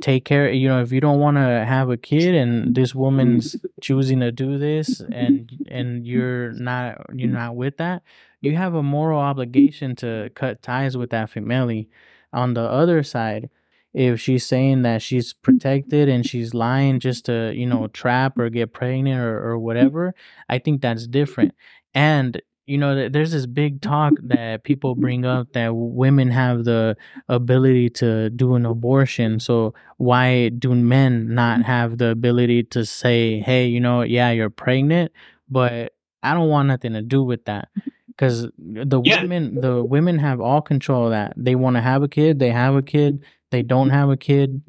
take 0.00 0.24
care 0.24 0.50
you 0.50 0.68
know 0.68 0.82
if 0.82 0.90
you 0.90 1.00
don't 1.00 1.20
want 1.20 1.36
to 1.36 1.64
have 1.64 1.88
a 1.88 1.96
kid 1.96 2.34
and 2.34 2.74
this 2.74 2.94
woman's 2.94 3.56
choosing 3.80 4.20
to 4.20 4.32
do 4.32 4.58
this 4.58 5.00
and 5.12 5.50
and 5.68 6.04
you're 6.04 6.52
not 6.52 7.00
you're 7.14 7.30
not 7.30 7.54
with 7.54 7.76
that 7.76 8.02
you 8.44 8.56
have 8.56 8.74
a 8.74 8.82
moral 8.82 9.18
obligation 9.20 9.96
to 9.96 10.30
cut 10.34 10.62
ties 10.62 10.96
with 10.96 11.10
that 11.10 11.30
family. 11.30 11.88
On 12.32 12.54
the 12.54 12.62
other 12.62 13.02
side 13.02 13.48
if 13.94 14.20
she's 14.20 14.44
saying 14.44 14.82
that 14.82 15.00
she's 15.00 15.32
protected 15.32 16.08
and 16.08 16.26
she's 16.26 16.52
lying 16.52 16.98
just 17.00 17.24
to 17.26 17.52
you 17.54 17.64
know 17.66 17.86
trap 17.88 18.38
or 18.38 18.50
get 18.50 18.72
pregnant 18.72 19.20
or, 19.20 19.38
or 19.50 19.58
whatever 19.58 20.14
i 20.48 20.58
think 20.58 20.82
that's 20.82 21.06
different. 21.06 21.54
And 21.94 22.42
you 22.66 22.76
know 22.78 23.08
there's 23.08 23.30
this 23.32 23.46
big 23.46 23.80
talk 23.82 24.14
that 24.24 24.64
people 24.64 24.94
bring 24.94 25.24
up 25.24 25.52
that 25.52 25.74
women 25.76 26.30
have 26.30 26.64
the 26.64 26.96
ability 27.28 27.90
to 27.90 28.30
do 28.30 28.54
an 28.54 28.64
abortion. 28.66 29.38
So 29.38 29.74
why 29.98 30.48
do 30.48 30.74
men 30.74 31.34
not 31.34 31.62
have 31.62 31.98
the 31.98 32.08
ability 32.08 32.64
to 32.74 32.84
say 32.84 33.40
hey 33.40 33.66
you 33.66 33.80
know 33.80 34.02
yeah 34.02 34.30
you're 34.32 34.50
pregnant 34.50 35.12
but 35.48 35.92
i 36.22 36.32
don't 36.34 36.48
want 36.48 36.68
nothing 36.68 36.94
to 36.94 37.02
do 37.02 37.22
with 37.22 37.44
that. 37.44 37.68
Because 38.08 38.48
the 38.58 39.00
Yeah. 39.04 39.22
women 39.22 39.60
the 39.60 39.84
women 39.84 40.18
have 40.18 40.40
all 40.40 40.62
control 40.62 41.04
of 41.06 41.10
that. 41.10 41.34
They 41.36 41.54
want 41.56 41.76
to 41.76 41.82
have 41.82 42.02
a 42.02 42.08
kid 42.08 42.38
they 42.38 42.50
have 42.50 42.74
a 42.76 42.82
kid 42.82 43.22
they 43.54 43.62
don't 43.62 43.90
have 43.90 44.10
a 44.10 44.16
kid 44.16 44.60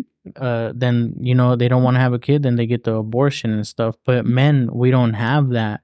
uh 0.48 0.72
then 0.76 1.14
you 1.20 1.34
know 1.34 1.56
they 1.56 1.68
don't 1.68 1.84
want 1.84 1.96
to 1.96 2.02
have 2.06 2.14
a 2.14 2.20
kid 2.20 2.44
then 2.44 2.56
they 2.56 2.68
get 2.68 2.84
the 2.84 2.94
abortion 2.96 3.50
and 3.52 3.66
stuff 3.66 3.96
but 4.06 4.26
men 4.26 4.70
we 4.74 4.92
don't 4.92 5.14
have 5.16 5.50
that 5.50 5.82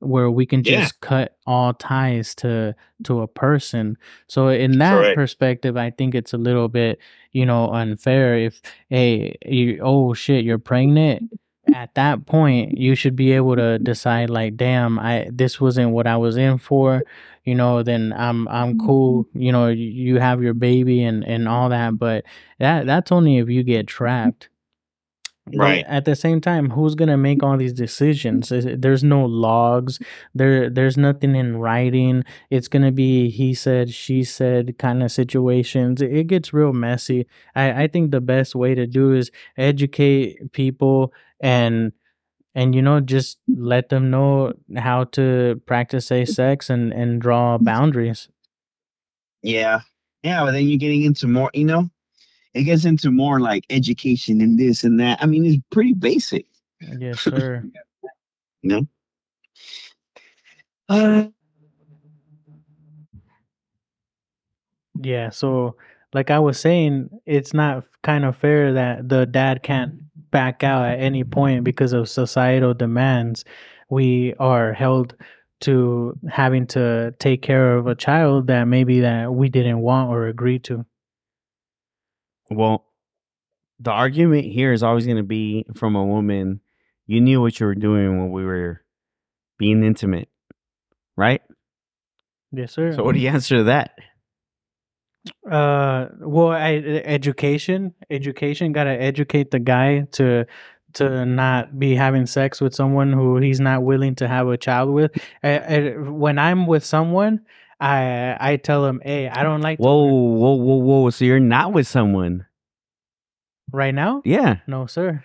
where 0.00 0.30
we 0.30 0.44
can 0.46 0.62
Yeah. 0.64 0.80
just 0.82 1.00
cut 1.00 1.36
all 1.46 1.72
ties 1.72 2.34
to 2.36 2.74
to 3.04 3.22
a 3.22 3.28
person 3.28 3.96
so 4.28 4.48
in 4.48 4.78
that 4.78 4.94
Correct. 4.98 5.16
perspective 5.16 5.76
i 5.76 5.90
think 5.90 6.14
it's 6.14 6.32
a 6.34 6.38
little 6.48 6.68
bit 6.68 6.98
you 7.32 7.46
know 7.46 7.70
unfair 7.72 8.36
if 8.38 8.60
hey 8.88 9.36
you 9.46 9.78
oh 9.82 10.14
shit 10.14 10.44
you're 10.44 10.58
pregnant 10.72 11.30
at 11.74 11.94
that 11.94 12.26
point 12.26 12.76
you 12.78 12.94
should 12.94 13.16
be 13.16 13.32
able 13.32 13.56
to 13.56 13.78
decide 13.80 14.30
like 14.30 14.56
damn 14.56 14.98
i 14.98 15.28
this 15.32 15.60
wasn't 15.60 15.90
what 15.90 16.06
i 16.06 16.16
was 16.16 16.36
in 16.36 16.58
for 16.58 17.02
you 17.44 17.54
know 17.54 17.82
then 17.82 18.12
i'm 18.16 18.46
i'm 18.48 18.78
cool 18.78 19.24
mm-hmm. 19.24 19.40
you 19.42 19.52
know 19.52 19.68
you, 19.68 19.86
you 19.86 20.20
have 20.20 20.42
your 20.42 20.54
baby 20.54 21.02
and 21.02 21.24
and 21.24 21.48
all 21.48 21.68
that 21.68 21.98
but 21.98 22.24
that 22.58 22.86
that's 22.86 23.10
only 23.10 23.38
if 23.38 23.48
you 23.48 23.62
get 23.62 23.86
trapped 23.86 24.48
But 25.46 25.58
Right. 25.58 25.84
at 25.86 26.04
the 26.04 26.16
same 26.16 26.40
time 26.40 26.70
who's 26.70 26.96
gonna 26.96 27.16
make 27.16 27.42
all 27.42 27.56
these 27.56 27.72
decisions? 27.72 28.48
There's 28.50 29.04
no 29.04 29.24
logs. 29.24 30.00
There 30.34 30.68
there's 30.68 30.96
nothing 30.96 31.36
in 31.36 31.58
writing. 31.58 32.24
It's 32.50 32.66
gonna 32.66 32.90
be 32.90 33.30
he 33.30 33.54
said 33.54 33.90
she 33.90 34.24
said 34.24 34.76
kind 34.78 35.02
of 35.04 35.12
situations. 35.12 36.02
It, 36.02 36.12
it 36.12 36.26
gets 36.26 36.52
real 36.52 36.72
messy. 36.72 37.26
I 37.54 37.84
i 37.84 37.86
think 37.86 38.10
the 38.10 38.20
best 38.20 38.54
way 38.56 38.74
to 38.74 38.86
do 38.86 39.12
is 39.12 39.30
educate 39.56 40.52
people 40.52 41.12
and 41.40 41.92
and 42.56 42.74
you 42.74 42.82
know 42.82 42.98
just 42.98 43.38
let 43.46 43.88
them 43.88 44.10
know 44.10 44.52
how 44.76 45.04
to 45.04 45.60
practice 45.66 46.06
safe 46.06 46.28
sex 46.28 46.70
and 46.70 46.92
and 46.92 47.20
draw 47.20 47.56
mm. 47.58 47.64
boundaries. 47.64 48.28
Yeah. 49.42 49.80
Yeah, 50.24 50.44
but 50.44 50.52
then 50.52 50.66
you're 50.66 50.78
getting 50.78 51.04
into 51.04 51.28
more, 51.28 51.52
you 51.54 51.64
know, 51.64 51.88
it 52.56 52.64
gets 52.64 52.84
into 52.84 53.10
more 53.10 53.40
like 53.40 53.64
education 53.70 54.40
and 54.40 54.58
this 54.58 54.84
and 54.84 54.98
that. 55.00 55.22
I 55.22 55.26
mean, 55.26 55.44
it's 55.44 55.62
pretty 55.70 55.92
basic, 55.92 56.46
yes 56.98 57.20
sir 57.20 57.62
you 58.62 58.70
know. 58.70 58.86
Uh, 60.88 61.26
yeah 65.02 65.30
so 65.30 65.76
like 66.14 66.30
i 66.30 66.38
was 66.38 66.58
saying 66.58 67.08
it's 67.26 67.52
not 67.52 67.84
kind 68.02 68.24
of 68.24 68.36
fair 68.36 68.72
that 68.72 69.08
the 69.08 69.26
dad 69.26 69.62
can't 69.62 69.94
back 70.30 70.62
out 70.62 70.84
at 70.84 70.98
any 71.00 71.24
point 71.24 71.64
because 71.64 71.92
of 71.92 72.08
societal 72.08 72.74
demands 72.74 73.44
we 73.90 74.34
are 74.38 74.72
held 74.72 75.14
to 75.60 76.16
having 76.28 76.66
to 76.66 77.14
take 77.18 77.42
care 77.42 77.76
of 77.76 77.86
a 77.86 77.94
child 77.94 78.46
that 78.46 78.64
maybe 78.64 79.00
that 79.00 79.32
we 79.32 79.48
didn't 79.48 79.80
want 79.80 80.10
or 80.10 80.26
agree 80.26 80.58
to 80.58 80.84
Well, 82.50 82.86
the 83.80 83.90
argument 83.90 84.46
here 84.46 84.72
is 84.72 84.82
always 84.82 85.04
going 85.04 85.18
to 85.18 85.22
be 85.22 85.66
from 85.74 85.96
a 85.96 86.04
woman. 86.04 86.60
You 87.06 87.20
knew 87.20 87.40
what 87.40 87.58
you 87.60 87.66
were 87.66 87.74
doing 87.74 88.18
when 88.18 88.30
we 88.30 88.44
were 88.44 88.82
being 89.58 89.84
intimate, 89.84 90.28
right? 91.16 91.42
yes 92.52 92.72
sir 92.72 92.92
So, 92.92 93.02
what 93.02 93.14
do 93.14 93.20
you 93.20 93.28
answer 93.28 93.56
to 93.58 93.64
that? 93.64 93.92
Uh, 95.50 96.06
well, 96.20 96.50
I, 96.50 96.74
education, 97.04 97.94
education. 98.10 98.72
Got 98.72 98.84
to 98.84 98.90
educate 98.90 99.50
the 99.50 99.58
guy 99.58 100.06
to 100.12 100.46
to 100.94 101.26
not 101.26 101.78
be 101.78 101.94
having 101.94 102.26
sex 102.26 102.60
with 102.60 102.74
someone 102.74 103.12
who 103.12 103.36
he's 103.38 103.60
not 103.60 103.82
willing 103.82 104.14
to 104.16 104.28
have 104.28 104.48
a 104.48 104.56
child 104.56 104.90
with. 104.90 105.10
I, 105.42 105.58
I, 105.58 105.80
when 105.98 106.38
I'm 106.38 106.66
with 106.66 106.84
someone, 106.84 107.40
I 107.80 108.36
I 108.40 108.56
tell 108.56 108.82
them, 108.82 109.00
hey, 109.04 109.28
I 109.28 109.42
don't 109.42 109.60
like 109.60 109.78
to- 109.78 109.82
Whoa, 109.84 110.04
whoa, 110.06 110.54
whoa, 110.54 110.76
whoa! 110.76 111.10
So 111.10 111.24
you're 111.24 111.40
not 111.40 111.72
with 111.72 111.86
someone? 111.86 112.46
right 113.72 113.94
now. 113.94 114.22
Yeah. 114.24 114.58
No, 114.66 114.86
sir. 114.86 115.22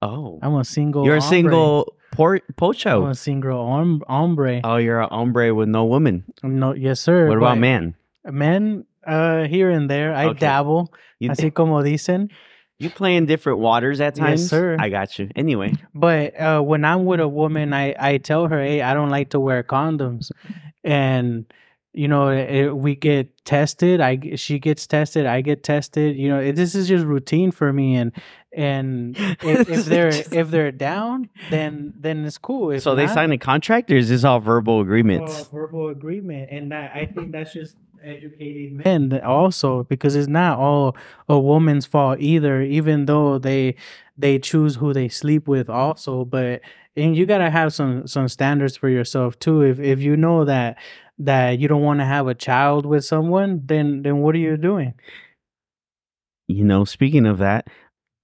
Oh, 0.00 0.38
I'm 0.42 0.54
a 0.54 0.64
single. 0.64 1.04
you're 1.04 1.16
a 1.16 1.20
hombre. 1.20 1.36
single 1.36 1.94
por- 2.12 2.40
I'm 2.86 3.04
a 3.04 3.14
single 3.14 3.66
hom- 3.66 4.02
hombre. 4.06 4.60
Oh, 4.64 4.76
you're 4.76 5.00
a 5.00 5.08
hombre 5.08 5.52
with 5.54 5.68
no 5.68 5.84
woman. 5.84 6.24
no, 6.42 6.72
yes, 6.74 7.00
sir. 7.00 7.28
What 7.28 7.36
about 7.36 7.58
man? 7.58 7.94
Men, 8.24 8.84
uh, 9.06 9.44
here 9.44 9.70
and 9.70 9.90
there, 9.90 10.14
I 10.14 10.26
Okay. 10.26 10.38
dabble. 10.38 10.92
You 11.18 11.30
Así 11.30 11.52
como 11.52 11.82
dicen. 11.82 12.30
you 12.78 12.88
play 12.90 13.16
in 13.16 13.26
different 13.26 13.58
waters 13.58 14.00
at 14.00 14.14
times. 14.14 14.40
Yes, 14.42 14.50
sir. 14.50 14.76
I 14.78 14.88
got 14.88 15.18
you. 15.18 15.28
Anyway, 15.36 15.74
But 15.94 16.38
uh, 16.40 16.62
when 16.62 16.84
I'm 16.84 17.04
with 17.04 17.20
a 17.20 17.28
woman, 17.28 17.74
I, 17.74 17.94
I 17.98 18.18
tell 18.18 18.46
her, 18.46 18.60
hey, 18.62 18.80
I 18.82 18.94
don't 18.94 19.10
like 19.10 19.30
to 19.30 19.40
wear 19.40 19.62
condoms, 19.62 20.30
and 20.84 21.44
you 21.92 22.06
know 22.06 22.28
it, 22.28 22.76
we 22.76 22.94
get 22.94 23.44
tested. 23.44 24.00
i 24.00 24.18
she 24.36 24.58
gets 24.58 24.86
tested. 24.86 25.26
I 25.26 25.40
get 25.40 25.64
tested. 25.64 26.16
You 26.16 26.28
know 26.28 26.38
it, 26.38 26.56
this 26.56 26.74
is 26.74 26.88
just 26.88 27.04
routine 27.04 27.50
for 27.50 27.72
me, 27.72 27.96
and 27.96 28.12
and 28.52 29.16
if, 29.42 29.68
if 29.68 29.84
they're 29.86 30.08
if 30.08 30.50
they're 30.50 30.72
down, 30.72 31.30
then 31.50 31.92
then 31.98 32.24
it's 32.24 32.38
cool. 32.38 32.70
If 32.70 32.82
so 32.82 32.94
they 32.94 33.06
not, 33.06 33.14
sign 33.14 33.32
a 33.32 33.38
contract, 33.38 33.90
or 33.90 33.96
is 33.96 34.08
this 34.08 34.24
all 34.24 34.40
verbal 34.40 34.80
agreements? 34.80 35.32
well, 35.32 35.44
verbal 35.66 35.88
agreement, 35.88 36.50
and 36.50 36.70
that, 36.72 36.92
I 36.94 37.06
think 37.06 37.32
that's 37.32 37.52
just 37.52 37.76
educating 38.02 38.80
men 38.82 39.20
also 39.20 39.84
because 39.84 40.16
it's 40.16 40.28
not 40.28 40.58
all 40.58 40.96
a 41.28 41.38
woman's 41.38 41.86
fault 41.86 42.18
either. 42.20 42.62
Even 42.62 43.06
though 43.06 43.38
they 43.38 43.74
they 44.16 44.38
choose 44.38 44.76
who 44.76 44.92
they 44.92 45.08
sleep 45.08 45.48
with, 45.48 45.68
also, 45.68 46.24
but 46.24 46.60
and 46.96 47.16
you 47.16 47.26
gotta 47.26 47.50
have 47.50 47.72
some 47.72 48.06
some 48.06 48.28
standards 48.28 48.76
for 48.76 48.88
yourself 48.88 49.38
too. 49.38 49.62
If 49.62 49.78
if 49.80 50.00
you 50.00 50.16
know 50.16 50.44
that 50.44 50.76
that 51.20 51.58
you 51.58 51.68
don't 51.68 51.82
want 51.82 52.00
to 52.00 52.06
have 52.06 52.26
a 52.26 52.34
child 52.34 52.84
with 52.86 53.04
someone, 53.04 53.62
then 53.64 54.02
then 54.02 54.18
what 54.18 54.34
are 54.34 54.38
you 54.38 54.56
doing? 54.56 54.94
you 56.50 56.64
know, 56.64 56.84
speaking 56.84 57.26
of 57.26 57.38
that, 57.38 57.68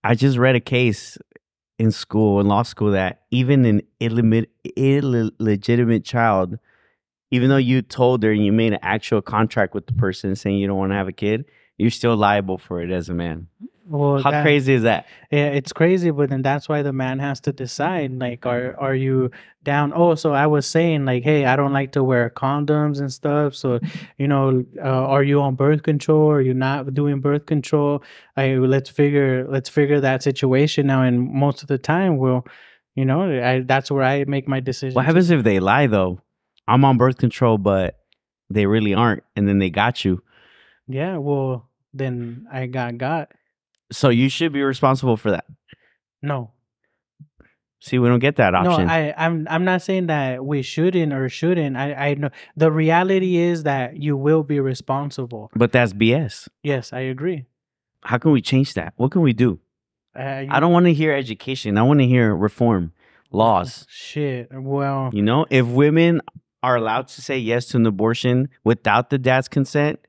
I 0.02 0.14
just 0.14 0.36
read 0.36 0.56
a 0.56 0.60
case 0.60 1.16
in 1.78 1.92
school, 1.92 2.40
in 2.40 2.48
law 2.48 2.62
school, 2.62 2.90
that 2.92 3.22
even 3.30 3.64
an 3.64 3.82
illimit- 4.00 4.48
illegitimate 4.76 6.04
child, 6.04 6.58
even 7.30 7.48
though 7.48 7.56
you 7.56 7.82
told 7.82 8.22
her 8.22 8.32
and 8.32 8.44
you 8.44 8.52
made 8.52 8.72
an 8.72 8.80
actual 8.82 9.22
contract 9.22 9.74
with 9.74 9.86
the 9.86 9.92
person 9.92 10.34
saying 10.34 10.58
you 10.58 10.66
don't 10.66 10.78
want 10.78 10.92
to 10.92 10.96
have 10.96 11.08
a 11.08 11.12
kid, 11.12 11.44
you're 11.78 11.90
still 11.90 12.16
liable 12.16 12.58
for 12.58 12.80
it 12.80 12.90
as 12.90 13.08
a 13.08 13.14
man. 13.14 13.46
Well, 13.88 14.20
How 14.20 14.32
that- 14.32 14.42
crazy 14.42 14.74
is 14.74 14.82
that? 14.82 15.06
Yeah, 15.30 15.46
it's 15.46 15.72
crazy, 15.72 16.10
but 16.10 16.28
then 16.30 16.42
that's 16.42 16.68
why 16.68 16.82
the 16.82 16.92
man 16.92 17.20
has 17.20 17.38
to 17.42 17.52
decide. 17.52 18.18
Like, 18.18 18.44
are 18.44 18.74
are 18.80 18.94
you 18.94 19.30
down? 19.62 19.92
Oh, 19.94 20.16
so 20.16 20.32
I 20.34 20.46
was 20.48 20.66
saying, 20.66 21.04
like, 21.04 21.22
hey, 21.22 21.44
I 21.44 21.54
don't 21.54 21.72
like 21.72 21.92
to 21.92 22.02
wear 22.02 22.28
condoms 22.30 22.98
and 22.98 23.12
stuff. 23.12 23.54
So, 23.54 23.78
you 24.18 24.26
know, 24.26 24.64
uh, 24.78 24.80
are 25.14 25.22
you 25.22 25.40
on 25.40 25.54
birth 25.54 25.84
control? 25.84 26.30
Are 26.30 26.40
you 26.40 26.52
not 26.54 26.94
doing 26.94 27.20
birth 27.20 27.46
control? 27.46 28.02
I 28.36 28.54
let's 28.54 28.90
figure 28.90 29.46
let's 29.48 29.68
figure 29.68 30.00
that 30.00 30.22
situation 30.22 30.88
now. 30.88 31.02
And 31.02 31.20
most 31.32 31.62
of 31.62 31.68
the 31.68 31.78
time, 31.78 32.16
well, 32.16 32.44
you 32.96 33.04
know, 33.04 33.22
I 33.40 33.60
that's 33.60 33.88
where 33.90 34.02
I 34.02 34.24
make 34.24 34.48
my 34.48 34.58
decision. 34.58 34.94
What 34.94 35.04
happens 35.06 35.30
if 35.30 35.44
they 35.44 35.60
lie 35.60 35.86
though? 35.86 36.20
I'm 36.66 36.84
on 36.84 36.98
birth 36.98 37.18
control, 37.18 37.56
but 37.58 37.98
they 38.50 38.66
really 38.66 38.94
aren't, 38.94 39.22
and 39.36 39.46
then 39.46 39.60
they 39.60 39.70
got 39.70 40.04
you. 40.04 40.22
Yeah, 40.88 41.18
well, 41.18 41.68
then 41.94 42.46
I 42.52 42.66
got 42.66 42.98
got 42.98 43.30
So 43.92 44.08
you 44.08 44.28
should 44.28 44.52
be 44.52 44.62
responsible 44.62 45.16
for 45.16 45.30
that. 45.30 45.44
no. 46.22 46.50
See, 47.78 47.98
we 48.00 48.08
don't 48.08 48.18
get 48.18 48.36
that 48.36 48.52
option. 48.54 48.86
No, 48.88 48.92
I, 48.92 49.14
I'm 49.16 49.46
I'm 49.48 49.64
not 49.64 49.80
saying 49.82 50.06
that 50.06 50.44
we 50.44 50.62
shouldn't 50.62 51.12
or 51.12 51.28
shouldn't. 51.28 51.76
I, 51.76 51.92
I 51.92 52.14
know 52.14 52.30
the 52.56 52.72
reality 52.72 53.36
is 53.36 53.62
that 53.62 53.96
you 54.02 54.16
will 54.16 54.42
be 54.42 54.58
responsible. 54.58 55.50
but 55.54 55.70
that's 55.72 55.92
BS. 55.92 56.48
Yes, 56.64 56.92
I 56.92 57.00
agree. 57.00 57.44
How 58.02 58.18
can 58.18 58.32
we 58.32 58.40
change 58.40 58.74
that? 58.74 58.94
What 58.96 59.12
can 59.12 59.20
we 59.20 59.32
do? 59.34 59.60
Uh, 60.18 60.46
I 60.50 60.58
don't 60.58 60.72
want 60.72 60.86
to 60.86 60.94
hear 60.94 61.12
education. 61.14 61.76
I 61.78 61.82
want 61.82 62.00
to 62.00 62.06
hear 62.06 62.34
reform, 62.34 62.92
laws. 63.30 63.86
Shit. 63.90 64.48
Well, 64.50 65.10
You 65.12 65.22
know, 65.22 65.46
if 65.50 65.66
women 65.66 66.22
are 66.64 66.74
allowed 66.76 67.06
to 67.08 67.22
say 67.22 67.38
yes 67.38 67.66
to 67.66 67.76
an 67.76 67.86
abortion 67.86 68.48
without 68.64 69.10
the 69.10 69.18
dad's 69.18 69.46
consent, 69.48 70.00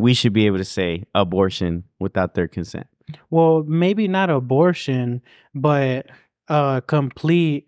we 0.00 0.14
should 0.14 0.32
be 0.32 0.46
able 0.46 0.58
to 0.58 0.64
say 0.64 1.04
abortion 1.14 1.84
without 1.98 2.34
their 2.34 2.48
consent. 2.48 2.86
well, 3.30 3.62
maybe 3.64 4.08
not 4.08 4.30
abortion, 4.30 5.20
but 5.54 6.06
uh, 6.48 6.80
complete, 6.82 7.66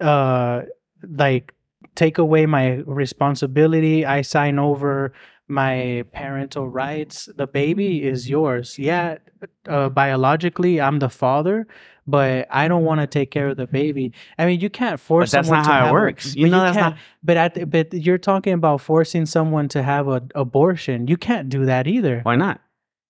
uh, 0.00 0.62
like 1.08 1.52
take 1.94 2.18
away 2.18 2.46
my 2.46 2.82
responsibility. 2.86 4.04
I 4.04 4.22
sign 4.22 4.58
over 4.58 5.12
my 5.46 6.04
parental 6.12 6.68
rights. 6.68 7.28
The 7.36 7.46
baby 7.46 8.02
is 8.04 8.28
yours. 8.28 8.78
Yeah, 8.78 9.18
uh, 9.68 9.88
biologically, 9.90 10.80
I'm 10.80 10.98
the 10.98 11.10
father, 11.10 11.66
but 12.06 12.46
I 12.50 12.68
don't 12.68 12.84
want 12.84 13.00
to 13.00 13.06
take 13.06 13.30
care 13.30 13.48
of 13.48 13.56
the 13.56 13.66
baby. 13.66 14.12
I 14.38 14.46
mean, 14.46 14.60
you 14.60 14.70
can't 14.70 15.00
force. 15.00 15.30
But 15.30 15.38
that's 15.38 15.48
someone 15.48 15.62
not 15.64 15.68
to 15.68 15.72
how 15.72 15.78
it 15.78 15.82
have 15.84 15.90
a- 15.90 15.92
works. 15.92 16.36
You 16.36 16.48
know 16.48 16.60
that's 16.60 16.76
can't- 16.76 16.94
not- 16.94 17.02
But 17.22 17.36
at, 17.36 17.70
but 17.70 17.94
you're 17.94 18.18
talking 18.18 18.52
about 18.52 18.80
forcing 18.80 19.26
someone 19.26 19.68
to 19.68 19.82
have 19.82 20.08
an 20.08 20.30
abortion. 20.34 21.08
You 21.08 21.16
can't 21.16 21.48
do 21.48 21.64
that 21.66 21.86
either. 21.86 22.20
Why 22.22 22.36
not? 22.36 22.60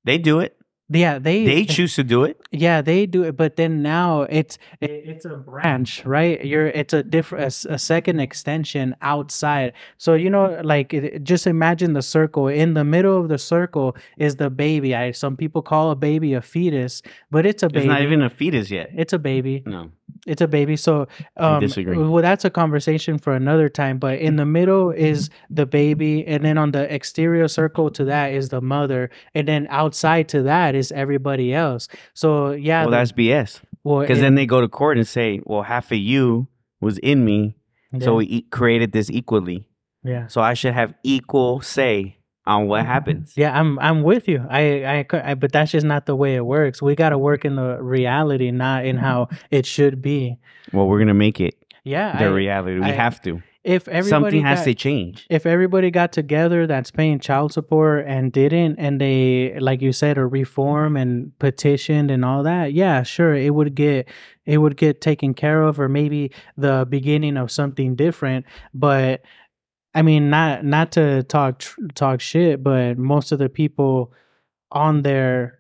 They 0.04 0.18
do 0.18 0.40
it. 0.40 0.56
Yeah, 0.90 1.18
they 1.18 1.46
They 1.46 1.64
choose 1.76 1.94
to 1.96 2.04
do 2.04 2.24
it. 2.24 2.38
yeah, 2.52 2.82
they 2.82 3.06
do 3.06 3.22
it, 3.24 3.36
but 3.36 3.56
then 3.56 3.82
now 3.82 4.22
it's 4.22 4.58
it, 4.80 4.90
it's 4.90 5.24
a 5.24 5.36
branch, 5.36 6.04
right? 6.04 6.44
You're 6.44 6.66
it's 6.66 6.92
a 6.92 7.02
different 7.02 7.46
a 7.68 7.78
second 7.78 8.20
extension 8.20 8.94
outside. 9.00 9.72
So 9.96 10.12
you 10.14 10.28
know, 10.28 10.60
like 10.62 10.92
it, 10.92 11.24
just 11.24 11.46
imagine 11.46 11.94
the 11.94 12.02
circle. 12.02 12.48
In 12.48 12.74
the 12.74 12.84
middle 12.84 13.18
of 13.18 13.28
the 13.28 13.38
circle 13.38 13.96
is 14.18 14.36
the 14.36 14.50
baby. 14.50 14.94
I 14.94 15.12
some 15.12 15.36
people 15.36 15.62
call 15.62 15.90
a 15.90 15.96
baby 15.96 16.34
a 16.34 16.42
fetus, 16.42 17.00
but 17.30 17.46
it's 17.46 17.62
a 17.62 17.68
baby. 17.68 17.86
It's 17.86 17.88
not 17.88 18.02
even 18.02 18.20
a 18.22 18.30
fetus 18.30 18.70
yet. 18.70 18.90
it's 18.94 19.12
a 19.14 19.18
baby. 19.18 19.62
No. 19.64 19.90
It's 20.26 20.40
a 20.40 20.48
baby. 20.48 20.76
So 20.76 21.06
um, 21.36 21.60
disagree. 21.60 21.96
Well, 21.98 22.22
that's 22.22 22.44
a 22.44 22.50
conversation 22.50 23.18
for 23.18 23.34
another 23.34 23.68
time. 23.68 23.98
But 23.98 24.18
in 24.20 24.36
the 24.36 24.44
middle 24.46 24.90
is 24.90 25.28
the 25.50 25.66
baby, 25.66 26.26
and 26.26 26.44
then 26.44 26.56
on 26.58 26.72
the 26.72 26.92
exterior 26.94 27.46
circle 27.48 27.90
to 27.90 28.04
that 28.06 28.32
is 28.32 28.48
the 28.48 28.60
mother, 28.60 29.10
and 29.34 29.46
then 29.48 29.66
outside 29.70 30.28
to 30.30 30.42
that 30.42 30.74
is 30.74 30.92
everybody 30.92 31.52
else. 31.54 31.88
So 32.14 32.52
yeah, 32.52 32.82
Well, 32.82 32.90
the- 32.90 32.96
that's 32.98 33.12
BS. 33.12 33.60
Well, 33.82 34.00
Because 34.00 34.20
then 34.20 34.34
they 34.34 34.46
go 34.46 34.62
to 34.62 34.68
court 34.68 34.96
and 34.96 35.06
say, 35.06 35.40
well, 35.44 35.60
half 35.62 35.92
of 35.92 35.98
you 35.98 36.48
was 36.80 36.96
in 36.98 37.22
me, 37.24 37.56
so 38.00 38.14
we 38.16 38.24
e- 38.26 38.42
created 38.50 38.92
this 38.92 39.10
equally. 39.10 39.66
yeah. 40.02 40.26
So 40.26 40.40
I 40.40 40.54
should 40.54 40.72
have 40.72 40.94
equal 41.02 41.60
say 41.60 42.16
on 42.46 42.66
what 42.66 42.82
mm-hmm. 42.82 42.92
happens. 42.92 43.32
Yeah, 43.36 43.58
I'm 43.58 43.78
I'm 43.78 44.02
with 44.02 44.28
you. 44.28 44.44
I, 44.48 44.84
I 44.84 45.06
I 45.12 45.34
but 45.34 45.52
that's 45.52 45.72
just 45.72 45.86
not 45.86 46.06
the 46.06 46.16
way 46.16 46.34
it 46.36 46.44
works. 46.44 46.82
We 46.82 46.94
got 46.94 47.10
to 47.10 47.18
work 47.18 47.44
in 47.44 47.56
the 47.56 47.82
reality, 47.82 48.50
not 48.50 48.84
in 48.84 48.96
mm-hmm. 48.96 49.04
how 49.04 49.28
it 49.50 49.66
should 49.66 50.02
be. 50.02 50.38
Well, 50.72 50.86
we're 50.86 50.98
gonna 50.98 51.14
make 51.14 51.40
it 51.40 51.54
Yeah, 51.84 52.18
the 52.18 52.26
I- 52.26 52.28
reality. 52.28 52.78
We 52.78 52.86
I- 52.86 52.92
have 52.92 53.22
to. 53.22 53.42
if 53.64 53.88
everybody 53.88 54.10
Something 54.10 54.42
has 54.42 54.64
to 54.64 54.74
change. 54.74 55.26
if 55.30 55.46
everybody 55.46 55.90
got 55.90 56.12
together 56.12 56.66
that's 56.66 56.90
paying 56.90 57.18
child 57.18 57.50
support 57.50 58.04
and 58.06 58.30
didn't 58.30 58.76
and 58.78 59.00
they 59.00 59.56
like 59.58 59.80
you 59.80 59.90
said 59.90 60.18
a 60.18 60.26
reform 60.26 60.98
and 60.98 61.32
petitioned 61.38 62.10
and 62.10 62.26
all 62.26 62.42
that 62.42 62.74
yeah 62.74 63.02
sure 63.02 63.34
it 63.34 63.54
would 63.54 63.74
get 63.74 64.06
it 64.44 64.58
would 64.58 64.76
get 64.76 65.00
taken 65.00 65.32
care 65.32 65.62
of 65.62 65.80
or 65.80 65.88
maybe 65.88 66.30
the 66.58 66.86
beginning 66.90 67.38
of 67.38 67.50
something 67.50 67.96
different 67.96 68.44
but 68.74 69.22
i 69.94 70.02
mean 70.02 70.30
not 70.30 70.64
not 70.64 70.92
to 70.92 71.22
talk 71.24 71.58
tr- 71.58 71.80
talk 71.94 72.20
shit 72.20 72.62
but 72.62 72.98
most 72.98 73.32
of 73.32 73.38
the 73.38 73.48
people 73.48 74.12
on 74.70 75.02
there 75.02 75.58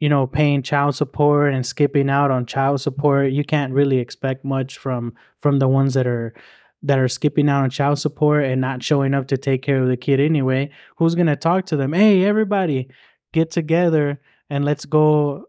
you 0.00 0.08
know 0.08 0.26
paying 0.26 0.62
child 0.62 0.94
support 0.94 1.52
and 1.54 1.64
skipping 1.64 2.10
out 2.10 2.30
on 2.30 2.44
child 2.46 2.80
support 2.80 3.30
you 3.32 3.44
can't 3.44 3.72
really 3.72 3.98
expect 3.98 4.44
much 4.44 4.76
from 4.78 5.14
from 5.40 5.58
the 5.58 5.68
ones 5.68 5.94
that 5.94 6.06
are 6.06 6.34
that 6.82 6.98
are 6.98 7.08
skipping 7.08 7.48
out 7.48 7.62
on 7.62 7.70
child 7.70 7.98
support 7.98 8.44
and 8.44 8.60
not 8.60 8.82
showing 8.82 9.14
up 9.14 9.26
to 9.26 9.36
take 9.38 9.62
care 9.62 9.82
of 9.82 9.88
the 9.88 9.96
kid 9.96 10.20
anyway 10.20 10.70
who's 10.96 11.14
going 11.14 11.26
to 11.26 11.36
talk 11.36 11.64
to 11.64 11.76
them 11.76 11.92
hey 11.92 12.24
everybody 12.24 12.88
get 13.32 13.50
together 13.50 14.20
and 14.50 14.64
let's 14.64 14.84
go 14.84 15.46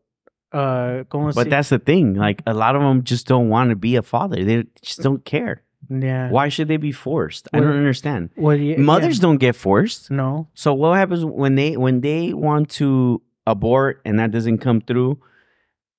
uh 0.53 1.03
go 1.09 1.26
and 1.26 1.36
But 1.36 1.43
see- 1.45 1.49
that's 1.49 1.70
the 1.70 1.80
thing. 1.80 2.13
Like 2.13 2.41
a 2.47 2.53
lot 2.53 2.76
of 2.78 2.82
them 2.82 3.03
just 3.03 3.28
don't 3.28 3.49
want 3.49 3.72
to 3.72 3.76
be 3.76 3.97
a 3.97 4.01
father. 4.01 4.43
They 4.43 4.63
just 4.82 5.01
don't 5.01 5.26
care. 5.26 5.63
Yeah 5.90 6.30
Why 6.30 6.50
should 6.50 6.68
they 6.68 6.78
be 6.78 6.92
forced? 6.92 7.48
I 7.54 7.60
don't 7.60 7.76
understand. 7.76 8.30
well, 8.36 8.56
yeah, 8.56 8.78
Mothers 8.78 9.20
don't 9.20 9.38
get 9.38 9.56
forced. 9.56 10.10
no 10.12 10.48
So 10.54 10.74
what 10.74 10.98
happens 10.98 11.24
when 11.26 11.56
they 11.56 11.78
when 11.78 12.02
they 12.02 12.34
want 12.34 12.70
to 12.72 13.22
abort 13.48 14.02
and 14.06 14.20
that 14.20 14.32
doesn't 14.32 14.60
come 14.60 14.82
through? 14.82 15.20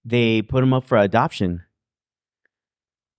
They 0.04 0.42
put 0.42 0.60
them 0.60 0.72
up 0.72 0.84
for 0.84 0.98
adoption. 0.98 1.62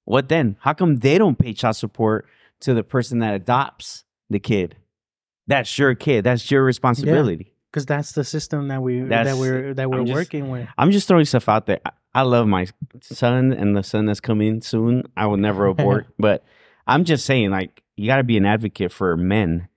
What 0.05 0.30
then? 0.30 0.55
How 0.61 0.74
come 0.74 0.97
they 0.97 1.18
don't 1.18 1.38
pay 1.38 1.53
child 1.53 1.76
support 1.76 2.26
to 2.61 2.74
the 2.74 2.84
person 2.84 3.20
that 3.20 3.34
adopts 3.36 4.05
the 4.30 4.39
kid? 4.39 4.78
That's 5.47 5.78
your 5.78 5.95
kid. 5.95 6.24
That's 6.24 6.49
your 6.49 6.63
responsibility. 6.63 7.53
because 7.72 7.86
that's 7.86 8.13
the 8.13 8.24
system 8.24 8.70
that 8.70 8.82
we 8.82 9.01
that 9.01 9.38
we're 9.38 9.74
that 9.74 9.89
we're 9.89 10.03
just- 10.03 10.13
working 10.13 10.49
with 10.49 10.68
I'm 10.78 10.91
just 10.91 11.07
throwing 11.07 11.26
stuff 11.26 11.49
out 11.49 11.65
there. 11.65 11.80
I, 11.86 11.91
I 12.15 12.22
love 12.22 12.47
my 12.47 12.68
son 13.01 13.51
and 13.53 13.76
the 13.76 13.84
son 13.84 14.05
that's 14.05 14.20
coming 14.22 14.61
soon. 14.61 15.03
I 15.15 15.28
will 15.28 15.38
never 15.38 15.65
abort, 15.74 16.07
but 16.18 16.43
I'm 16.88 17.03
just 17.03 17.25
saying, 17.25 17.51
like, 17.51 17.83
you 17.95 18.07
got 18.07 18.17
to 18.17 18.23
be 18.23 18.38
an 18.38 18.45
advocate 18.45 18.91
for 18.91 19.15
men 19.17 19.67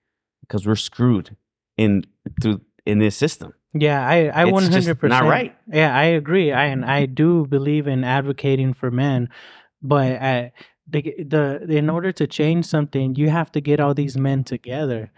because 0.41 0.65
we're 0.65 0.75
screwed 0.75 1.35
in 1.77 2.05
through 2.41 2.61
in 2.85 2.99
this 2.99 3.15
system. 3.15 3.53
Yeah, 3.73 4.05
I 4.05 4.27
I 4.27 4.45
one 4.45 4.63
hundred 4.63 4.99
percent 4.99 5.21
not 5.21 5.29
right. 5.29 5.55
Yeah, 5.71 5.95
I 5.95 6.03
agree. 6.03 6.51
I 6.51 6.65
and 6.65 6.83
I 6.85 7.05
mm-hmm. 7.05 7.13
do 7.13 7.45
believe 7.47 7.87
in 7.87 8.03
advocating 8.03 8.73
for 8.73 8.91
men, 8.91 9.29
but 9.81 10.21
I, 10.21 10.51
the 10.87 11.13
the 11.23 11.77
in 11.77 11.89
order 11.89 12.11
to 12.11 12.27
change 12.27 12.65
something, 12.65 13.15
you 13.15 13.29
have 13.29 13.51
to 13.53 13.61
get 13.61 13.79
all 13.79 13.93
these 13.93 14.17
men 14.17 14.43
together. 14.43 15.11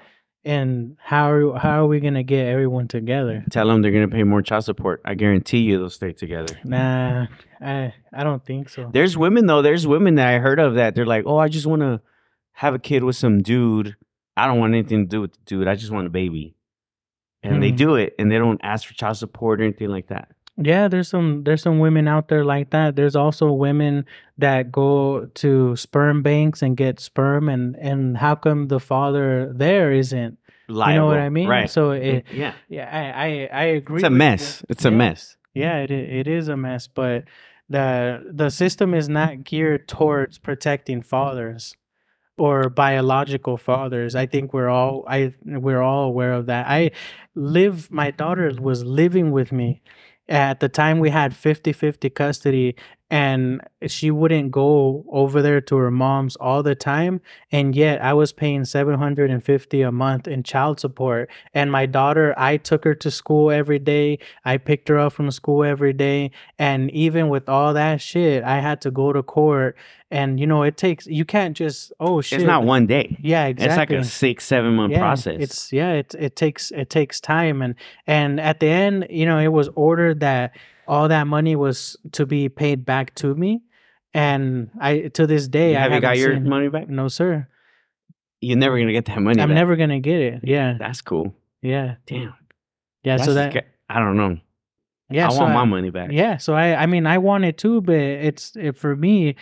And 0.46 0.98
how 1.00 1.32
are 1.32 1.58
how 1.58 1.84
are 1.84 1.88
we 1.88 2.02
gonna 2.02 2.24
get 2.24 2.48
everyone 2.48 2.88
together? 2.89 3.46
Tell 3.50 3.68
them 3.68 3.82
they're 3.82 3.91
gonna 3.94 4.10
pay 4.10 4.24
more 4.24 4.41
child 4.41 4.66
support. 4.66 5.02
I 5.06 5.14
guarantee 5.16 5.60
you 5.60 5.78
they'll 5.78 5.89
stay 5.89 6.12
together. 6.12 6.58
Nah, 6.66 7.28
I 7.62 7.94
I 8.12 8.24
don't 8.26 8.44
think 8.46 8.68
so. 8.70 8.89
There's 8.91 9.18
women 9.18 9.46
though. 9.46 9.62
There's 9.62 9.88
women 9.88 10.16
that 10.16 10.28
I 10.28 10.39
heard 10.39 10.60
of 10.60 10.76
that 10.76 10.96
they're 10.96 11.06
like, 11.06 11.24
oh, 11.26 11.38
I 11.38 11.48
just 11.48 11.66
want 11.66 11.82
to 11.82 12.02
have 12.54 12.74
a 12.74 12.80
kid 12.80 13.04
with 13.06 13.16
some 13.16 13.41
dude. 13.41 13.96
I 14.36 14.48
don't 14.48 14.60
want 14.60 14.74
anything 14.74 15.06
to 15.06 15.10
do 15.10 15.22
with 15.22 15.32
the 15.34 15.39
dude. 15.46 15.68
I 15.68 15.76
just 15.76 15.91
want 15.91 16.08
a 16.08 16.10
baby. 16.10 16.56
And 17.41 17.62
they 17.62 17.70
Hmm. 17.72 17.76
do 17.76 17.96
it, 17.96 18.14
and 18.20 18.32
they 18.32 18.38
don't 18.38 18.60
ask 18.64 18.88
for 18.88 18.94
child 18.94 19.18
support 19.18 19.60
or 19.62 19.64
anything 19.64 19.89
like 19.89 20.08
that. 20.08 20.30
Yeah, 20.58 20.88
there's 20.88 21.08
some 21.08 21.43
there's 21.43 21.64
some 21.64 21.80
women 21.80 22.08
out 22.08 22.28
there 22.28 22.45
like 22.45 22.70
that. 22.70 22.95
There's 22.95 23.16
also 23.16 23.51
women 23.51 24.06
that 24.38 24.72
go 24.72 25.26
to 25.26 25.76
sperm 25.76 26.22
banks 26.22 26.62
and 26.62 26.78
get 26.78 26.99
sperm, 26.99 27.49
and 27.49 27.76
and 27.78 28.18
how 28.18 28.36
come 28.36 28.68
the 28.68 28.80
father 28.80 29.51
there 29.54 29.91
isn't? 29.91 30.38
You 30.68 30.76
know 30.76 31.08
what 31.08 31.18
I 31.18 31.30
mean? 31.30 31.47
Right. 31.47 31.70
So 31.70 31.89
mm, 31.89 32.04
it, 32.04 32.26
yeah. 32.32 32.54
yeah, 32.70 32.89
I 32.91 33.26
I, 33.26 33.62
I 33.62 33.64
agree. 33.66 33.97
It's 33.97 34.04
a 34.04 34.10
with 34.10 34.14
you. 34.14 34.18
mess. 34.18 34.64
It's 34.70 34.86
a 34.86 34.91
mess. 34.91 35.38
Yeah, 35.56 35.80
it 35.80 35.91
it 35.91 36.28
is 36.28 36.47
a 36.47 36.58
mess, 36.58 36.88
but 36.88 37.24
the 37.70 38.24
the 38.32 38.49
system 38.49 38.93
is 38.93 39.10
not 39.10 39.43
geared 39.43 39.88
towards 39.88 40.38
protecting 40.38 41.01
fathers 41.01 41.76
or 42.38 42.70
biological 42.70 43.58
fathers. 43.58 44.16
I 44.16 44.26
think 44.26 44.54
we're 44.54 44.70
all 44.70 45.04
I 45.08 45.34
we're 45.45 45.82
all 45.82 46.04
aware 46.04 46.34
of 46.34 46.45
that. 46.45 46.68
I 46.68 46.91
live 47.36 47.91
my 47.91 48.12
daughter 48.12 48.51
was 48.60 48.84
living 48.84 49.32
with 49.32 49.51
me 49.51 49.82
at 50.30 50.60
the 50.60 50.70
time 50.70 51.00
we 51.00 51.10
had 51.10 51.32
50-50 51.34 52.14
custody 52.14 52.76
and 53.14 53.61
she 53.86 54.09
wouldn't 54.09 54.49
go 54.49 55.05
over 55.07 55.43
there 55.43 55.61
to 55.61 55.76
her 55.76 55.91
mom's 55.91 56.36
all 56.38 56.64
the 56.64 56.74
time. 56.74 57.22
And 57.51 57.76
yet 57.76 58.01
I 58.01 58.11
was 58.16 58.34
paying 58.34 58.66
750 58.66 59.82
a 59.84 59.91
month 59.91 60.28
in 60.28 60.41
child 60.41 60.80
support. 60.80 61.30
And 61.53 61.72
my 61.72 61.86
daughter 61.86 62.34
I 62.38 62.57
took 62.57 62.84
her 62.86 62.95
to 62.95 63.11
school 63.11 63.51
every 63.51 63.78
day. 63.78 64.18
I 64.45 64.57
picked 64.57 64.89
her 64.89 64.97
up 64.97 65.14
from 65.14 65.30
school 65.30 65.64
every 65.64 65.93
day. 65.93 66.32
And 66.57 66.89
even 66.89 67.30
with 67.30 67.47
all 67.47 67.76
that 67.76 68.01
shit 68.01 68.43
I 68.43 68.61
had 68.61 68.82
to 68.82 68.89
go 68.89 69.14
to 69.14 69.22
court. 69.22 69.78
And 70.09 70.39
you 70.39 70.47
know 70.47 70.64
it 70.64 70.76
takes 70.76 71.05
you 71.05 71.24
can't 71.24 71.55
just 71.55 71.93
oh 71.99 72.20
shit. 72.22 72.39
It's 72.39 72.47
not 72.47 72.64
one 72.64 72.88
day. 72.88 73.16
yeah 73.22 73.45
exactly. 73.45 73.70
It's 73.70 73.78
like 73.78 73.91
a 73.91 74.03
six, 74.03 74.43
seven 74.43 74.74
month 74.74 74.91
yeah, 74.91 74.97
process. 74.97 75.38
It's 75.39 75.72
yeah, 75.72 75.91
it 75.91 76.16
it 76.18 76.36
takes 76.36 76.72
it 76.72 76.89
takes 76.89 77.22
time. 77.22 77.61
And 77.61 77.76
and 78.07 78.39
at 78.39 78.59
the 78.59 78.70
end, 78.70 79.05
you 79.11 79.28
know, 79.28 79.38
it 79.38 79.49
was 79.49 79.70
ordered 79.76 80.20
that 80.22 80.55
all 80.88 81.08
that 81.08 81.28
money 81.28 81.56
was 81.56 81.98
to 82.14 82.26
be 82.26 82.50
paid 82.50 82.86
back 82.86 83.14
to 83.16 83.34
me. 83.36 83.62
And 84.14 84.70
I 84.80 85.08
to 85.16 85.26
this 85.26 85.48
day 85.48 85.72
you 85.72 85.78
I 85.78 85.82
haven't 85.82 86.04
haven't 86.04 86.10
got 86.10 86.18
your 86.18 86.34
seen- 86.36 86.48
money 86.50 86.70
back. 86.70 86.88
No, 86.90 87.08
sir. 87.08 87.48
You're 88.42 88.58
never 88.58 88.78
gonna 88.78 88.92
get 88.92 89.06
that 89.06 89.20
money. 89.20 89.42
I'm 89.42 89.50
back. 89.50 89.56
never 89.56 89.76
gonna 89.76 90.00
get 90.00 90.20
it. 90.22 90.42
Yeah. 90.44 90.76
That's 90.78 91.02
cool. 91.02 91.34
Yeah. 91.62 91.96
Damn. 92.06 92.34
Yeah. 93.04 93.18
so 93.18 93.34
that 93.34 93.66
I 93.90 94.00
don't 94.00 94.18
know. 94.18 94.38
yeah, 95.10 95.28
I 95.28 95.30
so 95.30 95.40
want 95.42 95.54
my 95.54 95.66
money 95.66 95.90
back. 95.90 96.12
Yeah, 96.12 96.38
so 96.38 96.54
I 96.54 96.76
I 96.76 96.86
mean 96.86 97.06
I 97.08 97.18
want 97.18 97.44
it 97.46 97.58
too, 97.58 97.82
but 97.82 97.96
it's 97.96 98.56
it, 98.56 98.78
for 98.78 98.96
me 98.96 99.36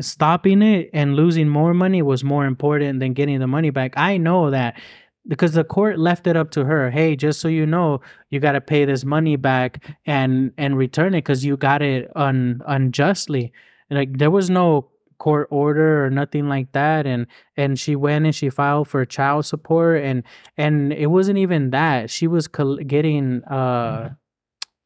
stopping 0.00 0.62
it 0.62 0.90
and 0.92 1.16
losing 1.16 1.48
more 1.48 1.74
money 1.74 2.02
was 2.02 2.22
more 2.22 2.44
important 2.46 3.00
than 3.00 3.12
getting 3.12 3.38
the 3.40 3.46
money 3.46 3.70
back. 3.70 3.94
I 3.96 4.16
know 4.16 4.50
that 4.50 4.78
because 5.26 5.52
the 5.52 5.64
court 5.64 5.98
left 5.98 6.26
it 6.26 6.36
up 6.36 6.50
to 6.52 6.64
her. 6.64 6.90
Hey, 6.90 7.16
just 7.16 7.40
so 7.40 7.48
you 7.48 7.66
know, 7.66 8.00
you 8.30 8.40
got 8.40 8.52
to 8.52 8.60
pay 8.60 8.84
this 8.84 9.04
money 9.04 9.36
back 9.36 9.96
and 10.06 10.52
and 10.58 10.76
return 10.76 11.14
it 11.14 11.24
cuz 11.24 11.44
you 11.44 11.56
got 11.56 11.82
it 11.82 12.10
un 12.16 12.62
unjustly. 12.66 13.52
Like 13.90 14.18
there 14.18 14.30
was 14.30 14.50
no 14.50 14.88
court 15.18 15.46
order 15.52 16.04
or 16.04 16.10
nothing 16.10 16.48
like 16.48 16.72
that 16.72 17.06
and 17.06 17.28
and 17.56 17.78
she 17.78 17.94
went 17.94 18.24
and 18.24 18.34
she 18.34 18.50
filed 18.50 18.88
for 18.88 19.04
child 19.04 19.46
support 19.46 20.02
and 20.02 20.24
and 20.56 20.92
it 20.92 21.06
wasn't 21.06 21.38
even 21.38 21.70
that. 21.70 22.10
She 22.10 22.26
was 22.26 22.48
getting 22.48 23.44
uh 23.44 24.14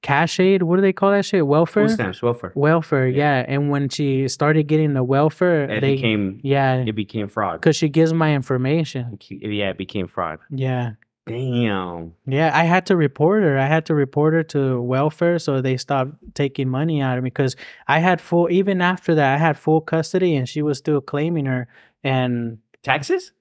cash 0.06 0.38
aid. 0.40 0.62
What 0.62 0.76
do 0.76 0.82
they 0.82 0.92
call 0.92 1.10
that 1.10 1.24
shit? 1.24 1.46
Welfare. 1.46 1.88
Food 1.88 1.94
stamps, 1.94 2.22
welfare. 2.22 2.52
Welfare, 2.54 3.08
Yeah. 3.08 3.40
yeah. 3.40 3.46
And 3.52 3.70
when 3.70 3.88
she 3.88 4.28
started 4.28 4.64
getting 4.68 4.94
the 4.94 5.02
welfare, 5.04 5.64
It 5.64 5.80
they 5.80 5.94
became 5.96 6.40
yeah, 6.42 6.76
it 6.76 6.94
became 6.94 7.28
fraud. 7.28 7.60
because 7.60 7.76
she 7.76 7.88
gives 7.88 8.12
my 8.12 8.34
information. 8.34 9.18
Yeah, 9.30 9.70
it 9.70 9.78
became 9.78 10.06
fraud. 10.06 10.38
Yeah, 10.50 10.92
Damn. 11.26 12.12
yeah. 12.26 12.50
I 12.54 12.64
had 12.64 12.86
to 12.86 12.96
report 12.96 13.42
her. 13.42 13.58
I 13.58 13.66
had 13.66 13.84
to 13.86 13.94
report 13.94 14.32
her 14.34 14.42
to 14.54 14.80
welfare, 14.80 15.38
so 15.38 15.60
they 15.60 15.76
stopped 15.76 16.12
taking 16.34 16.68
money 16.68 17.00
out 17.02 17.18
of 17.18 17.24
me. 17.24 17.30
Because 17.30 17.56
I 17.88 17.98
had 17.98 18.20
full, 18.20 18.48
even 18.50 18.80
after 18.80 19.14
that, 19.16 19.34
I 19.34 19.38
had 19.38 19.58
full 19.58 19.80
custody, 19.80 20.36
and 20.36 20.48
she 20.48 20.62
was 20.62 20.78
still 20.78 21.00
claiming 21.00 21.46
her. 21.46 21.66
And 22.04 22.58
Taxes? 22.82 23.32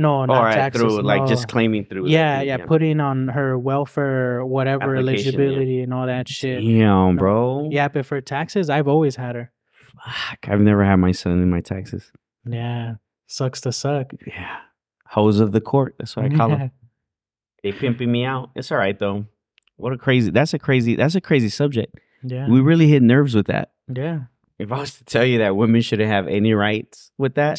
No, 0.00 0.24
not 0.24 0.42
right, 0.42 0.54
taxes. 0.54 0.80
through 0.82 1.02
like 1.02 1.26
just 1.28 1.48
claiming 1.48 1.84
through. 1.84 2.08
yeah, 2.08 2.38
thing, 2.38 2.48
yeah, 2.48 2.56
putting 2.66 3.00
on 3.00 3.28
her 3.28 3.58
welfare, 3.58 4.44
whatever 4.44 4.96
Application, 4.96 5.32
yeah. 5.34 5.38
eligibility 5.40 5.80
and 5.82 5.92
all 5.94 6.06
that 6.06 6.28
shit. 6.28 6.60
Damn, 6.62 7.16
bro. 7.16 7.68
Yeah, 7.70 7.88
but 7.88 8.06
for 8.06 8.20
taxes, 8.20 8.70
I've 8.70 8.88
always 8.88 9.16
had 9.16 9.34
her. 9.34 9.52
Fuck, 9.72 10.48
I've 10.48 10.60
never 10.60 10.84
had 10.84 10.96
my 10.96 11.12
son 11.12 11.42
in 11.42 11.50
my 11.50 11.60
taxes. 11.60 12.10
Yeah, 12.46 12.94
sucks 13.26 13.60
to 13.62 13.72
suck. 13.72 14.12
Yeah. 14.26 14.56
Hoes 15.06 15.40
of 15.40 15.52
the 15.52 15.60
court. 15.60 15.96
That's 15.98 16.14
what 16.16 16.26
I 16.26 16.28
call 16.30 16.48
them. 16.56 16.70
They 17.62 17.72
pimping 17.72 18.10
me 18.10 18.24
out. 18.24 18.50
It's 18.54 18.70
all 18.72 18.78
right 18.78 18.98
though. 18.98 19.26
What 19.76 19.92
a 19.92 19.98
crazy. 19.98 20.30
That's 20.30 20.54
a 20.54 20.58
crazy. 20.58 20.94
That's 20.96 21.14
a 21.14 21.20
crazy 21.20 21.48
subject. 21.48 21.94
Yeah, 22.22 22.48
We 22.48 22.60
really 22.60 22.86
hit 22.88 23.02
nerves 23.02 23.34
with 23.34 23.46
that. 23.48 23.72
yeah. 23.92 24.20
If 24.60 24.70
I 24.70 24.80
was 24.80 24.92
to 24.98 25.04
tell 25.04 25.24
you 25.24 25.38
that 25.38 25.56
women 25.56 25.80
shouldn't 25.80 26.10
have 26.10 26.28
any 26.28 26.52
rights 26.52 27.10
with 27.16 27.34
that, 27.36 27.58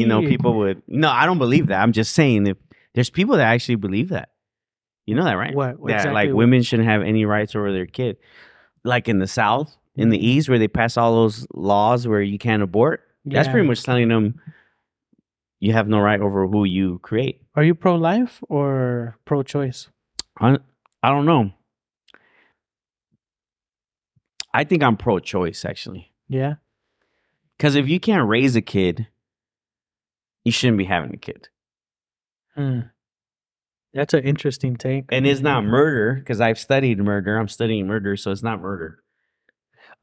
you 0.00 0.06
know, 0.06 0.20
people 0.22 0.54
would. 0.54 0.82
No, 0.88 1.10
I 1.10 1.26
don't 1.26 1.36
believe 1.38 1.66
that. 1.66 1.80
I'm 1.82 1.92
just 1.92 2.14
saying 2.14 2.46
if 2.46 2.56
there's 2.94 3.10
people 3.10 3.36
that 3.36 3.44
actually 3.46 3.74
believe 3.74 4.08
that. 4.08 4.30
You 5.04 5.14
know 5.14 5.24
that, 5.24 5.34
right? 5.34 5.54
What 5.54 5.76
That 5.86 5.94
exactly 5.96 6.14
like 6.14 6.28
what- 6.28 6.36
women 6.36 6.62
shouldn't 6.62 6.88
have 6.88 7.02
any 7.02 7.26
rights 7.26 7.54
over 7.54 7.70
their 7.70 7.84
kid. 7.84 8.16
Like 8.82 9.08
in 9.08 9.18
the 9.18 9.26
South, 9.26 9.76
in 9.94 10.08
the 10.08 10.26
East 10.26 10.48
where 10.48 10.58
they 10.58 10.68
pass 10.68 10.96
all 10.96 11.14
those 11.14 11.46
laws 11.54 12.08
where 12.08 12.22
you 12.22 12.38
can't 12.38 12.62
abort. 12.62 13.02
That's 13.26 13.48
pretty 13.48 13.66
much 13.68 13.82
telling 13.82 14.08
them 14.08 14.40
you 15.60 15.74
have 15.74 15.86
no 15.86 16.00
right 16.00 16.20
over 16.20 16.46
who 16.46 16.64
you 16.64 16.98
create. 17.00 17.42
Are 17.56 17.62
you 17.64 17.74
pro 17.74 17.96
life 17.96 18.42
or 18.48 19.18
pro 19.26 19.42
choice? 19.42 19.88
I, 20.40 20.56
I 21.02 21.10
don't 21.10 21.26
know. 21.26 21.52
I 24.54 24.64
think 24.64 24.82
I'm 24.82 24.96
pro 24.96 25.18
choice 25.18 25.64
actually. 25.66 26.12
Yeah. 26.28 26.54
Because 27.56 27.74
if 27.74 27.88
you 27.88 27.98
can't 27.98 28.28
raise 28.28 28.54
a 28.56 28.60
kid, 28.60 29.08
you 30.44 30.52
shouldn't 30.52 30.78
be 30.78 30.84
having 30.84 31.12
a 31.12 31.18
kid. 31.18 31.48
Hmm. 32.54 32.80
That's 33.94 34.14
an 34.14 34.24
interesting 34.24 34.76
take. 34.76 35.06
And 35.10 35.26
it's 35.26 35.40
not 35.40 35.64
murder 35.64 36.14
because 36.14 36.40
I've 36.40 36.58
studied 36.58 36.98
murder. 36.98 37.38
I'm 37.38 37.48
studying 37.48 37.86
murder, 37.86 38.16
so 38.16 38.30
it's 38.30 38.42
not 38.42 38.60
murder. 38.60 39.02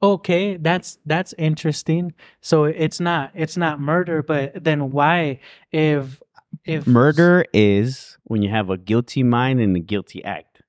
Okay, 0.03 0.57
that's 0.57 0.97
that's 1.05 1.33
interesting. 1.37 2.13
So 2.41 2.65
it's 2.65 2.99
not 2.99 3.31
it's 3.35 3.55
not 3.55 3.79
murder, 3.79 4.21
but 4.21 4.63
then 4.63 4.91
why 4.91 5.39
if 5.71 6.21
if 6.65 6.87
Murder 6.87 7.45
is 7.53 8.17
when 8.23 8.41
you 8.41 8.49
have 8.49 8.69
a 8.69 8.77
guilty 8.77 9.23
mind 9.23 9.59
and 9.59 9.75
a 9.75 9.79
guilty 9.79 10.23
act 10.23 10.61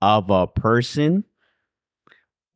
of 0.00 0.30
a 0.30 0.46
person 0.46 1.24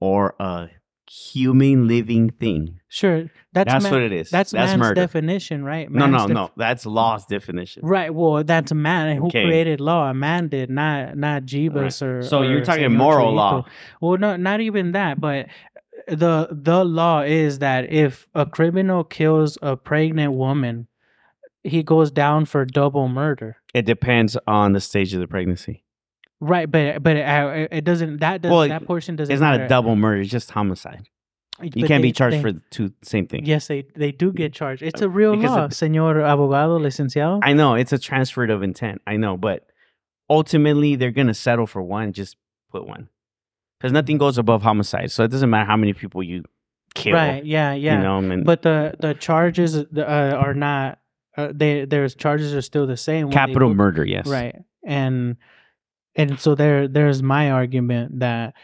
or 0.00 0.34
a 0.38 0.68
human 1.10 1.86
living 1.88 2.30
thing. 2.30 2.80
Sure, 2.88 3.30
that's 3.52 3.72
That's, 3.72 3.82
man- 3.84 3.92
what 3.92 4.02
it 4.02 4.12
is. 4.12 4.30
That's, 4.30 4.50
That's 4.52 4.70
man's 4.70 4.80
murder. 4.80 4.94
definition, 4.94 5.64
right? 5.64 5.90
no, 5.90 6.06
no, 6.06 6.12
Man's 6.12 6.26
def- 6.26 6.34
no. 6.34 6.50
That's 6.56 6.86
law's 6.86 7.26
definition. 7.26 7.84
Right. 7.84 8.12
Well, 8.14 8.44
that's 8.44 8.70
a 8.72 8.74
man 8.74 9.16
who 9.16 9.26
Okay. 9.26 9.44
created 9.44 9.80
law. 9.80 10.10
A 10.10 10.14
man 10.14 10.48
did, 10.48 10.70
not 10.70 11.16
not 11.16 11.42
Jeebus 11.44 12.02
or. 12.02 12.22
So 12.22 12.42
you're 12.42 12.64
talking 12.64 12.92
moral 12.94 13.32
law. 13.34 13.64
Well, 14.00 14.18
no, 14.18 14.36
not 14.36 14.60
even 14.60 14.92
that. 14.92 15.20
But 15.20 15.46
the 16.08 16.48
the 16.50 16.84
law 16.84 17.22
is 17.22 17.60
that 17.60 17.90
if 17.92 18.28
a 18.34 18.44
criminal 18.46 19.04
kills 19.04 19.56
a 19.62 19.76
pregnant 19.76 20.32
woman, 20.32 20.88
he 21.62 21.82
goes 21.82 22.10
down 22.10 22.44
for 22.46 22.64
double 22.64 23.08
murder. 23.08 23.56
It 23.72 23.86
depends 23.86 24.36
on 24.46 24.72
the 24.72 24.80
stage 24.80 25.14
of 25.14 25.20
the 25.20 25.28
pregnancy. 25.28 25.83
Right, 26.44 26.70
but 26.70 27.02
but 27.02 27.16
it, 27.16 27.68
it 27.72 27.84
doesn't. 27.84 28.18
That 28.20 28.42
does 28.42 28.50
Well, 28.52 28.68
that 28.68 28.86
portion 28.86 29.16
doesn't. 29.16 29.32
It's 29.32 29.40
not 29.40 29.60
a 29.60 29.66
double 29.68 29.96
murder. 29.96 30.20
It's 30.20 30.30
just 30.30 30.50
homicide. 30.50 31.08
You 31.62 31.70
But 31.82 31.86
can't 31.88 32.02
be 32.02 32.10
charged 32.12 32.36
they- 32.36 32.42
for 32.42 32.52
the 32.52 32.60
two 32.70 32.92
same 33.02 33.26
thing. 33.28 33.46
Yes, 33.46 33.68
they 33.68 33.84
they 33.94 34.10
do 34.12 34.32
get 34.32 34.52
charged. 34.52 34.82
It's 34.82 35.00
a 35.00 35.08
real 35.08 35.36
Because 35.36 35.50
law, 35.52 35.64
it- 35.66 35.70
señor 35.70 36.16
abogado 36.16 36.80
licenciado. 36.80 37.40
I 37.42 37.52
know 37.52 37.74
it's 37.74 37.92
a 37.92 37.98
transfer 37.98 38.44
of 38.44 38.62
intent. 38.62 39.00
I 39.06 39.16
know, 39.16 39.36
but 39.36 39.66
ultimately 40.28 40.96
they're 40.96 41.10
gonna 41.12 41.34
settle 41.34 41.66
for 41.66 41.82
one. 41.82 42.12
Just 42.12 42.36
put 42.70 42.86
one, 42.86 43.08
because 43.78 43.92
nothing 43.92 44.18
goes 44.18 44.38
above 44.38 44.62
homicide. 44.62 45.10
So 45.12 45.24
it 45.24 45.30
doesn't 45.30 45.48
matter 45.50 45.66
how 45.66 45.76
many 45.76 45.92
people 45.92 46.22
you 46.22 46.44
kill. 46.94 47.14
right? 47.14 47.44
Yeah, 47.44 47.72
yeah. 47.74 47.96
You 47.96 48.02
know, 48.02 48.42
But 48.44 48.62
the 48.62 48.94
the 48.98 49.14
charges 49.14 49.76
uh, 49.76 50.34
are 50.36 50.54
not. 50.54 50.98
Uh, 51.36 51.52
they 51.54 51.84
there's 51.84 52.14
charges 52.14 52.54
are 52.54 52.62
still 52.62 52.86
the 52.86 52.96
same. 52.96 53.28
they 53.28 53.32
capital 53.34 53.74
murder. 53.74 54.04
Yes. 54.04 54.26
Right. 54.26 54.56
And 54.84 55.36
and 56.16 56.38
so 56.38 56.54
there 56.54 56.88
there's 56.88 57.22
my 57.22 57.50
argument 57.50 58.18
that 58.20 58.54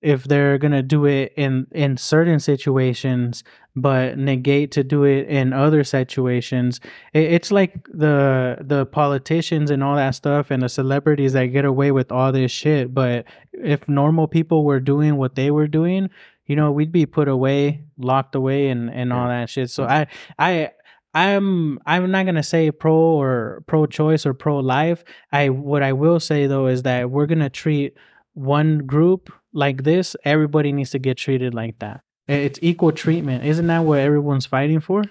if 0.00 0.24
they're 0.24 0.58
gonna 0.58 0.82
do 0.82 1.06
it 1.06 1.32
in 1.36 1.66
in 1.72 1.96
certain 1.96 2.38
situations 2.38 3.42
but 3.76 4.16
negate 4.18 4.70
to 4.70 4.84
do 4.84 5.04
it 5.04 5.26
in 5.28 5.52
other 5.52 5.82
situations 5.82 6.80
it, 7.12 7.24
it's 7.24 7.50
like 7.50 7.86
the 7.92 8.58
the 8.60 8.86
politicians 8.86 9.70
and 9.70 9.82
all 9.82 9.96
that 9.96 10.14
stuff 10.14 10.50
and 10.50 10.62
the 10.62 10.68
celebrities 10.68 11.32
that 11.32 11.46
get 11.46 11.64
away 11.64 11.90
with 11.90 12.12
all 12.12 12.32
this 12.32 12.52
shit 12.52 12.94
but 12.94 13.24
if 13.52 13.88
normal 13.88 14.28
people 14.28 14.64
were 14.64 14.80
doing 14.80 15.16
what 15.16 15.34
they 15.34 15.50
were 15.50 15.68
doing 15.68 16.10
you 16.46 16.56
know 16.56 16.70
we'd 16.70 16.92
be 16.92 17.06
put 17.06 17.28
away 17.28 17.82
locked 17.98 18.34
away 18.34 18.68
and 18.68 18.90
and 18.90 19.12
all 19.12 19.28
that 19.28 19.48
shit. 19.48 19.70
So 19.70 19.84
mm. 19.84 19.88
i 19.88 20.06
i 20.38 20.70
I'm 21.14 21.78
I'm 21.86 22.10
not 22.10 22.26
gonna 22.26 22.42
say 22.42 22.70
pro 22.70 22.94
or 22.94 23.62
pro 23.66 23.86
choice 23.86 24.26
or 24.26 24.34
pro 24.34 24.58
life. 24.58 25.04
I 25.30 25.48
what 25.50 25.82
I 25.82 25.92
will 25.92 26.18
say 26.18 26.46
though 26.46 26.66
is 26.66 26.82
that 26.82 27.10
we're 27.10 27.26
gonna 27.26 27.50
treat 27.50 27.94
one 28.32 28.78
group 28.78 29.32
like 29.52 29.84
this. 29.84 30.16
Everybody 30.24 30.72
needs 30.72 30.90
to 30.90 30.98
get 30.98 31.16
treated 31.16 31.54
like 31.54 31.78
that. 31.78 32.00
It's 32.26 32.58
equal 32.62 32.90
treatment. 32.90 33.44
Isn't 33.44 33.66
that 33.68 33.80
what 33.84 34.00
everyone's 34.00 34.46
fighting 34.46 34.80
for? 34.80 35.04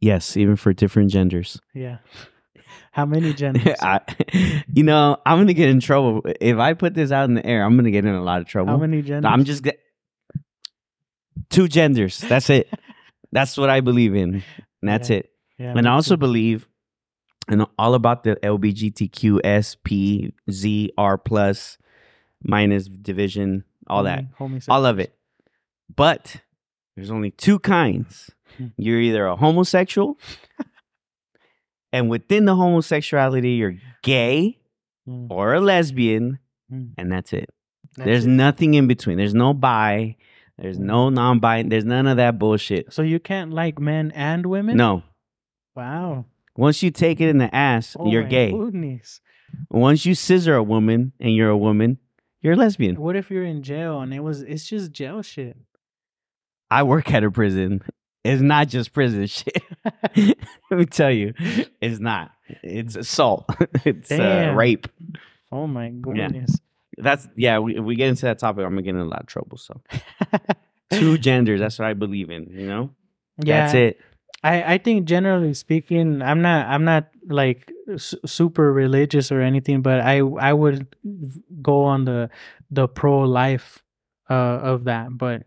Yes, 0.00 0.36
even 0.36 0.56
for 0.56 0.72
different 0.72 1.10
genders. 1.10 1.60
Yeah. 1.72 1.98
How 2.90 3.06
many 3.06 3.32
genders? 3.34 3.76
I, 3.80 4.00
you 4.72 4.82
know, 4.82 5.18
I'm 5.24 5.38
gonna 5.38 5.54
get 5.54 5.68
in 5.68 5.80
trouble 5.80 6.22
if 6.40 6.58
I 6.58 6.74
put 6.74 6.94
this 6.94 7.12
out 7.12 7.28
in 7.28 7.34
the 7.34 7.46
air. 7.46 7.62
I'm 7.62 7.76
gonna 7.76 7.92
get 7.92 8.04
in 8.04 8.14
a 8.14 8.22
lot 8.22 8.40
of 8.40 8.48
trouble. 8.48 8.72
How 8.72 8.78
many 8.78 9.02
genders? 9.02 9.30
I'm 9.30 9.44
just 9.44 9.64
two 11.50 11.68
genders. 11.68 12.18
That's 12.18 12.50
it. 12.50 12.68
that's 13.34 13.58
what 13.58 13.68
I 13.68 13.80
believe 13.80 14.14
in. 14.14 14.42
And 14.80 14.88
that's 14.88 15.10
Yeah. 15.10 15.16
it. 15.18 15.30
Yeah, 15.58 15.74
and 15.76 15.86
I 15.86 15.92
also 15.92 16.14
too. 16.14 16.20
believe 16.20 16.66
and 17.48 17.66
all 17.78 17.92
about 17.94 18.24
the 18.24 18.36
LBGTQ 18.42 19.40
SP 19.44 20.32
Z 20.50 20.90
R 20.96 21.18
plus 21.18 21.76
minus 22.42 22.88
division, 22.88 23.64
all 23.86 24.04
that. 24.04 24.24
Homosexuals. 24.38 24.74
All 24.74 24.86
of 24.86 24.98
it. 24.98 25.14
But 25.94 26.40
there's 26.96 27.10
only 27.10 27.30
two 27.30 27.58
kinds. 27.58 28.30
Hmm. 28.56 28.68
You're 28.78 29.00
either 29.00 29.26
a 29.26 29.36
homosexual 29.36 30.18
and 31.92 32.08
within 32.08 32.44
the 32.46 32.54
homosexuality 32.56 33.50
you're 33.52 33.76
gay 34.02 34.58
Mm, 35.06 35.26
or 35.30 35.52
a 35.52 35.60
lesbian 35.60 36.38
mm. 36.72 36.92
and 36.96 37.12
that's 37.12 37.34
it. 37.34 37.50
That's 37.94 38.06
There's 38.06 38.24
it. 38.24 38.30
nothing 38.30 38.72
in 38.72 38.86
between. 38.86 39.18
There's 39.18 39.34
no 39.34 39.52
bi. 39.52 40.16
There's 40.58 40.78
no 40.78 41.08
non-bi. 41.08 41.64
There's 41.64 41.84
none 41.84 42.06
of 42.06 42.16
that 42.18 42.38
bullshit. 42.38 42.92
so 42.92 43.02
you 43.02 43.18
can't 43.18 43.52
like 43.52 43.78
men 43.80 44.12
and 44.14 44.46
women. 44.46 44.76
No. 44.76 45.02
Wow. 45.74 46.26
Once 46.56 46.82
you 46.82 46.90
take 46.90 47.20
it 47.20 47.28
in 47.28 47.38
the 47.38 47.52
ass, 47.54 47.96
Oh 47.98 48.10
you're 48.10 48.22
my 48.22 48.28
gay. 48.28 48.52
Goodness. 48.52 49.20
Once 49.70 50.06
you 50.06 50.14
scissor 50.14 50.54
a 50.54 50.62
woman 50.62 51.12
and 51.18 51.34
you're 51.34 51.50
a 51.50 51.56
woman, 51.58 51.98
you're 52.40 52.52
a 52.52 52.56
lesbian. 52.56 52.96
What 53.00 53.16
if 53.16 53.30
you're 53.30 53.44
in 53.44 53.62
jail 53.62 54.00
and 54.00 54.14
it 54.14 54.20
was? 54.20 54.42
It's 54.42 54.66
just 54.66 54.92
jail 54.92 55.22
shit. 55.22 55.56
I 56.70 56.82
work 56.84 57.12
at 57.12 57.24
a 57.24 57.30
prison. 57.30 57.82
It's 58.24 58.42
not 58.42 58.68
just 58.68 58.92
prison 58.92 59.26
shit. 59.28 59.62
Let 60.16 60.78
me 60.78 60.86
tell 60.86 61.10
you, 61.10 61.34
it's 61.80 61.98
not. 62.00 62.30
It's 62.62 62.96
assault. 62.96 63.46
it's 63.84 64.10
uh, 64.12 64.52
rape. 64.56 64.88
Oh 65.50 65.66
my 65.66 65.88
goodness. 65.90 66.58
That's 66.98 67.28
yeah. 67.36 67.58
We, 67.58 67.76
if 67.76 67.84
we 67.84 67.96
get 67.96 68.08
into 68.08 68.26
that 68.26 68.38
topic, 68.38 68.64
I'm 68.64 68.70
gonna 68.70 68.82
get 68.82 68.94
in 68.94 69.00
a 69.00 69.04
lot 69.04 69.20
of 69.20 69.26
trouble. 69.26 69.58
So 69.58 69.80
two 70.92 71.18
genders. 71.18 71.60
That's 71.60 71.78
what 71.78 71.88
I 71.88 71.94
believe 71.94 72.30
in. 72.30 72.50
You 72.50 72.66
know. 72.66 72.90
yeah, 73.42 73.60
That's 73.60 73.74
it. 73.74 74.00
I 74.42 74.74
I 74.74 74.78
think 74.78 75.06
generally 75.06 75.54
speaking, 75.54 76.22
I'm 76.22 76.42
not 76.42 76.66
I'm 76.66 76.84
not 76.84 77.08
like 77.26 77.72
su- 77.96 78.20
super 78.26 78.72
religious 78.72 79.32
or 79.32 79.40
anything, 79.40 79.82
but 79.82 80.00
I 80.00 80.18
I 80.18 80.52
would 80.52 80.94
go 81.62 81.84
on 81.84 82.04
the 82.04 82.30
the 82.70 82.86
pro 82.88 83.20
life 83.20 83.82
uh 84.30 84.34
of 84.34 84.84
that, 84.84 85.16
but 85.16 85.44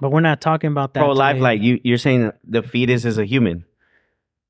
but 0.00 0.10
we're 0.10 0.20
not 0.20 0.40
talking 0.40 0.70
about 0.70 0.94
that. 0.94 1.00
Pro 1.00 1.12
life, 1.12 1.40
like 1.40 1.62
you. 1.62 1.80
You're 1.84 1.98
saying 1.98 2.32
the 2.44 2.62
fetus 2.62 3.04
is 3.04 3.18
a 3.18 3.24
human. 3.24 3.64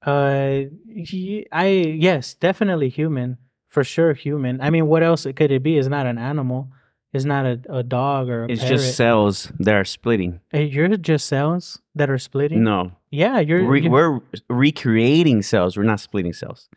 Uh, 0.02 0.64
he, 0.86 1.46
I 1.50 1.66
yes, 1.66 2.34
definitely 2.34 2.90
human 2.90 3.38
for 3.74 3.84
sure. 3.84 4.14
Human. 4.14 4.60
I 4.60 4.70
mean, 4.70 4.86
what 4.86 5.02
else 5.02 5.26
could 5.36 5.50
it 5.50 5.62
be? 5.62 5.76
It's 5.78 5.88
not 5.88 6.06
an 6.06 6.16
animal. 6.18 6.68
It's 7.12 7.24
not 7.24 7.44
a, 7.46 7.60
a 7.68 7.82
dog 7.82 8.28
or 8.28 8.44
a 8.44 8.48
It's 8.50 8.60
parrot. 8.60 8.76
just 8.78 8.96
cells 8.96 9.52
that 9.60 9.74
are 9.74 9.84
splitting. 9.84 10.40
Hey, 10.50 10.64
you're 10.64 10.88
just 10.96 11.26
cells 11.26 11.78
that 11.94 12.08
are 12.10 12.18
splitting. 12.18 12.64
No, 12.64 12.90
Yeah, 13.10 13.38
you're. 13.38 13.62
Re- 13.64 13.82
you- 13.82 13.90
we're 13.90 14.20
recreating 14.48 15.42
cells. 15.42 15.76
We're 15.76 15.84
not 15.84 16.00
splitting 16.00 16.32
cells. 16.32 16.68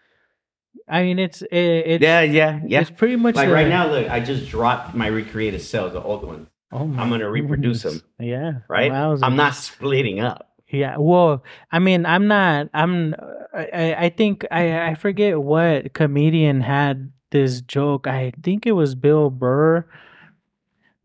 I 0.88 1.04
mean, 1.04 1.18
it's 1.20 1.42
it, 1.42 1.50
it's 1.92 2.02
Yeah, 2.04 2.22
yeah, 2.22 2.60
yeah. 2.66 2.82
It's 2.82 2.92
pretty 2.92 3.16
much 3.16 3.36
Like 3.36 3.48
the- 3.50 3.54
right 3.54 3.68
now, 3.68 3.88
look, 3.90 4.10
I 4.10 4.20
just 4.20 4.48
dropped 4.50 4.94
my 4.96 5.08
recreated 5.08 5.62
cells, 5.62 5.94
the 5.94 6.02
old 6.02 6.24
ones. 6.24 6.48
Oh 6.72 6.86
my 6.86 7.02
I'm 7.02 7.10
gonna 7.10 7.30
reproduce 7.30 7.84
goodness. 7.84 8.04
Yeah. 8.20 8.52
Right? 8.70 8.92
Wowza. 8.92 9.24
I'm 9.24 9.36
not 9.36 9.56
splitting 9.56 10.20
up. 10.20 10.50
Yeah. 10.70 10.98
Well, 10.98 11.44
I 11.72 11.80
mean, 11.80 12.06
I'm 12.06 12.28
not. 12.28 12.70
I'm. 12.74 13.16
I. 13.54 13.96
I- 13.98 14.10
think 14.10 14.46
I. 14.52 14.90
I 14.90 14.96
forget 14.96 15.42
what 15.42 15.94
comedian 15.94 16.62
had 16.62 17.12
this 17.32 17.62
joke. 17.62 18.08
I 18.08 18.34
think 18.44 18.66
it 18.68 18.74
was 18.74 18.96
Bill 18.96 19.30
Burr. 19.30 19.86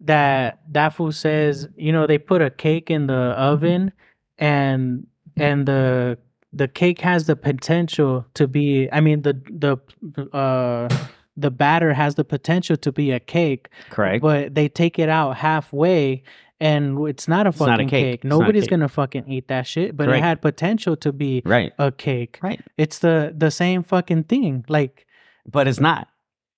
That 0.01 0.61
that 0.73 0.95
fool 0.95 1.13
says, 1.13 1.69
you 1.77 1.93
know, 1.93 2.07
they 2.09 2.19
put 2.19 2.43
a 2.43 2.51
cake 2.51 2.91
in 2.91 3.07
the 3.07 3.15
oven, 3.15 3.93
and 4.37 5.07
and 5.37 5.67
the 5.67 6.19
the 6.53 6.67
cake 6.67 7.01
has 7.01 7.27
the 7.27 7.37
potential 7.37 8.27
to 8.35 8.49
be. 8.49 8.89
I 8.91 9.01
mean, 9.01 9.23
the 9.23 9.41
the 9.49 10.37
uh 10.37 10.89
the 11.37 11.51
batter 11.53 11.95
has 11.95 12.17
the 12.17 12.25
potential 12.25 12.77
to 12.79 12.91
be 12.91 13.13
a 13.13 13.21
cake, 13.21 13.69
Correct. 13.91 14.23
but 14.23 14.55
they 14.57 14.69
take 14.69 14.99
it 14.99 15.09
out 15.09 15.37
halfway 15.37 16.25
and 16.63 17.07
it's 17.09 17.27
not 17.29 17.47
a 17.47 17.51
It's 17.51 17.61
not 17.61 17.69
a 17.69 17.73
fucking 17.73 17.89
cake. 17.89 18.05
cake. 18.05 18.15
It's 18.15 18.25
not 18.25 18.37
a 18.37 18.41
Nobody's 18.41 18.63
cake. 18.65 18.71
gonna 18.71 18.89
fucking 18.89 19.29
eat 19.29 19.49
that 19.49 19.67
shit, 19.67 19.97
but 19.97 20.05
Correct. 20.07 20.19
it 20.19 20.23
had 20.23 20.41
potential 20.41 20.97
to 20.97 21.13
be 21.13 21.43
right. 21.45 21.73
a 21.79 21.91
cake. 21.93 22.39
Right. 22.43 22.61
It's 22.79 22.99
the 23.01 23.35
the 23.37 23.51
same 23.51 23.83
fucking 23.83 24.25
thing. 24.25 24.65
Like 24.69 25.07
But 25.51 25.69
it's 25.69 25.81
not. 25.81 26.09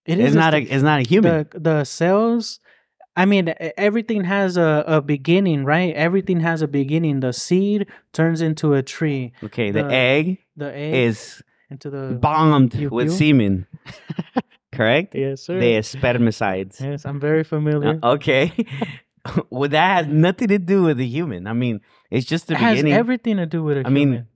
it 0.06 0.20
it's 0.20 0.34
not 0.34 0.52
a. 0.54 0.60
It's 0.60 0.82
not 0.82 1.00
a 1.00 1.02
human. 1.02 1.48
the 1.52 1.58
the 1.58 1.84
cells 1.84 2.60
I 3.16 3.26
mean, 3.26 3.54
everything 3.78 4.24
has 4.24 4.56
a, 4.56 4.82
a 4.88 5.00
beginning, 5.00 5.64
right? 5.64 5.94
Everything 5.94 6.40
has 6.40 6.62
a 6.62 6.66
beginning. 6.66 7.20
The 7.20 7.32
seed 7.32 7.86
turns 8.12 8.40
into 8.42 8.74
a 8.74 8.82
tree. 8.82 9.32
Okay, 9.44 9.70
the, 9.70 9.84
The 9.84 9.92
egg 9.94 10.38
The 10.56 10.74
egg 10.74 10.94
is 10.94 11.42
into 11.70 11.90
the 11.90 12.18
bombed 12.20 12.74
with 12.90 13.12
semen. 13.12 13.66
Correct? 14.72 15.14
yes, 15.14 15.42
sir. 15.42 15.60
They 15.60 15.76
are 15.76 15.82
spermicides. 15.82 16.80
Yes, 16.80 17.06
I'm 17.06 17.20
very 17.20 17.44
familiar. 17.44 18.00
Uh, 18.02 18.14
okay. 18.14 18.52
well, 19.50 19.68
that 19.68 19.96
has 19.96 20.06
nothing 20.06 20.48
to 20.48 20.58
do 20.58 20.82
with 20.84 20.98
the 20.98 21.06
human. 21.06 21.46
I 21.46 21.52
mean, 21.52 21.80
it's 22.10 22.26
just 22.26 22.46
the 22.46 22.54
it 22.54 22.60
has 22.60 22.76
beginning. 22.76 22.92
everything 22.92 23.36
to 23.38 23.46
do 23.46 23.62
with 23.62 23.78
a 23.78 23.86
I 23.86 23.90
mean, 23.90 24.08
human. 24.08 24.28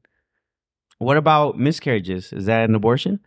what 0.99 1.16
about 1.16 1.59
miscarriages? 1.59 2.32
Is 2.32 2.47
that 2.47 2.68
an 2.68 2.74
abortion? 2.74 3.20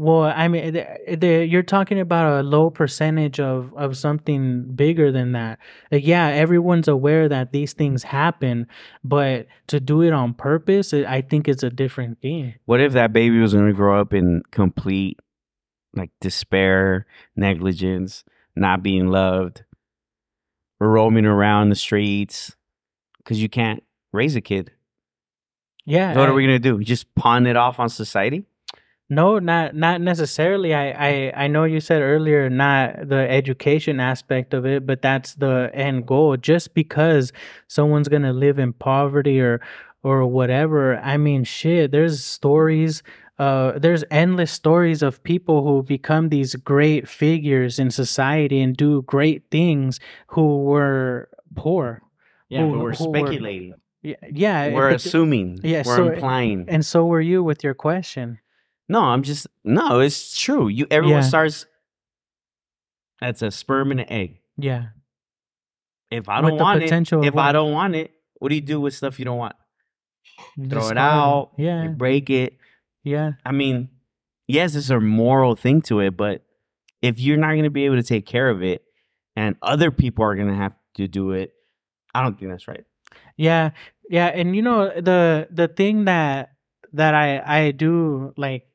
Well, 0.00 0.22
I 0.22 0.46
mean, 0.46 0.74
the, 0.74 1.16
the, 1.16 1.44
you're 1.44 1.64
talking 1.64 1.98
about 1.98 2.38
a 2.38 2.42
low 2.44 2.70
percentage 2.70 3.40
of, 3.40 3.74
of 3.74 3.96
something 3.96 4.62
bigger 4.76 5.10
than 5.10 5.32
that. 5.32 5.58
Like, 5.90 6.06
yeah, 6.06 6.28
everyone's 6.28 6.86
aware 6.86 7.28
that 7.28 7.50
these 7.50 7.72
things 7.72 8.04
happen, 8.04 8.68
but 9.02 9.48
to 9.66 9.80
do 9.80 10.02
it 10.02 10.12
on 10.12 10.34
purpose, 10.34 10.92
it, 10.92 11.04
I 11.04 11.20
think 11.20 11.48
it's 11.48 11.64
a 11.64 11.70
different 11.70 12.22
thing. 12.22 12.54
What 12.66 12.80
if 12.80 12.92
that 12.92 13.12
baby 13.12 13.40
was 13.40 13.54
going 13.54 13.66
to 13.66 13.72
grow 13.72 14.00
up 14.00 14.14
in 14.14 14.42
complete 14.52 15.18
like 15.94 16.10
despair, 16.20 17.06
negligence, 17.34 18.22
not 18.54 18.84
being 18.84 19.08
loved, 19.08 19.64
roaming 20.80 21.26
around 21.26 21.70
the 21.70 21.76
streets 21.76 22.56
because 23.18 23.42
you 23.42 23.48
can't 23.48 23.82
raise 24.12 24.36
a 24.36 24.40
kid? 24.40 24.70
Yeah. 25.84 26.08
what 26.16 26.28
I- 26.28 26.30
are 26.30 26.34
we 26.34 26.46
going 26.46 26.60
to 26.60 26.70
do? 26.70 26.82
Just 26.82 27.12
pawn 27.14 27.46
it 27.46 27.56
off 27.56 27.78
on 27.80 27.88
society? 27.88 28.44
No, 29.10 29.38
not 29.38 29.74
not 29.74 30.02
necessarily. 30.02 30.74
I, 30.74 30.90
I 30.90 31.44
I 31.44 31.46
know 31.48 31.64
you 31.64 31.80
said 31.80 32.02
earlier 32.02 32.50
not 32.50 33.08
the 33.08 33.26
education 33.30 34.00
aspect 34.00 34.52
of 34.52 34.66
it, 34.66 34.84
but 34.86 35.00
that's 35.00 35.34
the 35.34 35.70
end 35.72 36.06
goal. 36.06 36.36
Just 36.36 36.74
because 36.74 37.32
someone's 37.68 38.08
gonna 38.08 38.34
live 38.34 38.58
in 38.58 38.74
poverty 38.74 39.40
or 39.40 39.62
or 40.02 40.26
whatever, 40.26 40.98
I 40.98 41.16
mean, 41.16 41.44
shit. 41.44 41.90
There's 41.90 42.22
stories. 42.22 43.02
Uh, 43.38 43.78
there's 43.78 44.02
endless 44.10 44.50
stories 44.50 45.00
of 45.02 45.22
people 45.22 45.62
who 45.62 45.82
become 45.82 46.28
these 46.28 46.56
great 46.56 47.08
figures 47.08 47.78
in 47.78 47.90
society 47.90 48.60
and 48.60 48.76
do 48.76 49.02
great 49.02 49.44
things 49.50 50.00
who 50.28 50.64
were 50.64 51.28
poor. 51.54 52.02
Yeah, 52.48 52.62
Who- 52.62 52.72
but 52.72 52.78
we're 52.80 52.94
who 52.94 53.08
were- 53.10 53.18
speculating. 53.18 53.74
Yeah, 54.02 54.14
yeah. 54.32 54.72
we're 54.74 54.90
assuming. 54.90 55.58
yeah, 55.62 55.82
we're 55.86 55.96
so- 55.96 56.08
implying. 56.08 56.64
and 56.68 56.84
so 56.84 57.06
were 57.06 57.20
you 57.20 57.42
with 57.44 57.62
your 57.62 57.74
question. 57.74 58.38
No, 58.88 59.02
I'm 59.02 59.22
just 59.22 59.46
no. 59.64 60.00
It's 60.00 60.36
true. 60.38 60.68
You 60.68 60.86
everyone 60.90 61.22
Yeah. 61.22 61.28
starts. 61.28 61.66
That's 63.20 63.42
a 63.42 63.50
sperm 63.50 63.90
and 63.90 64.00
an 64.00 64.10
egg. 64.10 64.38
Yeah. 64.56 64.86
If 66.10 66.28
I 66.28 66.40
don't 66.40 66.56
want 66.58 66.82
it, 66.82 66.90
if 66.92 67.12
I 67.12 67.28
what? 67.46 67.52
don't 67.52 67.72
want 67.72 67.94
it, 67.96 68.12
what 68.36 68.48
do 68.48 68.54
you 68.54 68.60
do 68.62 68.80
with 68.80 68.94
stuff 68.94 69.18
you 69.18 69.24
don't 69.26 69.36
want? 69.36 69.56
You 70.56 70.68
Throw 70.68 70.88
it 70.88 70.96
out. 70.96 71.50
Yeah. 71.58 71.82
You 71.84 71.90
break 71.90 72.30
it. 72.30 72.57
Yeah. 73.08 73.32
I 73.44 73.52
mean, 73.52 73.88
yes, 74.46 74.74
it's 74.74 74.90
a 74.90 75.00
moral 75.00 75.56
thing 75.56 75.82
to 75.82 76.00
it, 76.00 76.16
but 76.16 76.44
if 77.00 77.18
you're 77.18 77.36
not 77.36 77.52
going 77.52 77.64
to 77.64 77.70
be 77.70 77.84
able 77.84 77.96
to 77.96 78.02
take 78.02 78.26
care 78.26 78.50
of 78.50 78.62
it, 78.62 78.82
and 79.36 79.56
other 79.62 79.90
people 79.90 80.24
are 80.24 80.34
going 80.34 80.48
to 80.48 80.54
have 80.54 80.72
to 80.96 81.06
do 81.06 81.30
it, 81.30 81.52
I 82.14 82.22
don't 82.22 82.38
think 82.38 82.50
that's 82.50 82.66
right. 82.68 82.84
Yeah, 83.36 83.70
yeah, 84.10 84.26
and 84.26 84.56
you 84.56 84.62
know 84.62 84.88
the 85.00 85.48
the 85.50 85.68
thing 85.68 86.04
that 86.06 86.52
that 86.92 87.14
I 87.14 87.40
I 87.46 87.70
do 87.70 88.34
like 88.36 88.66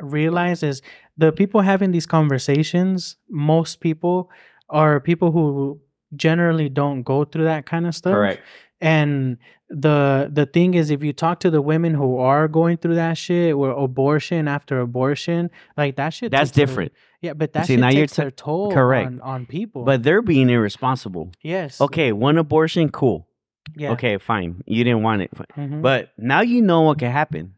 realize 0.00 0.62
is 0.62 0.82
the 1.16 1.32
people 1.32 1.60
having 1.60 1.90
these 1.90 2.06
conversations. 2.06 3.16
Most 3.28 3.80
people 3.80 4.30
are 4.70 5.00
people 5.00 5.32
who 5.32 5.80
generally 6.16 6.68
don't 6.68 7.02
go 7.02 7.24
through 7.24 7.44
that 7.44 7.66
kind 7.66 7.86
of 7.86 7.94
stuff. 7.94 8.14
Correct. 8.14 8.42
And 8.80 9.38
the 9.70 10.28
the 10.32 10.46
thing 10.46 10.74
is, 10.74 10.90
if 10.90 11.02
you 11.02 11.12
talk 11.12 11.40
to 11.40 11.50
the 11.50 11.62
women 11.62 11.94
who 11.94 12.18
are 12.18 12.48
going 12.48 12.76
through 12.76 12.96
that 12.96 13.16
shit, 13.16 13.54
or 13.54 13.70
abortion 13.70 14.46
after 14.46 14.78
abortion, 14.80 15.50
like 15.76 15.96
that 15.96 16.10
shit. 16.10 16.30
That's 16.30 16.50
takes 16.50 16.56
their- 16.56 16.66
different. 16.66 16.92
yeah, 17.22 17.32
but 17.32 17.52
that 17.54 17.66
See, 17.66 17.74
shit 17.74 17.80
now 17.80 17.88
you're 17.88 18.02
takes 18.02 18.16
ta- 18.16 18.22
their 18.22 18.30
toll 18.30 18.72
correct. 18.72 19.06
on, 19.08 19.20
on 19.20 19.46
people. 19.46 19.84
But 19.84 20.02
they're 20.02 20.22
being 20.22 20.50
irresponsible. 20.50 21.32
yes, 21.42 21.80
Okay, 21.80 22.12
one 22.12 22.36
abortion, 22.38 22.90
cool. 22.90 23.26
yeah, 23.74 23.92
Okay, 23.92 24.18
fine. 24.18 24.62
You 24.66 24.84
didn't 24.84 25.02
want 25.02 25.22
it. 25.22 25.30
Mhm, 25.56 25.80
But 25.82 26.10
now 26.18 26.42
you 26.42 26.60
know 26.60 26.82
what 26.82 26.98
can 26.98 27.10
happen. 27.10 27.54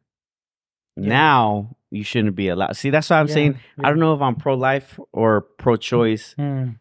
Yeah. 0.96 1.08
Now 1.08 1.76
you 1.90 2.04
shouldn't 2.04 2.36
be 2.36 2.48
allowed. 2.48 2.76
See, 2.76 2.90
that's 2.90 3.10
what 3.10 3.16
I'm 3.16 3.26
yeah, 3.28 3.34
saying. 3.34 3.58
I 3.82 3.88
don't 3.90 3.98
know 3.98 4.14
if 4.14 4.20
I'm 4.22 4.36
pro 4.36 4.54
life 4.54 4.98
or 5.12 5.40
pro 5.58 5.76
choice. 5.76 6.34
Mm, 6.38 6.78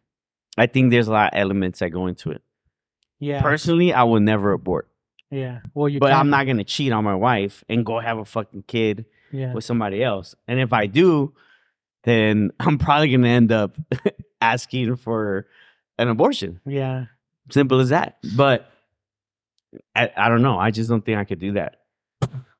I 0.57 0.67
think 0.67 0.91
there's 0.91 1.07
a 1.07 1.11
lot 1.11 1.33
of 1.33 1.39
elements 1.39 1.79
that 1.79 1.89
go 1.89 2.07
into 2.07 2.29
it. 2.31 2.41
yeah, 3.19 3.41
Personally, 3.41 3.91
I 3.91 4.03
will 4.03 4.19
never 4.21 4.51
abort. 4.53 4.87
Yeah. 5.31 5.59
Well, 5.73 5.89
you 5.89 5.99
But 5.99 6.13
I'm 6.13 6.31
can't- 6.31 6.47
gonna 6.47 6.63
cheat 6.63 6.91
on 6.91 7.03
my 7.03 7.15
wife 7.15 7.63
and 7.69 7.85
go 7.85 7.99
have 7.99 8.17
a 8.17 8.25
fucking 8.25 8.63
kid 8.67 9.05
Yeah, 9.31 9.53
with 9.53 9.63
somebody 9.63 10.03
else. 10.03 10.35
And 10.47 10.59
if 10.59 10.71
I 10.73 10.85
do, 10.87 11.33
then 12.03 12.51
I'm 12.59 12.77
probably 12.77 13.11
gonna 13.11 13.27
end 13.27 13.51
up 13.51 13.75
asking 14.41 14.95
for 14.97 15.47
an 15.97 16.07
abortion. 16.09 16.59
yeah, 16.65 17.05
Simple 17.49 17.79
as 17.79 17.89
that. 17.89 18.17
But 18.35 18.69
I, 19.95 20.11
I 20.15 20.29
don't 20.29 20.41
know. 20.41 20.57
I 20.57 20.71
just 20.71 20.89
don't 20.89 21.03
think 21.05 21.17
I 21.17 21.23
could 21.25 21.39
do 21.39 21.53
that 21.53 21.81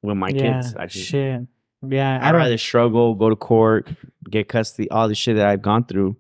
with 0.02 0.18
my 0.18 0.30
yeah. 0.30 0.62
kids. 0.62 0.76
I 0.76 0.86
just, 0.88 1.06
Shit. 1.08 1.42
Yeah, 1.88 2.20
I'd 2.22 2.34
rather 2.36 2.58
struggle, 2.58 3.14
go 3.16 3.30
to 3.30 3.36
court, 3.36 3.88
get 4.30 4.48
custody, 4.48 4.90
all 4.90 5.08
the 5.08 5.14
shit 5.16 5.36
that 5.36 5.48
I've 5.48 5.62
gone 5.62 5.86
through. 5.86 6.18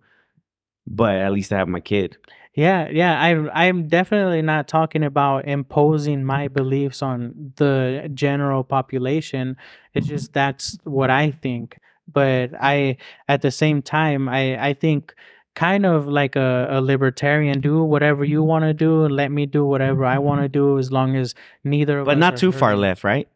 But 0.87 1.15
at 1.15 1.31
least 1.31 1.51
I 1.51 1.57
have 1.57 1.67
my 1.67 1.79
kid. 1.79 2.17
Yeah, 2.55 2.87
yeah. 2.89 3.21
I 3.21 3.65
I'm 3.65 3.87
definitely 3.87 4.41
not 4.41 4.69
talking 4.69 5.03
about 5.03 5.45
imposing 5.45 6.23
my 6.23 6.47
beliefs 6.47 7.01
on 7.01 7.51
the 7.57 8.09
general 8.13 8.63
population. 8.63 9.57
It's 9.93 10.07
mm-hmm. 10.07 10.15
just 10.15 10.33
that's 10.33 10.77
what 10.85 11.09
I 11.09 11.31
think. 11.31 11.77
But 12.11 12.51
I 12.59 12.97
at 13.27 13.41
the 13.41 13.51
same 13.51 13.81
time 13.81 14.29
I 14.29 14.69
I 14.69 14.73
think 14.73 15.13
kind 15.53 15.85
of 15.85 16.07
like 16.07 16.35
a, 16.35 16.67
a 16.69 16.81
libertarian 16.81 17.59
do 17.59 17.83
whatever 17.83 18.23
you 18.23 18.39
mm-hmm. 18.39 18.47
want 18.47 18.63
to 18.63 18.73
do 18.73 19.03
and 19.03 19.15
let 19.15 19.31
me 19.31 19.45
do 19.45 19.65
whatever 19.65 20.05
I 20.05 20.19
want 20.19 20.41
to 20.41 20.47
mm-hmm. 20.47 20.75
do 20.75 20.79
as 20.79 20.91
long 20.91 21.15
as 21.15 21.35
neither 21.63 21.99
of 21.99 22.05
But 22.05 22.17
us 22.17 22.19
not 22.19 22.37
too 22.37 22.51
far 22.51 22.75
left, 22.75 23.03
right? 23.03 23.27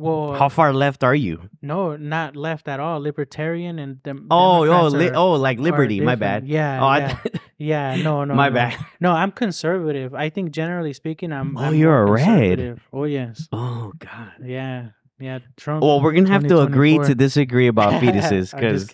Well, 0.00 0.32
How 0.34 0.48
far 0.48 0.72
left 0.72 1.04
are 1.04 1.14
you? 1.14 1.50
no, 1.62 1.94
not 1.96 2.34
left 2.36 2.68
at 2.68 2.80
all. 2.80 3.00
Libertarian 3.00 3.78
and 3.78 4.02
dem- 4.02 4.26
Oh, 4.30 4.64
oh, 4.66 4.86
li- 4.88 5.10
are- 5.10 5.14
oh, 5.16 5.32
like 5.32 5.58
liberty. 5.58 6.00
My 6.00 6.14
bad. 6.14 6.46
Yeah, 6.48 6.80
Oh, 6.82 6.94
yeah. 6.96 7.18
th- 7.22 7.34
Yeah, 7.58 7.96
no, 7.96 8.24
no. 8.24 8.32
my 8.34 8.48
no. 8.48 8.54
bad. 8.54 8.78
No, 9.00 9.10
I'm 9.12 9.30
conservative. 9.32 10.14
I 10.14 10.30
think 10.30 10.52
generally 10.52 10.94
speaking, 10.94 11.30
I'm. 11.32 11.56
Oh, 11.58 11.60
I'm 11.64 11.74
you're 11.74 12.02
a 12.02 12.10
red. 12.10 12.80
Oh 12.92 13.04
yes. 13.04 13.46
Oh 13.52 13.92
God. 13.98 14.32
Yeah, 14.42 14.96
yeah. 15.18 15.40
Trump. 15.58 15.82
Well, 15.84 16.00
we're 16.00 16.12
gonna 16.14 16.30
have 16.30 16.46
to 16.48 16.60
agree 16.60 16.96
to 16.98 17.14
disagree 17.14 17.66
about 17.68 17.92
fetuses 18.02 18.54
because 18.54 18.88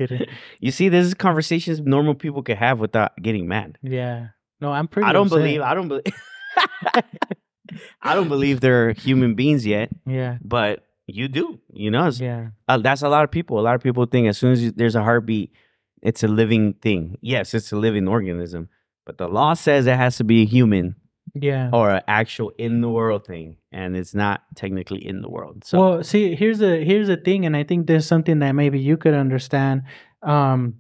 you 0.59 0.73
see, 0.73 0.89
this 0.89 1.07
is 1.07 1.15
conversations 1.15 1.79
normal 1.81 2.15
people 2.17 2.43
could 2.43 2.57
have 2.59 2.81
without 2.81 3.13
getting 3.23 3.47
mad. 3.47 3.79
Yeah. 3.83 4.29
No, 4.61 4.73
I'm 4.73 4.89
pretty. 4.89 5.07
I 5.09 5.13
don't 5.13 5.27
upset. 5.29 5.39
believe. 5.39 5.61
I 5.61 5.75
don't 5.75 5.87
believe. 5.87 6.05
I 8.03 8.15
don't 8.15 8.29
believe 8.29 8.61
they're 8.61 8.93
human 8.93 9.35
beings 9.35 9.67
yet, 9.67 9.91
Yeah. 10.07 10.39
but 10.43 10.83
you 11.07 11.29
do. 11.29 11.61
You 11.73 11.91
know, 11.91 12.11
Yeah. 12.11 12.49
uh, 12.69 12.79
that's 12.79 13.03
a 13.03 13.09
lot 13.09 13.25
of 13.25 13.31
people. 13.31 13.59
A 13.59 13.63
lot 13.63 13.75
of 13.75 13.83
people 13.83 14.07
think 14.07 14.29
as 14.29 14.39
soon 14.39 14.53
as 14.53 14.63
you, 14.63 14.71
there's 14.71 14.97
a 14.97 15.03
heartbeat, 15.03 15.53
it's 16.03 16.23
a 16.23 16.29
living 16.29 16.75
thing. 16.75 17.17
Yes, 17.21 17.55
it's 17.55 17.73
a 17.73 17.77
living 17.77 18.09
organism, 18.09 18.69
but 19.05 19.19
the 19.19 19.29
law 19.29 19.55
says 19.55 19.87
it 19.87 19.97
has 19.97 20.17
to 20.19 20.25
be 20.25 20.43
a 20.43 20.47
human 20.47 20.97
Yeah. 21.35 21.71
or 21.73 21.91
an 21.91 22.03
actual 22.09 22.51
in 22.59 22.81
the 22.81 22.89
world 22.89 23.27
thing, 23.27 23.57
and 23.73 23.97
it's 23.97 24.15
not 24.15 24.43
technically 24.55 25.07
in 25.07 25.21
the 25.23 25.29
world. 25.29 25.65
So 25.65 25.79
Well, 25.81 26.03
see, 26.05 26.35
here's 26.35 26.59
the 26.59 26.85
here's 26.85 27.09
the 27.09 27.17
thing, 27.17 27.47
and 27.47 27.57
I 27.57 27.63
think 27.65 27.87
there's 27.87 28.07
something 28.07 28.39
that 28.41 28.53
maybe 28.53 28.79
you 28.81 28.97
could 28.97 29.15
understand. 29.15 29.83
Um, 30.23 30.75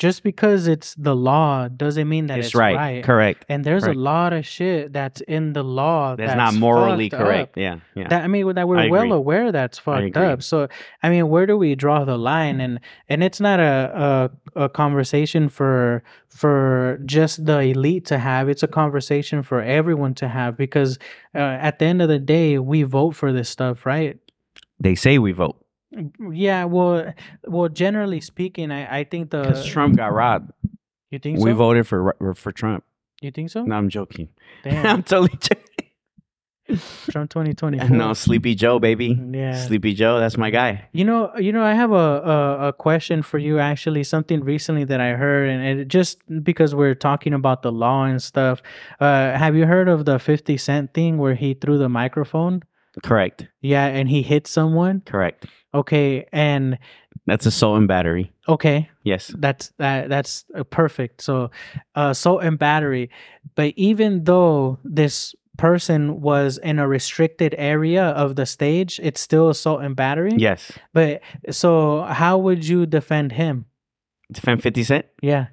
just 0.00 0.22
because 0.22 0.66
it's 0.66 0.94
the 0.94 1.14
law 1.14 1.68
doesn't 1.68 2.08
mean 2.08 2.28
that 2.28 2.38
it's, 2.38 2.48
it's, 2.48 2.54
right, 2.54 3.04
correct. 3.04 3.44
And 3.50 3.62
there's 3.62 3.84
correct. 3.84 3.98
a 3.98 4.00
lot 4.00 4.32
of 4.32 4.46
shit 4.46 4.94
that's 4.94 5.20
in 5.20 5.52
the 5.52 5.62
law 5.62 6.16
That's, 6.16 6.34
not 6.34 6.54
morally 6.54 7.10
correct. 7.10 7.58
Yeah, 7.58 7.80
yeah. 7.94 8.08
That 8.08 8.24
I 8.24 8.26
mean, 8.26 8.54
that 8.54 8.66
we're 8.66 8.88
well 8.88 9.12
aware 9.12 9.52
that's 9.52 9.78
fucked 9.78 10.16
up. 10.16 10.42
So 10.42 10.68
I 11.02 11.10
mean, 11.10 11.28
where 11.28 11.44
do 11.44 11.58
we 11.58 11.74
draw 11.74 12.06
the 12.06 12.16
line? 12.16 12.62
And 12.62 12.80
and 13.10 13.22
it's 13.22 13.40
not 13.40 13.60
a 13.60 14.30
a, 14.56 14.62
a 14.64 14.68
conversation 14.70 15.50
for 15.50 16.02
for 16.28 16.98
just 17.04 17.44
the 17.44 17.58
elite 17.58 18.06
to 18.06 18.18
have. 18.18 18.48
It's 18.48 18.62
a 18.62 18.68
conversation 18.68 19.42
for 19.42 19.60
everyone 19.60 20.14
to 20.14 20.28
have 20.28 20.56
because 20.56 20.98
uh, 21.34 21.38
at 21.38 21.78
the 21.78 21.84
end 21.84 22.00
of 22.00 22.08
the 22.08 22.18
day, 22.18 22.58
we 22.58 22.84
vote 22.84 23.14
for 23.14 23.32
this 23.34 23.50
stuff, 23.50 23.84
right? 23.84 24.18
they 24.80 24.94
say 24.94 25.18
we 25.18 25.32
vote 25.32 25.62
Yeah. 26.32 26.64
Well, 26.64 27.12
well, 27.46 27.68
generally 27.68 28.20
speaking, 28.20 28.70
I 28.70 29.00
I 29.00 29.04
think 29.04 29.30
the 29.30 29.42
because 29.42 29.66
Trump 29.66 29.96
got 29.96 30.12
robbed. 30.12 30.52
You 31.10 31.18
think 31.18 31.40
We 31.40 31.50
so? 31.50 31.56
voted 31.56 31.86
for 31.86 32.14
for 32.34 32.52
Trump. 32.52 32.84
You 33.20 33.30
think 33.30 33.50
so? 33.50 33.64
No, 33.64 33.74
I'm 33.76 33.88
joking. 33.88 34.28
Damn. 34.64 34.86
I'm 34.86 35.02
totally 35.02 35.36
joking. 35.40 35.64
Trump 37.10 37.28
2020. 37.30 37.78
no, 37.90 38.14
Sleepy 38.14 38.54
Joe, 38.54 38.78
baby. 38.78 39.18
Yeah. 39.32 39.56
Sleepy 39.66 39.92
Joe, 39.92 40.20
that's 40.20 40.36
my 40.38 40.50
guy. 40.50 40.88
You 40.92 41.04
know, 41.04 41.32
you 41.36 41.50
know, 41.52 41.64
I 41.64 41.74
have 41.74 41.90
a, 41.90 41.94
a 41.96 42.68
a 42.68 42.72
question 42.72 43.22
for 43.22 43.38
you. 43.38 43.58
Actually, 43.58 44.04
something 44.04 44.40
recently 44.44 44.84
that 44.84 45.00
I 45.00 45.14
heard, 45.14 45.48
and 45.50 45.80
it 45.80 45.88
just 45.88 46.18
because 46.44 46.72
we're 46.74 46.94
talking 46.94 47.34
about 47.34 47.62
the 47.62 47.72
law 47.72 48.04
and 48.04 48.22
stuff. 48.22 48.62
Uh, 49.00 49.36
have 49.36 49.56
you 49.56 49.66
heard 49.66 49.88
of 49.88 50.04
the 50.04 50.20
Fifty 50.20 50.56
Cent 50.56 50.94
thing 50.94 51.18
where 51.18 51.34
he 51.34 51.54
threw 51.54 51.76
the 51.76 51.88
microphone? 51.88 52.62
Correct. 53.02 53.46
Yeah, 53.60 53.86
and 53.86 54.08
he 54.08 54.22
hit 54.22 54.46
someone. 54.46 55.02
Correct. 55.06 55.46
Okay, 55.72 56.26
and 56.32 56.78
That's 57.26 57.46
assault 57.46 57.78
and 57.78 57.86
battery. 57.88 58.32
okay, 58.48 58.88
Yes. 59.04 59.32
that's 59.38 59.72
that 59.78 60.08
that's 60.08 60.44
uh, 60.56 60.64
perfect. 60.64 61.22
So, 61.22 61.50
uh, 61.94 62.08
assault 62.10 62.42
and 62.42 62.58
battery. 62.58 63.10
But 63.54 63.74
even 63.76 64.24
though 64.24 64.78
this 64.84 65.34
person 65.56 66.20
was 66.22 66.58
in 66.58 66.78
a 66.78 66.88
restricted 66.88 67.54
area 67.58 68.04
of 68.04 68.34
the 68.36 68.46
stage, 68.46 68.98
it's 69.02 69.20
still 69.20 69.48
assault 69.50 69.82
and 69.82 69.94
battery. 69.94 70.32
Yes. 70.36 70.72
But 70.92 71.20
so, 71.50 72.02
how 72.02 72.38
would 72.38 72.66
you 72.66 72.86
defend 72.86 73.32
him? 73.32 73.66
Defend 74.32 74.62
50 74.62 74.82
Cent? 74.84 75.06
Yeah, 75.22 75.46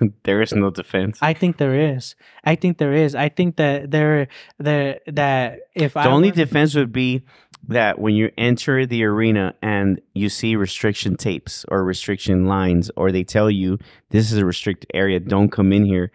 there 0.24 0.42
is 0.42 0.52
no 0.52 0.70
defense. 0.70 1.18
I 1.22 1.32
think 1.32 1.56
there 1.58 1.74
is. 1.94 2.14
I 2.44 2.54
think 2.54 2.78
there 2.78 2.92
is. 2.94 3.14
I 3.14 3.28
think 3.28 3.56
that 3.56 3.90
there, 3.90 4.28
there, 4.58 5.00
that 5.06 5.60
if 5.74 5.96
I 5.96 6.04
the 6.04 6.10
I 6.10 6.12
only 6.12 6.30
were- 6.30 6.34
defense 6.36 6.74
would 6.74 6.92
be 6.92 7.22
that 7.68 7.98
when 7.98 8.14
you 8.14 8.30
enter 8.38 8.86
the 8.86 9.02
arena 9.04 9.54
and 9.60 10.00
you 10.14 10.28
see 10.28 10.54
restriction 10.54 11.16
tapes 11.16 11.64
or 11.68 11.82
restriction 11.84 12.46
lines, 12.46 12.90
or 12.96 13.10
they 13.10 13.24
tell 13.24 13.50
you 13.50 13.78
this 14.10 14.30
is 14.30 14.38
a 14.38 14.44
restricted 14.46 14.90
area, 14.94 15.18
don't 15.18 15.50
come 15.50 15.72
in 15.72 15.84
here, 15.84 16.12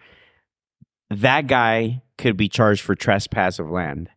that 1.10 1.46
guy 1.46 2.02
could 2.18 2.36
be 2.36 2.48
charged 2.48 2.80
for 2.82 2.94
trespass 2.94 3.58
of 3.58 3.68
land, 3.70 4.08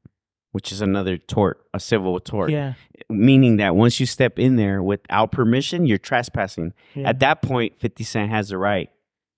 which 0.52 0.72
is 0.72 0.80
another 0.82 1.18
tort, 1.18 1.60
a 1.74 1.80
civil 1.80 2.20
tort. 2.20 2.52
yeah, 2.52 2.74
Meaning 3.10 3.58
that 3.58 3.76
once 3.76 4.00
you 4.00 4.06
step 4.06 4.40
in 4.40 4.56
there 4.56 4.82
without 4.82 5.32
permission, 5.32 5.86
you're 5.86 5.98
trespassing. 5.98 6.74
yeah, 6.94 7.10
At 7.10 7.20
that 7.20 7.42
point, 7.42 7.78
50 7.80 8.04
Cent 8.06 8.32
has 8.32 8.50
the 8.50 8.58
right 8.58 8.90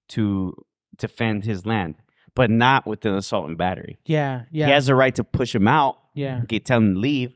to 0.10 0.54
defend 0.98 1.44
his 1.46 1.66
land, 1.66 1.96
but 2.36 2.50
not 2.50 2.86
with 2.88 3.06
an 3.06 3.14
assault 3.16 3.48
and 3.48 3.58
battery. 3.58 3.98
yeah, 4.06 4.44
yeah, 4.52 4.66
He 4.68 4.72
has 4.72 4.86
the 4.88 4.96
right 4.96 5.14
to 5.16 5.24
push 5.24 5.54
him 5.54 5.68
out, 5.68 5.98
yeah. 6.14 6.42
get 6.48 6.66
tell 6.66 6.78
him 6.80 6.96
to 6.96 7.00
leave, 7.00 7.34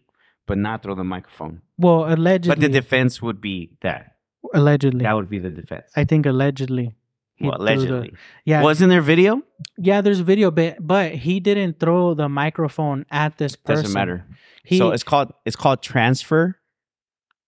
but 0.48 0.58
not 0.58 0.84
throw 0.84 0.96
the 0.96 1.04
microphone. 1.04 1.62
Well, 1.78 2.06
allegedly, 2.12 2.50
But 2.50 2.60
the 2.62 2.70
defense 2.70 3.22
would 3.22 3.42
be 3.42 3.72
that. 3.82 4.16
allegedly, 4.54 5.04
That 5.04 5.14
would 5.14 5.30
be 5.30 5.40
the 5.40 5.50
defense. 5.50 5.92
I 5.96 6.06
think 6.06 6.26
allegedly. 6.26 6.96
well, 7.40 7.54
threw 7.58 7.58
the- 7.58 7.64
allegedly. 7.64 8.14
yeah, 8.46 8.62
Wasn't 8.64 8.90
there 8.90 9.02
video? 9.02 9.42
yeah. 9.78 10.02
There's 10.02 10.20
a 10.20 10.24
video, 10.24 10.52
but 10.52 10.78
but 10.80 11.14
he 11.14 11.40
didn't 11.40 11.80
throw 11.80 12.14
the 12.14 12.30
microphone 12.30 13.06
at 13.12 13.38
this 13.38 13.56
person. 13.56 13.84
Doesn't 13.84 13.94
matter. 13.94 14.26
He, 14.64 14.78
so 14.78 14.92
it's 14.92 15.04
called 15.04 15.34
it's 15.46 15.56
called 15.56 15.82
transfer 15.82 16.58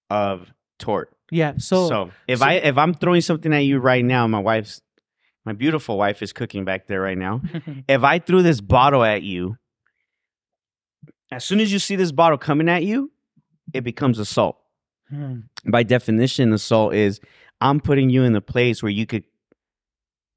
of 0.09 0.51
tort. 0.79 1.15
yeah. 1.31 1.53
So, 1.57 1.87
So, 1.87 2.11
if 2.27 2.39
so- 2.39 2.45
I 2.45 2.53
if 2.53 2.77
I'm 2.77 2.93
throwing 2.93 3.21
something 3.21 3.53
at 3.53 3.65
you 3.65 3.79
right 3.79 4.03
now, 4.03 4.27
my 4.27 4.39
wife's 4.39 4.81
my 5.45 5.53
beautiful 5.53 5.97
wife 5.97 6.21
is 6.21 6.33
cooking 6.33 6.65
back 6.65 6.87
there 6.87 7.01
right 7.01 7.17
now. 7.17 7.41
if 7.87 8.03
I 8.03 8.19
threw 8.19 8.41
this 8.41 8.61
bottle 8.61 9.03
at 9.03 9.23
you, 9.23 9.57
as 11.31 11.43
soon 11.43 11.59
as 11.59 11.71
you 11.71 11.79
see 11.79 11.95
this 11.95 12.11
bottle 12.11 12.37
coming 12.37 12.69
at 12.69 12.83
you, 12.83 13.11
it 13.73 13.81
becomes 13.81 14.19
assault. 14.19 14.57
Hmm. 15.09 15.41
By 15.65 15.83
definition, 15.83 16.53
assault 16.53 16.93
is 16.93 17.19
I'm 17.59 17.79
putting 17.79 18.09
you 18.09 18.23
in 18.23 18.35
a 18.35 18.41
place 18.41 18.83
where 18.83 18.91
you 18.91 19.05
could 19.05 19.23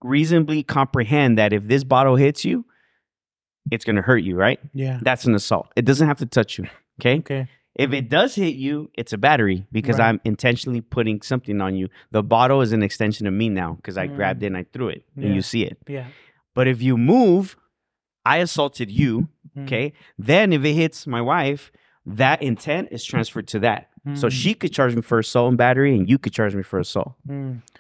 reasonably 0.03 0.63
comprehend 0.63 1.39
that 1.39 1.53
if 1.53 1.67
this 1.67 1.85
bottle 1.85 2.17
hits 2.17 2.45
you, 2.45 2.65
it's 3.71 3.85
going 3.85 3.97
to 3.97 4.03
hurt 4.03 4.19
you, 4.19 4.37
right? 4.37 4.61
yeah. 4.73 5.01
That's 5.03 5.25
an 5.25 5.35
assault. 5.35 5.73
It 5.77 5.85
doesn't 5.85 6.07
have 6.07 6.19
to 6.19 6.27
touch 6.27 6.59
you. 6.59 6.67
Okay. 7.01 7.19
Okay. 7.19 7.49
If 7.79 7.93
it 7.93 8.09
does 8.09 8.35
hit 8.35 8.55
you, 8.55 8.91
it's 8.95 9.13
a 9.13 9.19
battery 9.19 9.67
because 9.71 9.99
Right. 9.99 10.09
I'm 10.09 10.21
intentionally 10.25 10.81
putting 10.81 11.21
something 11.23 11.61
on 11.61 11.77
you. 11.77 11.89
The 12.11 12.23
bottle 12.23 12.63
is 12.63 12.73
an 12.73 12.83
extension 12.83 13.27
of 13.27 13.35
me 13.35 13.49
now 13.51 13.75
because 13.75 13.99
I 13.99 14.09
Mm. 14.09 14.17
grabbed 14.17 14.43
it 14.43 14.47
and 14.47 14.57
I 14.57 14.65
threw 14.73 14.89
it 14.89 15.05
Yeah. 15.17 15.27
and 15.27 15.35
you 15.35 15.43
see 15.43 15.63
it. 15.65 15.77
Yeah. 15.87 16.07
But 16.55 16.67
if 16.69 16.81
you 16.83 16.97
move, 16.97 17.57
I 18.25 18.39
assaulted 18.39 18.91
you. 18.91 19.29
Mm. 19.57 19.65
Okay. 19.65 19.93
Then 20.19 20.53
if 20.55 20.65
it 20.65 20.73
hits 20.73 21.07
my 21.07 21.21
wife, 21.21 21.71
that 22.07 22.43
intent 22.43 22.89
is 22.91 23.05
transferred 23.05 23.47
to 23.49 23.59
that. 23.61 23.91
So 24.15 24.29
Mm. 24.29 24.33
she 24.33 24.55
could 24.55 24.73
charge 24.73 24.95
me 24.95 25.03
for 25.03 25.19
assault 25.19 25.49
and 25.49 25.59
battery 25.59 25.95
and 25.97 26.09
you 26.09 26.17
could 26.17 26.33
charge 26.33 26.55
me 26.55 26.63
for 26.63 26.79
assault. 26.79 27.15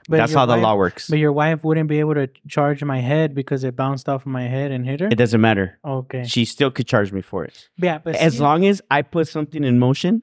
But 0.08 0.18
That's 0.18 0.32
how 0.34 0.46
the 0.46 0.54
wife- 0.54 0.62
law 0.62 0.76
works. 0.76 1.08
But 1.10 1.18
your 1.18 1.32
wife 1.32 1.64
wouldn't 1.64 1.88
be 1.88 1.98
able 1.98 2.14
to 2.14 2.28
charge 2.48 2.82
my 2.84 3.00
head 3.00 3.34
because 3.34 3.64
it 3.64 3.74
bounced 3.74 4.08
off 4.08 4.24
my 4.24 4.42
head 4.44 4.70
and 4.70 4.86
hit 4.86 5.00
her. 5.00 5.08
It 5.10 5.16
doesn't 5.16 5.40
matter. 5.40 5.78
okay. 5.84 6.24
She 6.24 6.44
still 6.44 6.70
could 6.70 6.86
charge 6.86 7.10
me 7.12 7.22
for 7.22 7.44
it. 7.44 7.68
yeah, 7.76 7.98
but 7.98 8.14
As 8.14 8.34
see- 8.34 8.40
long 8.42 8.64
as 8.64 8.80
I 8.90 9.02
put 9.02 9.26
something 9.26 9.64
in 9.64 9.78
motion, 9.80 10.22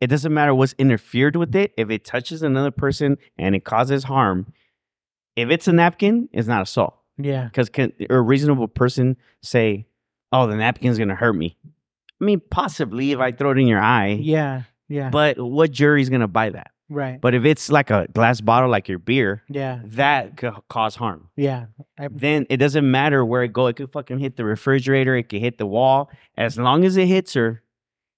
it 0.00 0.06
doesn't 0.06 0.32
matter 0.32 0.54
what's 0.54 0.74
interfered 0.78 1.34
with 1.36 1.54
it. 1.56 1.72
If 1.76 1.90
it 1.90 2.04
touches 2.04 2.42
another 2.42 2.70
person 2.70 3.18
and 3.36 3.54
it 3.56 3.64
causes 3.64 4.04
harm, 4.04 4.52
if 5.36 5.50
it's 5.50 5.66
a 5.66 5.72
napkin, 5.72 6.28
it's 6.32 6.46
not 6.48 6.62
assault. 6.62 6.96
Yeah. 7.18 7.44
Because 7.46 7.68
can 7.70 7.92
a 8.08 8.20
reasonable 8.20 8.68
person 8.68 9.16
say, 9.42 9.86
"Oh, 10.32 10.46
the 10.46 10.56
napkin's 10.56 10.98
gonna 10.98 11.14
hurt 11.14 11.34
me"? 11.34 11.56
I 12.20 12.24
mean, 12.24 12.40
possibly 12.50 13.10
if 13.12 13.18
I 13.18 13.32
throw 13.32 13.50
it 13.50 13.58
in 13.58 13.66
your 13.66 13.80
eye, 13.80 14.18
Yeah. 14.20 14.62
Yeah. 14.88 15.10
but 15.10 15.38
what 15.40 15.72
jury's 15.72 16.08
gonna 16.08 16.28
buy 16.28 16.50
that? 16.50 16.70
Right. 16.92 17.20
But 17.20 17.34
if 17.34 17.44
it's 17.44 17.70
like 17.70 17.90
a 17.90 18.06
glass 18.12 18.40
bottle, 18.40 18.70
like 18.70 18.88
your 18.88 18.98
beer, 18.98 19.42
yeah. 19.48 19.80
that 19.84 20.36
could 20.36 20.54
cause 20.68 20.96
harm. 20.96 21.28
Yeah. 21.36 21.66
I, 21.98 22.08
Then 22.10 22.46
it 22.50 22.58
doesn't 22.58 22.88
matter 22.88 23.24
where 23.24 23.42
it 23.42 23.52
go. 23.52 23.66
It 23.66 23.76
could 23.76 23.92
fucking 23.92 24.18
hit 24.18 24.36
the 24.36 24.44
refrigerator. 24.44 25.16
It 25.16 25.28
could 25.28 25.40
hit 25.40 25.58
the 25.58 25.66
wall. 25.66 26.10
As 26.36 26.58
long 26.58 26.84
as 26.84 26.96
it 26.96 27.06
hits 27.06 27.34
her, 27.34 27.62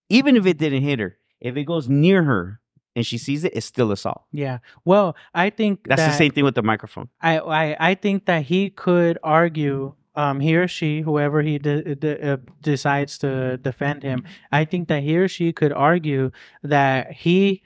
even 0.09 0.37
if 0.37 0.45
it 0.47 0.59
didn't 0.59 0.83
hit 0.83 0.99
her, 0.99 1.17
if 1.41 1.57
it 1.57 1.65
goes 1.65 1.89
near 1.89 2.23
her 2.25 2.61
and 2.97 3.05
she 3.05 3.19
sees 3.19 3.43
it, 3.45 3.53
it's 3.57 3.67
still 3.67 3.91
assault. 3.91 4.23
yeah. 4.33 4.59
Well, 4.85 5.17
I 5.35 5.51
think 5.51 5.87
That's 5.89 6.01
that, 6.01 6.11
the 6.13 6.17
same 6.17 6.33
thing 6.33 6.45
with 6.45 6.55
the 6.55 6.63
microphone. 6.63 7.09
I, 7.21 7.39
I 7.39 7.77
I 7.91 7.95
think 7.95 8.27
that 8.27 8.43
he 8.45 8.71
could 8.71 9.19
argue, 9.23 9.95
um, 10.15 10.39
he 10.39 10.55
or 10.57 10.69
she, 10.69 11.01
whoever 11.01 11.43
he 11.43 11.59
de- 11.59 11.97
de- 11.97 12.33
uh, 12.35 12.37
decides 12.63 13.19
to 13.19 13.57
defend 13.57 14.05
him, 14.05 14.23
I 14.53 14.65
think 14.65 14.87
that 14.89 15.03
he 15.03 15.17
or 15.19 15.27
she 15.27 15.53
could 15.53 15.73
argue 15.73 16.31
that 16.63 17.13
he 17.13 17.63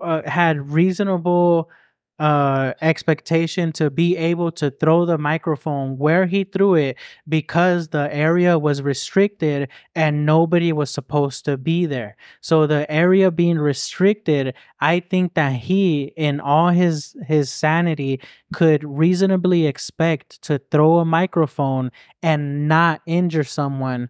uh, 0.00 0.22
had 0.28 0.70
reasonable 0.70 1.70
uh 2.18 2.72
expectation 2.80 3.70
to 3.72 3.90
be 3.90 4.16
able 4.16 4.50
to 4.50 4.70
throw 4.70 5.04
the 5.04 5.18
microphone 5.18 5.98
where 5.98 6.24
he 6.24 6.44
threw 6.44 6.74
it 6.74 6.96
because 7.28 7.88
the 7.88 8.12
area 8.14 8.58
was 8.58 8.80
restricted 8.80 9.68
and 9.94 10.24
nobody 10.24 10.72
was 10.72 10.90
supposed 10.90 11.44
to 11.44 11.58
be 11.58 11.84
there 11.84 12.16
so 12.40 12.66
the 12.66 12.90
area 12.90 13.30
being 13.30 13.58
restricted 13.58 14.54
i 14.80 14.98
think 14.98 15.34
that 15.34 15.52
he 15.52 16.04
in 16.16 16.40
all 16.40 16.70
his 16.70 17.14
his 17.26 17.50
sanity 17.50 18.18
could 18.50 18.82
reasonably 18.82 19.66
expect 19.66 20.40
to 20.40 20.58
throw 20.70 21.00
a 21.00 21.04
microphone 21.04 21.92
and 22.22 22.66
not 22.66 23.02
injure 23.04 23.44
someone 23.44 24.08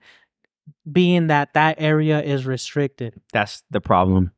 being 0.91 1.27
that 1.27 1.55
that 1.55 1.75
area 1.81 2.23
is 2.23 2.47
restricted 2.47 3.21
That's 3.33 3.65
the 3.69 3.81
problem. 3.81 4.31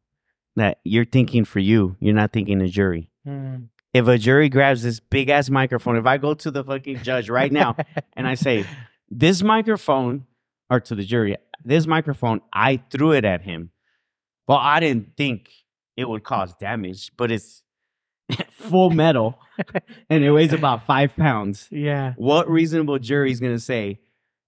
That 0.58 0.78
you're 0.84 1.04
thinking 1.04 1.44
for 1.44 1.58
you, 1.58 1.96
you're 2.00 2.14
not 2.14 2.32
thinking 2.32 2.58
the 2.58 2.68
jury. 2.68 3.10
Mm. 3.26 3.68
If 3.94 4.06
a 4.06 4.18
jury 4.18 4.48
grabs 4.48 4.82
this 4.82 5.00
big 5.00 5.28
ass 5.28 5.50
microphone, 5.50 5.96
if 5.96 6.06
I 6.06 6.18
go 6.18 6.34
to 6.34 6.50
the 6.50 6.62
fucking 6.62 7.02
judge 7.02 7.28
right 7.28 7.50
now 7.50 7.76
and 8.12 8.26
I 8.26 8.34
say, 8.34 8.64
this 9.10 9.42
microphone, 9.42 10.26
or 10.70 10.80
to 10.80 10.94
the 10.94 11.04
jury, 11.04 11.36
this 11.64 11.86
microphone, 11.86 12.40
I 12.52 12.82
threw 12.90 13.12
it 13.12 13.24
at 13.24 13.42
him. 13.42 13.70
Well, 14.46 14.58
I 14.58 14.80
didn't 14.80 15.16
think 15.16 15.50
it 15.96 16.08
would 16.08 16.22
cause 16.22 16.54
damage, 16.54 17.10
but 17.16 17.30
it's 17.30 17.62
full 18.50 18.90
metal 18.90 19.38
and 20.10 20.22
it 20.22 20.30
weighs 20.30 20.52
about 20.52 20.86
five 20.86 21.16
pounds. 21.16 21.68
yeah 21.72 22.14
What 22.16 22.48
reasonable 22.48 22.98
jury 22.98 23.32
is 23.32 23.40
going 23.40 23.54
to 23.54 23.60
say, 23.60 24.00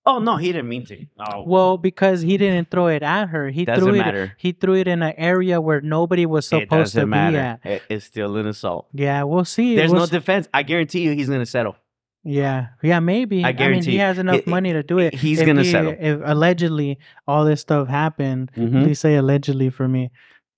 oh, 0.06 0.18
no, 0.18 0.36
he 0.36 0.52
didn't 0.52 0.68
mean 0.68 0.84
to? 0.86 1.06
Oh, 1.18 1.44
Well, 1.46 1.78
because 1.78 2.20
he 2.22 2.36
didn't 2.36 2.70
throw 2.70 2.88
it 2.88 3.02
at 3.02 3.26
her. 3.28 3.48
He 3.50 3.64
Doesn't 3.64 3.84
threw 3.84 3.94
it. 3.94 3.98
matter. 3.98 4.32
He 4.38 4.52
threw 4.52 4.74
it 4.74 4.88
in 4.88 5.02
an 5.02 5.14
area 5.16 5.60
where 5.60 5.80
nobody 5.80 6.26
was 6.26 6.46
supposed 6.46 6.94
to 6.94 7.06
matter. 7.06 7.32
be 7.32 7.38
at. 7.38 7.60
It- 7.76 7.82
it's 7.90 8.04
still 8.06 8.36
an 8.36 8.46
assault. 8.46 8.88
Yeah, 8.92 9.22
we'll 9.24 9.44
see. 9.44 9.76
There's 9.76 9.90
We'll 9.90 10.00
no 10.00 10.06
defense. 10.06 10.48
I 10.54 10.62
guarantee 10.62 11.00
you 11.02 11.12
he's 11.12 11.28
going 11.28 11.40
to 11.40 11.46
settle. 11.46 11.76
yeah, 12.24 12.68
yeah, 12.82 13.00
maybe. 13.00 13.44
I 13.44 13.48
I, 13.48 13.52
mean, 13.52 13.56
guarantee 13.58 13.90
he 13.92 13.96
has 13.98 14.18
enough 14.18 14.36
It- 14.40 14.46
money 14.46 14.72
to 14.72 14.82
do 14.82 14.98
it. 14.98 15.14
he's 15.14 15.40
If 15.40 15.46
gonna 15.46 15.62
he- 15.62 15.70
settle. 15.70 15.94
If 15.98 16.20
allegedly 16.24 16.98
all 17.26 17.44
this 17.44 17.60
stuff 17.62 17.88
happened, 17.88 18.50
Mhm. 18.56 18.82
please 18.84 18.98
say 19.00 19.16
allegedly 19.16 19.70
for 19.70 19.88
me. 19.88 20.10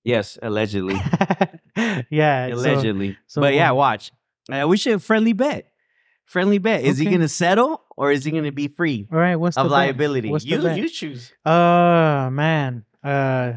Yes, 0.03 0.37
allegedly. 0.41 0.95
yeah, 2.09 2.47
allegedly. 2.47 3.17
so 3.27 3.41
but 3.41 3.53
yeah, 3.53 3.71
watch. 3.71 4.11
Uh, 4.51 4.65
we 4.67 4.75
should 4.77 5.01
friendly 5.01 5.33
bet. 5.33 5.69
Friendly 6.25 6.57
bet. 6.57 6.83
Is 6.83 6.97
he 6.97 7.05
going 7.05 7.21
to 7.21 7.27
settle 7.29 7.82
or 7.97 8.11
is 8.11 8.23
he 8.25 8.31
going 8.31 8.43
to 8.45 8.51
be 8.51 8.67
free 8.67 9.07
all 9.11 9.17
right, 9.19 9.35
what's 9.35 9.57
of 9.57 9.65
the 9.65 9.69
bet? 9.69 9.77
liability? 9.77 10.29
What's 10.29 10.43
the 10.45 10.51
You 10.51 10.61
bet? 10.61 10.77
you 10.77 10.89
choose. 10.89 11.31
Oh 11.45 12.29
man. 12.29 12.85
Uh 13.03 13.53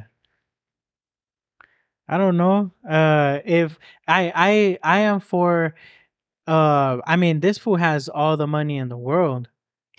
I 2.09 2.18
don't 2.18 2.37
know. 2.37 2.70
Uh 2.89 3.41
if 3.45 3.78
I 4.07 4.32
I 4.34 4.78
I 4.82 4.99
am 5.01 5.20
for 5.20 5.74
uh 6.47 6.99
I 7.07 7.16
mean 7.16 7.41
this 7.41 7.59
fool 7.59 7.76
has 7.76 8.09
all 8.09 8.37
the 8.37 8.47
money 8.47 8.76
in 8.78 8.89
the 8.89 8.97
world. 8.97 9.49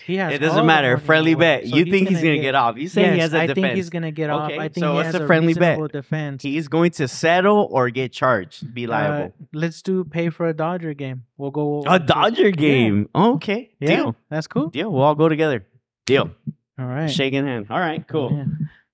He 0.04 0.16
has 0.16 0.32
It 0.32 0.38
doesn't 0.38 0.64
matter. 0.64 0.96
Friendly 0.96 1.34
bet. 1.34 1.66
so 1.66 1.76
you 1.76 1.84
think 1.84 2.08
he's 2.08 2.22
gonna 2.22 2.38
get, 2.38 2.54
off? 2.54 2.76
You 2.78 2.88
say 2.88 3.02
yes, 3.02 3.14
he 3.14 3.20
has 3.20 3.34
a 3.34 3.38
I 3.40 3.46
defense. 3.46 3.58
I 3.58 3.68
think 3.68 3.76
he's 3.76 3.90
gonna 3.90 4.10
get 4.10 4.30
off. 4.30 4.50
Okay, 4.50 4.58
I 4.58 4.68
think 4.68 4.78
so 4.84 4.92
he 4.96 5.04
has 5.04 5.14
a 5.14 5.26
friendly 5.26 5.54
bet? 5.54 5.92
defense. 5.92 6.42
He's 6.42 6.68
going 6.68 6.92
to 6.92 7.08
settle 7.08 7.68
or 7.70 7.90
get 7.90 8.12
charged. 8.12 8.72
Be 8.72 8.86
Uh, 8.86 8.90
liable. 8.90 9.34
let's 9.52 9.82
do 9.82 10.04
pay 10.04 10.30
for 10.30 10.48
a 10.48 10.54
Dodger 10.54 10.94
game. 10.94 11.24
We'll 11.36 11.50
go 11.50 11.84
a 11.86 11.98
Dodger 11.98 12.50
game. 12.50 13.08
Okay. 13.14 13.70
Yeah, 13.80 13.88
Deal. 13.96 14.16
that's 14.30 14.46
cool. 14.46 14.68
Deal. 14.68 14.90
We'll 14.90 15.02
all 15.02 15.14
go 15.14 15.28
together. 15.28 15.66
Deal. 16.06 16.30
All 16.78 16.86
right. 16.86 17.10
Shaking 17.10 17.46
hand. 17.46 17.66
All 17.68 17.80
right. 17.80 18.06
Cool. 18.06 18.32
Yeah. 18.32 18.44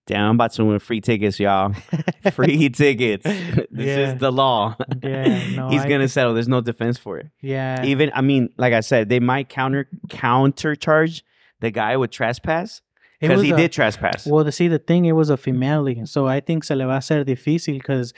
Damn, 0.06 0.28
I'm 0.30 0.34
about 0.34 0.52
to 0.52 0.64
win 0.66 0.78
free 0.80 1.00
tickets, 1.00 1.40
y'all. 1.40 1.72
Free 2.32 2.68
tickets. 2.82 3.24
this 3.24 3.66
Yeah. 3.72 4.12
is 4.12 4.20
the 4.20 4.30
law. 4.30 4.76
Yeah, 5.02 5.48
no, 5.56 5.68
He's 5.70 5.80
I- 5.82 5.88
gonna 5.88 6.08
settle. 6.08 6.34
There's 6.34 6.48
no 6.48 6.60
defense 6.60 6.98
for 6.98 7.18
it. 7.18 7.28
Yeah. 7.40 7.82
Even 7.84 8.10
I 8.14 8.20
mean, 8.20 8.50
like 8.58 8.74
I 8.74 8.80
said, 8.80 9.08
they 9.08 9.20
might 9.20 9.48
counter 9.48 9.88
counter 10.10 10.74
charge 10.76 11.24
the 11.60 11.70
guy 11.70 11.96
with 11.96 12.10
trespass 12.10 12.82
because 13.18 13.40
he 13.40 13.52
a- 13.52 13.56
did 13.56 13.72
trespass. 13.72 14.26
Well, 14.26 14.44
to 14.44 14.52
see 14.52 14.68
the 14.68 14.78
thing, 14.78 15.06
it 15.06 15.12
was 15.12 15.30
a 15.30 15.38
female, 15.38 15.86
so 16.04 16.26
I 16.26 16.40
think 16.40 16.64
se 16.64 16.74
le 16.74 16.84
va 16.84 16.94
a 16.94 16.98
hacer 16.98 17.24
difícil 17.24 17.72
because 17.78 18.12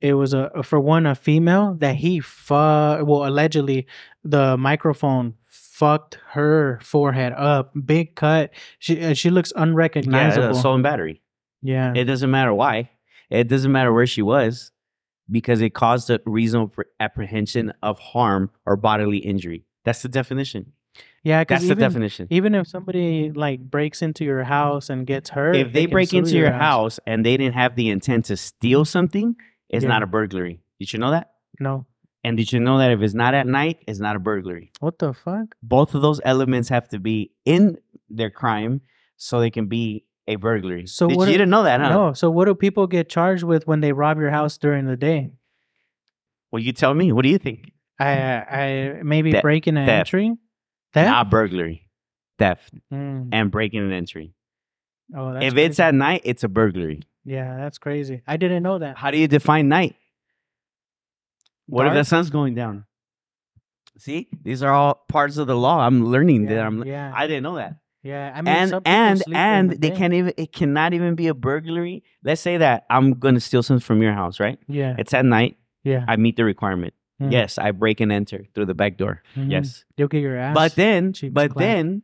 it 0.00 0.14
was 0.14 0.34
a 0.34 0.62
for 0.62 0.78
one 0.78 1.04
a 1.04 1.16
female 1.16 1.74
that 1.80 1.96
he 1.96 2.20
fu- 2.20 2.54
well 2.54 3.26
allegedly 3.26 3.88
the 4.22 4.56
microphone 4.56 5.34
fucked 5.42 6.18
her 6.30 6.78
forehead 6.80 7.32
up, 7.32 7.72
big 7.84 8.14
cut. 8.14 8.50
She 8.78 9.02
uh, 9.02 9.14
she 9.14 9.30
looks 9.30 9.52
unrecognizable. 9.56 10.44
yeah, 10.44 10.50
assault 10.52 10.76
and 10.76 10.82
battery. 10.84 11.20
Yeah, 11.64 11.92
It 11.96 12.04
doesn't 12.04 12.30
matter 12.30 12.54
why. 12.54 12.90
It 13.30 13.48
doesn't 13.48 13.72
matter 13.72 13.92
where 13.92 14.06
she 14.06 14.22
was 14.22 14.70
because 15.30 15.60
it 15.60 15.70
caused 15.74 16.10
a 16.10 16.20
reasonable 16.26 16.84
apprehension 17.00 17.72
of 17.82 17.98
harm 17.98 18.50
or 18.66 18.76
bodily 18.76 19.18
injury. 19.18 19.64
That's 19.84 20.02
the 20.02 20.08
definition. 20.08 20.72
yeah. 21.24 21.42
That's 21.44 21.66
the 21.66 21.74
definition. 21.74 22.26
even 22.30 22.54
if 22.54 22.68
somebody 22.68 23.32
like 23.32 23.60
breaks 23.60 24.02
into 24.02 24.24
your 24.24 24.44
house 24.44 24.90
and 24.90 25.06
gets 25.06 25.30
hurt, 25.30 25.56
If 25.56 25.72
they 25.72 25.84
can 25.86 25.90
break 25.92 26.12
into 26.14 26.36
your 26.36 26.52
house 26.52 27.00
and 27.06 27.24
they 27.26 27.36
didn't 27.36 27.54
have 27.54 27.74
the 27.74 27.88
intent 27.90 28.26
to 28.26 28.36
steal 28.36 28.84
something, 28.84 29.34
it's 29.70 29.82
Yeah. 29.82 29.88
not 29.94 30.02
a 30.02 30.06
burglary. 30.06 30.60
Did 30.78 30.92
you 30.92 30.98
know 30.98 31.10
that? 31.10 31.30
no, 31.60 31.86
And 32.24 32.36
did 32.36 32.52
you 32.52 32.60
know 32.60 32.76
that 32.78 32.90
if 32.90 33.00
it's 33.00 33.14
not 33.14 33.32
at 33.34 33.46
night, 33.46 33.76
it's 33.88 34.00
not 34.00 34.16
a 34.16 34.18
burglary? 34.18 34.70
what 34.80 34.98
the 34.98 35.12
fuck? 35.14 35.56
Both 35.62 35.94
of 35.94 36.02
those 36.02 36.20
elements 36.24 36.68
have 36.68 36.86
to 36.88 36.98
be 36.98 37.32
in 37.44 37.78
their 38.10 38.30
crime 38.30 38.80
so 39.16 39.40
they 39.40 39.50
can 39.50 39.66
be 39.66 40.04
a 40.26 40.36
burglary. 40.36 40.86
So 40.86 41.08
Did- 41.08 41.16
what 41.16 41.26
you 41.28 41.34
didn't 41.34 41.50
know 41.50 41.64
that, 41.64 41.80
huh? 41.80 41.88
No, 41.90 42.12
so 42.12 42.30
what 42.30 42.46
do 42.46 42.54
people 42.54 42.86
get 42.86 43.08
charged 43.08 43.44
with 43.44 43.66
when 43.66 43.80
they 43.80 43.92
rob 43.92 44.18
your 44.18 44.30
house 44.30 44.56
during 44.58 44.86
the 44.86 44.96
day? 44.96 45.30
Well, 46.50 46.62
you 46.62 46.72
tell 46.72 46.94
me. 46.94 47.12
What 47.12 47.22
do 47.22 47.28
you 47.28 47.38
think? 47.38 47.72
I 47.98 48.10
I 48.10 49.00
maybe 49.02 49.32
Theft- 49.32 49.42
breaking 49.42 49.76
an 49.76 49.86
theft. 49.86 49.98
entering. 50.08 50.38
Theft? 50.92 51.08
Not 51.10 51.30
burglary, 51.30 51.88
theft, 52.38 52.72
Mm. 52.92 53.28
and 53.32 53.50
breaking 53.50 53.80
and 53.80 53.92
entry. 53.92 54.32
Oh, 55.14 55.32
that's 55.32 55.44
if 55.46 55.54
it's 55.56 55.76
crazy. 55.76 55.82
at 55.82 55.94
night, 55.94 56.22
it's 56.24 56.44
a 56.44 56.48
burglary. 56.48 57.02
yeah, 57.24 57.56
that's 57.56 57.78
crazy. 57.78 58.22
I 58.26 58.36
didn't 58.36 58.62
know 58.62 58.78
that. 58.78 58.96
How 58.96 59.10
do 59.10 59.18
you 59.18 59.26
define 59.28 59.68
night? 59.68 59.96
What 61.66 61.86
if 61.86 61.92
the 61.92 61.96
Dark? 61.98 62.06
sun's 62.06 62.30
going 62.30 62.54
down? 62.54 62.84
See, 63.98 64.28
these 64.42 64.62
are 64.62 64.72
all 64.72 65.04
parts 65.08 65.36
of 65.36 65.46
the 65.46 65.56
law. 65.56 65.78
I'm 65.86 66.06
learning 66.06 66.46
that. 66.46 66.58
I'm. 66.64 66.84
yeah, 66.84 67.12
I 67.14 67.26
didn't 67.26 67.42
know 67.44 67.56
that. 67.56 67.76
Yeah. 68.04 68.32
I 68.34 68.42
mean, 68.42 68.54
and 68.54 68.72
and 68.84 69.22
and 69.34 69.70
the 69.70 69.76
they 69.78 69.90
day. 69.90 69.96
can't 69.96 70.14
even. 70.14 70.32
It 70.36 70.52
cannot 70.52 70.92
even 70.94 71.16
be 71.16 71.26
a 71.26 71.34
burglary. 71.34 72.04
Let's 72.22 72.40
say 72.40 72.58
that 72.58 72.84
I'm 72.90 73.14
gonna 73.18 73.40
steal 73.40 73.62
something 73.64 73.82
from 73.82 74.00
your 74.02 74.12
house, 74.12 74.38
right? 74.38 74.58
Yeah, 74.68 74.94
It's 74.98 75.12
at 75.14 75.24
night. 75.24 75.56
yeah. 75.82 76.04
I 76.06 76.14
meet 76.16 76.36
the 76.36 76.44
requirement. 76.44 76.94
Mm. 77.20 77.32
Yes, 77.32 77.58
I 77.58 77.70
break 77.72 78.00
and 78.00 78.12
enter 78.12 78.44
through 78.54 78.66
the 78.66 78.74
back 78.74 78.96
door. 78.98 79.22
Mhm. 79.36 79.50
Yes, 79.50 79.84
you'll 79.96 80.08
get 80.08 80.20
your 80.20 80.36
ass. 80.36 80.54
but 80.54 80.74
then, 80.74 81.12
but 81.32 81.56
then, 81.56 82.02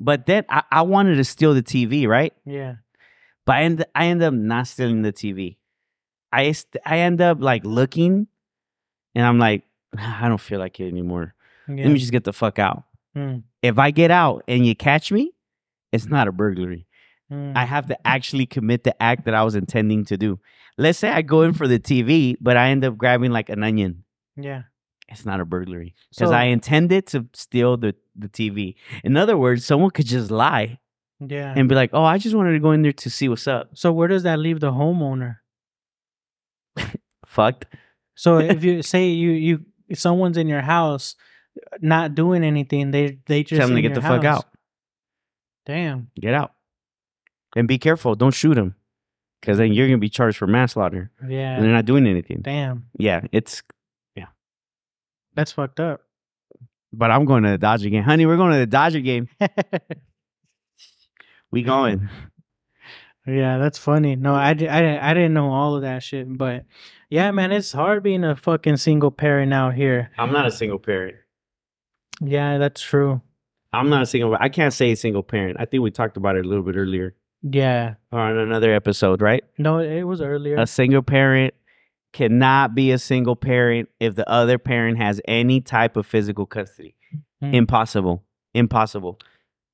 but 0.00 0.26
then 0.26 0.44
I, 0.48 0.62
I 0.72 0.82
wanted 0.82 1.16
to 1.16 1.24
steal 1.24 1.54
the 1.54 1.62
TV, 1.62 2.06
right? 2.08 2.32
yeah, 2.44 2.76
But 3.46 3.56
I 3.56 3.62
end 3.62 3.84
I 3.94 4.06
end 4.06 4.22
up 4.22 4.32
not 4.34 4.66
stealing 4.66 5.02
the 5.02 5.12
TV. 5.12 5.56
I 6.32 6.52
st- 6.52 6.82
I 6.86 6.98
end 7.00 7.20
up 7.20 7.38
like 7.40 7.64
looking, 7.64 8.28
and 9.14 9.26
I'm 9.26 9.38
like, 9.38 9.64
I 9.98 10.26
don't 10.28 10.40
feel 10.40 10.58
like 10.58 10.80
it 10.80 10.88
anymore. 10.88 11.34
yeah. 11.68 11.84
Let 11.84 11.92
me 11.92 11.98
just 11.98 12.12
get 12.12 12.24
the 12.24 12.32
fuck 12.32 12.58
out. 12.58 12.84
Mm, 13.16 13.42
If 13.62 13.78
I 13.78 13.90
get 13.90 14.10
out 14.10 14.44
and 14.48 14.66
you 14.66 14.74
catch 14.74 15.10
me, 15.12 15.32
it's 15.92 16.06
not 16.06 16.28
a 16.28 16.32
burglary. 16.32 16.86
mm. 17.32 17.52
I 17.56 17.64
have 17.64 17.86
to 17.88 18.06
actually 18.06 18.46
commit 18.46 18.84
the 18.84 19.00
act 19.02 19.24
that 19.24 19.34
I 19.34 19.42
was 19.42 19.54
intending 19.54 20.04
to 20.06 20.16
do. 20.16 20.38
Let's 20.78 20.98
say 20.98 21.10
I 21.10 21.22
go 21.22 21.42
in 21.42 21.52
for 21.52 21.66
the 21.68 21.78
TV, 21.80 22.36
but 22.40 22.56
I 22.56 22.70
end 22.70 22.84
up 22.84 22.96
grabbing 22.96 23.32
like 23.32 23.48
an 23.48 23.62
onion. 23.62 24.04
yeah. 24.36 24.62
It's 25.12 25.26
not 25.26 25.40
a 25.40 25.44
burglary 25.44 25.96
because 26.14 26.30
So- 26.30 26.36
I 26.36 26.44
intended 26.44 27.06
to 27.08 27.26
steal 27.34 27.76
the, 27.76 27.96
the 28.14 28.28
TV. 28.28 28.76
In 29.02 29.16
other 29.16 29.36
words, 29.36 29.64
someone 29.64 29.90
could 29.90 30.06
just 30.06 30.30
lie 30.30 30.78
Yeah. 31.18 31.52
and 31.56 31.68
be 31.68 31.74
like, 31.74 31.90
"Oh, 31.92 32.04
I 32.04 32.16
just 32.18 32.36
wanted 32.36 32.52
to 32.52 32.60
go 32.60 32.70
in 32.70 32.82
there 32.82 32.92
to 32.92 33.10
see 33.10 33.28
what's 33.28 33.48
up." 33.48 33.70
so 33.76 33.90
where 33.90 34.06
does 34.06 34.22
that 34.22 34.38
leave 34.38 34.60
the 34.60 34.70
homeowner? 34.70 35.38
Fucked. 37.26 37.66
So 38.14 38.38
if 38.54 38.62
you 38.64 38.82
say 38.82 39.08
you 39.08 39.30
you 39.32 39.64
someone's 39.94 40.36
in 40.36 40.46
your 40.48 40.60
house 40.62 41.16
not 41.80 42.14
doing 42.14 42.44
anything, 42.44 42.90
they 42.90 43.18
they 43.26 43.42
just 43.42 43.58
Tell 43.58 43.68
them 43.68 43.76
to 43.76 43.82
get 43.82 43.94
the 43.94 44.00
your 44.00 44.10
fuck 44.10 44.24
out. 44.24 44.44
Damn. 45.66 46.10
Get 46.20 46.34
out. 46.34 46.52
And 47.56 47.66
be 47.68 47.78
careful. 47.78 48.14
Don't 48.14 48.34
shoot 48.34 48.54
them. 48.54 48.74
Because 49.40 49.56
then 49.58 49.72
you're 49.72 49.86
going 49.86 49.98
to 49.98 50.00
be 50.00 50.08
charged 50.10 50.36
for 50.38 50.46
manslaughter. 50.46 51.10
And 51.20 51.32
Yeah. 51.32 51.60
they're 51.60 51.70
not 51.72 51.84
doing 51.86 52.06
anything. 52.06 52.40
Damn. 52.42 52.86
Yeah, 52.98 53.22
it's. 53.32 53.62
Yeah. 54.14 54.26
That's 55.34 55.52
fucked 55.52 55.80
up. 55.80 56.02
But 56.92 57.10
I'm 57.10 57.24
going 57.24 57.44
to 57.44 57.50
the 57.50 57.58
Dodger 57.58 57.88
game. 57.88 58.02
Honey, 58.04 58.26
we're 58.26 58.36
going 58.36 58.52
to 58.52 58.58
the 58.58 58.66
Dodger 58.66 59.00
game. 59.00 59.28
We 61.52 61.62
going. 61.62 62.08
Yeah, 63.26 63.58
that's 63.58 63.76
funny. 63.78 64.14
No, 64.16 64.34
I, 64.34 64.54
di- 64.54 64.68
I, 64.68 65.10
I 65.10 65.14
didn't 65.14 65.34
know 65.34 65.50
all 65.50 65.74
of 65.74 65.82
that 65.82 66.02
shit. 66.02 66.26
But 66.38 66.64
yeah, 67.08 67.30
man, 67.32 67.50
it's 67.52 67.72
hard 67.72 68.02
being 68.04 68.22
a 68.24 68.36
fucking 68.36 68.76
single 68.76 69.10
parent 69.10 69.52
out 69.52 69.74
here. 69.74 70.10
I'm 70.16 70.32
not 70.32 70.46
a 70.46 70.50
single 70.52 70.78
parent. 70.78 71.16
Yeah, 72.20 72.58
that's 72.58 72.80
true. 72.82 73.20
I'm 73.72 73.88
not 73.88 74.02
a 74.02 74.06
single. 74.06 74.36
I 74.38 74.48
can't 74.48 74.72
say 74.74 74.94
single 74.94 75.22
parent. 75.22 75.56
I 75.60 75.64
think 75.64 75.82
we 75.82 75.90
talked 75.90 76.16
about 76.16 76.36
it 76.36 76.44
a 76.44 76.48
little 76.48 76.64
bit 76.64 76.76
earlier 76.76 77.14
Yeah. 77.42 77.94
on 78.12 78.36
another 78.36 78.74
episode, 78.74 79.22
right? 79.22 79.44
No, 79.58 79.78
it 79.78 80.02
was 80.02 80.20
earlier. 80.20 80.56
A 80.56 80.66
single 80.66 81.02
parent 81.02 81.54
cannot 82.12 82.74
be 82.74 82.90
a 82.90 82.98
single 82.98 83.36
parent 83.36 83.88
if 84.00 84.16
the 84.16 84.28
other 84.28 84.58
parent 84.58 84.98
has 84.98 85.20
any 85.28 85.60
type 85.60 85.96
of 85.96 86.04
physical 86.06 86.46
custody. 86.46 86.96
Hmm. 87.40 87.54
Impossible. 87.54 88.24
Impossible. 88.54 89.18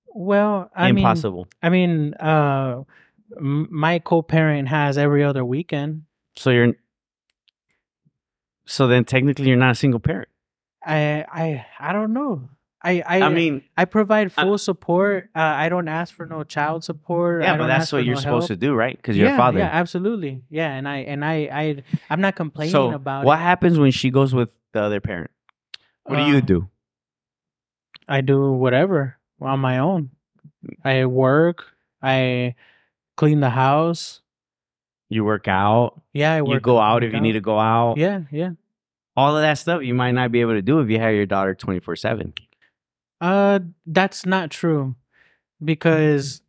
well, 0.08 0.70
I 0.76 0.92
mean, 0.92 0.98
Impossible. 0.98 1.48
I 1.62 1.70
mean, 1.70 2.12
uh, 2.14 2.82
my 3.40 3.98
co-parent 3.98 4.68
has 4.68 4.98
every 4.98 5.24
other 5.24 5.44
weekend. 5.44 6.02
so 6.36 6.50
you're. 6.50 6.74
So 8.66 8.86
then 8.88 9.04
technically 9.04 9.46
you're 9.48 9.56
not 9.56 9.70
a 9.72 9.74
single 9.74 10.00
parent. 10.00 10.28
I, 10.86 11.24
I, 11.30 11.66
I 11.80 11.92
don't 11.92 12.12
know. 12.12 12.48
I, 12.82 13.02
I, 13.04 13.22
I 13.22 13.28
mean, 13.30 13.62
I 13.76 13.84
provide 13.84 14.32
I- 14.36 14.42
full 14.44 14.58
support. 14.58 15.28
Uh, 15.34 15.40
I 15.40 15.68
don't 15.68 15.88
ask 15.88 16.14
for 16.14 16.24
no 16.26 16.44
child 16.44 16.84
support. 16.84 17.42
yeah, 17.42 17.56
but 17.56 17.66
that's 17.66 17.90
what 17.92 18.04
you're 18.04 18.14
no 18.14 18.20
supposed 18.20 18.48
help. 18.48 18.60
to 18.60 18.66
do, 18.66 18.74
right? 18.74 18.96
Because 18.96 19.16
you're 19.16 19.26
yeah, 19.28 19.34
a 19.34 19.38
father. 19.38 19.58
Yeah, 19.58 19.70
absolutely. 19.72 20.42
Yeah, 20.50 20.70
and 20.72 20.86
I 20.88 20.98
and 20.98 21.24
I 21.24 21.34
I 21.52 21.82
I'm 22.10 22.20
not 22.20 22.36
complaining 22.36 22.70
so 22.70 22.92
about 22.92 23.24
what 23.24 23.38
it. 23.40 23.42
happens 23.42 23.78
when 23.78 23.90
she 23.90 24.10
goes 24.10 24.32
with 24.34 24.50
the 24.72 24.82
other 24.82 25.00
parent? 25.00 25.30
What 26.04 26.16
do 26.16 26.22
you 26.30 26.36
Uh, 26.36 26.40
do? 26.40 26.68
I 28.08 28.20
do 28.20 28.52
whatever 28.52 29.16
on 29.40 29.58
my 29.58 29.78
own. 29.78 30.10
I 30.84 31.06
work. 31.06 31.64
I 32.02 32.54
clean 33.16 33.40
the 33.40 33.50
house. 33.50 34.20
You 35.08 35.24
work 35.24 35.48
out. 35.48 36.00
Yeah, 36.12 36.34
I 36.34 36.42
work. 36.42 36.54
You 36.54 36.60
go 36.60 36.78
out 36.78 37.02
if 37.02 37.12
you 37.12 37.20
need 37.20 37.32
to 37.32 37.40
go 37.40 37.58
out. 37.58 37.96
Yeah, 37.96 38.22
yeah. 38.30 38.50
All 39.16 39.36
of 39.36 39.42
that 39.42 39.54
stuff 39.58 39.82
you 39.82 39.94
might 39.94 40.12
not 40.12 40.30
be 40.30 40.40
able 40.40 40.52
to 40.52 40.62
do 40.62 40.80
if 40.80 40.90
you 40.90 40.98
have 40.98 41.14
your 41.14 41.26
daughter 41.26 41.54
24 41.54 41.96
7. 41.96 42.32
Uh, 43.20 43.60
that's 43.86 44.26
not 44.26 44.50
true, 44.50 44.94
because 45.64 46.42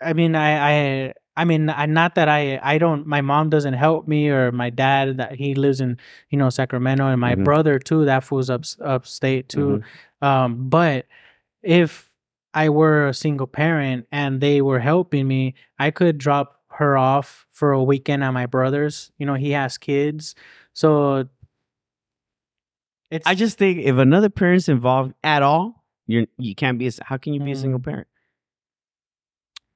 I 0.00 0.12
mean, 0.12 0.34
I, 0.34 1.06
I, 1.08 1.14
I 1.36 1.44
mean, 1.44 1.68
I 1.68 1.86
not 1.86 2.14
that 2.14 2.28
I, 2.28 2.58
I 2.62 2.78
don't. 2.78 3.06
My 3.06 3.20
mom 3.20 3.50
doesn't 3.50 3.74
help 3.74 4.06
me, 4.08 4.28
or 4.28 4.52
my 4.52 4.70
dad 4.70 5.18
that 5.18 5.34
he 5.34 5.54
lives 5.54 5.80
in, 5.80 5.98
you 6.30 6.38
know, 6.38 6.48
Sacramento, 6.50 7.06
and 7.06 7.20
my 7.20 7.34
Mhm. 7.34 7.44
brother 7.44 7.78
too. 7.78 8.04
That 8.04 8.24
fool's 8.24 8.50
up 8.50 8.64
upstate 8.80 9.48
too. 9.48 9.82
Mm-hmm. 10.22 10.26
Um, 10.26 10.68
but 10.68 11.06
if 11.62 12.10
I 12.54 12.68
were 12.70 13.08
a 13.08 13.14
single 13.14 13.46
parent 13.46 14.06
and 14.12 14.40
they 14.40 14.62
were 14.62 14.78
helping 14.80 15.26
me, 15.28 15.54
I 15.78 15.90
could 15.90 16.18
drop 16.18 16.60
her 16.74 16.96
off 16.98 17.46
for 17.50 17.72
a 17.72 17.82
weekend 17.82 18.24
at 18.24 18.30
my 18.30 18.46
brother's. 18.46 19.12
You 19.18 19.26
know, 19.26 19.34
he 19.34 19.50
has 19.50 19.78
kids, 19.78 20.34
so 20.72 21.28
it's. 23.10 23.26
I 23.26 23.34
just 23.34 23.58
think 23.58 23.78
if 23.80 23.96
another 23.96 24.28
parent's 24.28 24.68
involved 24.68 25.14
at 25.22 25.42
all, 25.42 25.84
you're 26.06 26.26
you 26.38 26.54
can't 26.54 26.78
be. 26.78 26.86
A, 26.88 26.90
how 27.04 27.16
can 27.16 27.32
you 27.34 27.40
be 27.40 27.52
a 27.52 27.54
Mm. 27.54 27.60
single 27.60 27.80
parent? 27.80 28.08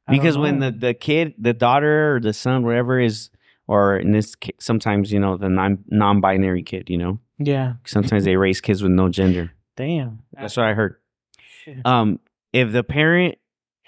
I 0.07 0.13
Because 0.13 0.39
when 0.39 0.59
the 0.61 0.71
the 0.71 0.95
kid, 0.95 1.35
the 1.39 1.53
daughter 1.53 2.17
or 2.17 2.21
the 2.21 2.33
son, 2.33 2.65
whatever 2.65 2.99
is, 2.99 3.31
or 3.67 3.99
in 3.99 4.13
this 4.13 4.35
case, 4.35 4.57
sometimes 4.59 5.13
you 5.13 5.21
know 5.21 5.37
the 5.37 5.49
non 5.49 5.85
non 5.89 6.21
binary 6.21 6.63
kid. 6.63 6.89
You 6.91 6.99
know, 6.99 7.21
yeah, 7.39 7.75
sometimes 7.85 8.25
they 8.25 8.37
raise 8.37 8.61
kids 8.61 8.83
with 8.83 8.93
no 8.93 9.09
gender. 9.09 9.53
damn, 9.77 10.21
That's 10.33 10.57
what 10.57 10.67
I 10.67 10.75
heard. 10.75 10.97
Um, 11.85 12.19
if 12.53 12.73
the 12.73 12.83
parent 12.83 13.37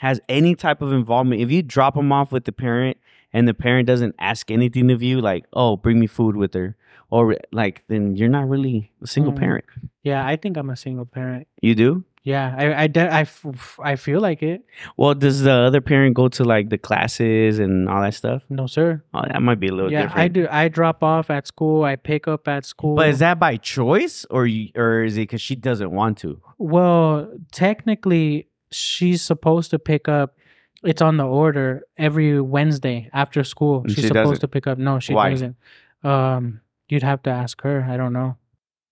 has 0.01 0.19
any 0.29 0.55
type 0.55 0.81
of 0.83 0.93
involvement, 0.93 1.41
if 1.43 1.51
you 1.51 1.63
drop 1.63 1.95
them 1.95 2.11
off 2.11 2.33
with 2.33 2.45
the 2.45 2.53
parent 2.53 2.97
and 3.33 3.47
the 3.47 3.55
parent 3.55 3.87
doesn't 3.87 4.15
ask 4.19 4.51
anything 4.51 4.91
of 4.91 5.03
you, 5.03 5.21
like, 5.21 5.45
oh, 5.53 5.77
bring 5.77 6.01
me 6.01 6.07
food 6.07 6.37
with 6.37 6.55
her, 6.55 6.75
or 7.11 7.37
like, 7.53 7.85
then 7.89 8.17
you're 8.17 8.29
not 8.39 8.49
really 8.49 8.91
a 9.03 9.07
single 9.07 9.33
Mm. 9.33 9.39
parent. 9.39 9.65
Yeah, 10.03 10.27
I 10.27 10.37
think 10.37 10.57
I'm 10.57 10.71
a 10.71 10.77
single 10.77 11.05
parent. 11.07 11.47
You 11.61 11.75
do? 11.75 12.05
Yeah, 12.23 12.55
I 12.59 12.85
I 12.85 12.87
de- 12.87 13.13
I, 13.21 13.23
f- 13.23 13.81
I 13.83 13.97
feel 13.97 14.21
like 14.21 14.43
it. 14.43 14.61
Well, 14.99 15.15
does 15.15 15.41
the 15.41 15.53
other 15.69 15.81
parent 15.81 16.15
go 16.15 16.29
to 16.29 16.45
like 16.45 16.69
the 16.69 16.77
classes 16.77 17.59
and 17.59 17.89
all 17.89 18.03
that 18.03 18.13
stuff? 18.13 18.43
No, 18.51 18.67
sir. 18.67 19.03
Oh, 19.15 19.23
that 19.33 19.41
might 19.43 19.59
be 19.59 19.69
a 19.69 19.73
little 19.75 19.91
yeah, 19.91 20.03
different. 20.03 20.21
I 20.25 20.29
do. 20.29 20.47
I 20.51 20.69
drop 20.69 21.03
off 21.03 21.31
at 21.31 21.47
school. 21.47 21.83
I 21.85 21.97
pick 21.97 22.29
up 22.29 22.47
at 22.47 22.67
school. 22.67 22.95
But 22.95 23.09
is 23.09 23.21
that 23.21 23.39
by 23.39 23.57
choice, 23.57 24.27
or 24.29 24.45
you, 24.47 24.69
or 24.77 25.03
is 25.05 25.17
it 25.17 25.23
because 25.33 25.41
she 25.41 25.57
doesn't 25.57 25.93
want 25.93 26.19
to? 26.19 26.41
Well, 26.59 27.33
technically, 27.53 28.49
she's 28.73 29.23
supposed 29.23 29.71
to 29.71 29.79
pick 29.79 30.09
up. 30.09 30.37
It's 30.83 31.03
on 31.03 31.19
the 31.19 31.27
order 31.27 31.83
every 31.99 32.41
Wednesday 32.41 33.11
after 33.13 33.45
school. 33.45 33.83
And 33.83 33.91
She's 33.91 33.97
she 34.05 34.09
supposed 34.09 34.29
doesn't? 34.31 34.41
to 34.41 34.49
pick 34.49 34.67
up. 34.67 34.79
No, 34.79 34.99
she 34.99 35.13
Why? 35.13 35.31
doesn't. 35.31 35.57
Um, 36.03 36.63
you'd 36.89 37.03
have 37.03 37.23
to 37.25 37.31
ask 37.31 37.61
her. 37.63 37.87
I 37.89 37.99
don't 37.99 38.15
know. 38.15 38.37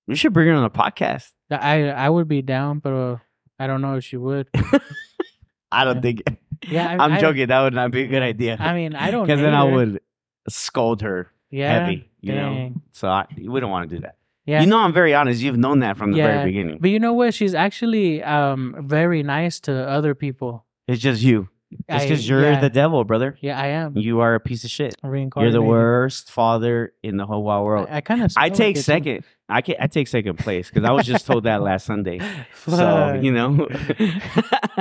You 0.07 0.14
should 0.14 0.33
bring 0.35 0.49
her 0.49 0.55
on 0.55 0.62
the 0.62 0.70
podcast. 0.70 1.33
I 1.51 1.89
I 1.89 2.11
would 2.11 2.29
be 2.29 2.43
down, 2.43 2.81
but 2.81 2.93
uh, 2.93 3.16
I 3.59 3.66
don't 3.66 3.81
know 3.81 3.95
if 3.97 4.05
she 4.05 4.16
would. 4.18 4.49
I 5.72 5.85
don't 5.85 5.97
Yeah. 5.97 6.01
think. 6.03 6.22
Yeah, 6.68 6.89
I, 6.91 7.05
I'm 7.05 7.12
I- 7.12 7.20
joking. 7.20 7.47
That 7.47 7.61
would 7.62 7.72
not 7.72 7.93
be 7.93 8.03
a 8.03 8.07
good 8.09 8.22
idea. 8.22 8.57
I 8.59 8.74
mean, 8.74 8.95
I 8.97 9.11
don't. 9.12 9.24
Because 9.26 9.41
then 9.41 9.55
I 9.55 9.62
would 9.64 10.01
scold 10.49 11.01
her 11.03 11.31
Yeah, 11.51 11.85
heavy. 11.85 12.11
You 12.20 12.35
know. 12.35 12.72
So 12.93 13.09
I, 13.09 13.26
we 13.39 13.61
don't 13.61 13.70
want 13.70 13.89
to 13.89 13.97
do 13.97 14.03
that. 14.03 14.16
Yeah, 14.49 14.63
You 14.63 14.67
know, 14.67 14.79
I'm 14.79 14.95
very 14.95 15.15
honest. 15.15 15.43
You've 15.43 15.59
known 15.59 15.81
that 15.81 15.99
from 15.99 16.13
the 16.13 16.19
Yeah, 16.19 16.27
very 16.29 16.45
beginning. 16.51 16.79
but 16.81 16.89
you 16.89 16.99
know 16.99 17.13
what? 17.13 17.35
She's 17.35 17.55
actually 17.55 18.23
um 18.23 18.75
very 18.81 19.23
nice 19.23 19.61
to 19.61 19.73
other 19.73 20.15
people. 20.15 20.65
It's 20.87 21.03
just 21.03 21.21
you. 21.23 21.49
It's 21.71 22.05
because 22.05 22.27
you're 22.27 22.41
yeah, 22.41 22.61
the 22.61 22.71
devil, 22.71 23.05
brother. 23.05 23.37
Yeah, 23.43 23.61
I 23.61 23.67
am. 23.67 23.95
You 23.95 24.21
are 24.21 24.35
a 24.35 24.41
piece 24.41 24.65
of 24.65 24.71
shit. 24.71 24.95
You're 25.05 25.51
the 25.51 25.61
worst 25.61 26.31
father 26.31 26.95
in 27.03 27.19
the 27.19 27.27
whole 27.27 27.43
wide 27.45 27.61
world. 27.61 27.89
I, 27.91 27.99
I 27.99 28.01
kind 28.01 28.23
of. 28.23 28.33
I 28.39 28.49
take 28.49 28.79
second. 28.79 29.25
I 29.51 29.61
can, 29.61 29.75
I 29.79 29.87
take 29.87 30.09
second 30.09 30.39
place 30.39 30.71
because 30.71 30.85
I 30.85 30.93
was 30.93 31.07
just 31.07 31.27
told 31.27 31.45
that 31.45 31.61
last 31.63 31.85
Sunday. 31.85 32.19
So 32.55 33.21
you 33.21 33.33
know, 33.33 33.69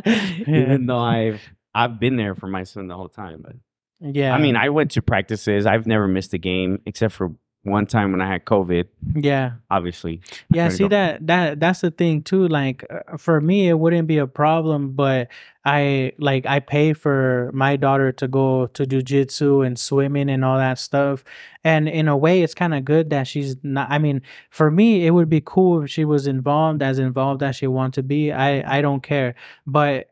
even 0.05 0.85
though 0.85 0.99
I've 0.99 1.41
I've 1.75 1.99
been 1.99 2.15
there 2.15 2.35
for 2.35 2.47
my 2.47 2.63
son 2.63 2.87
the 2.87 2.95
whole 2.95 3.09
time, 3.09 3.41
but 3.43 3.55
yeah. 3.99 4.33
I 4.33 4.39
mean, 4.39 4.55
I 4.55 4.69
went 4.69 4.91
to 4.91 5.01
practices. 5.01 5.65
I've 5.65 5.87
never 5.87 6.07
missed 6.07 6.33
a 6.33 6.37
game 6.37 6.79
except 6.85 7.13
for 7.13 7.31
one 7.67 7.85
time 7.85 8.11
when 8.11 8.21
I 8.21 8.27
had 8.27 8.45
COVID. 8.45 8.85
yeah. 9.15 9.51
Obviously, 9.69 10.21
Yeah, 10.51 10.69
see 10.69 10.85
go. 10.85 10.89
that 10.89 11.27
that 11.27 11.59
that's 11.59 11.81
the 11.81 11.91
thing 11.91 12.23
too. 12.23 12.47
Like 12.47 12.85
uh, 12.89 13.17
for 13.17 13.39
me, 13.41 13.67
it 13.69 13.77
wouldn't 13.77 14.07
be 14.07 14.17
a 14.17 14.27
problem, 14.27 14.91
but 14.93 15.27
I 15.65 16.13
like 16.17 16.45
I 16.45 16.59
pay 16.59 16.93
for 16.93 17.51
my 17.53 17.75
daughter 17.75 18.11
to 18.13 18.27
go 18.27 18.67
to 18.67 18.83
jujitsu 18.85 19.65
and 19.65 19.77
swimming 19.77 20.29
and 20.29 20.45
all 20.45 20.57
that 20.57 20.79
stuff. 20.79 21.23
And 21.63 21.89
in 21.89 22.07
a 22.07 22.15
way, 22.15 22.41
it's 22.41 22.53
kind 22.53 22.73
of 22.73 22.85
good 22.85 23.09
that 23.09 23.27
she's 23.27 23.57
not. 23.63 23.91
I 23.91 23.97
mean, 23.97 24.21
for 24.49 24.71
me, 24.71 25.05
it 25.05 25.11
would 25.11 25.29
be 25.29 25.41
cool 25.43 25.83
if 25.83 25.89
she 25.89 26.05
was 26.05 26.25
involved, 26.27 26.81
as 26.81 26.97
involved 26.99 27.43
as 27.43 27.57
she 27.57 27.67
wants 27.67 27.95
to 27.95 28.03
be. 28.03 28.31
I 28.31 28.77
I 28.77 28.81
don't 28.81 29.03
care, 29.03 29.35
but 29.65 30.09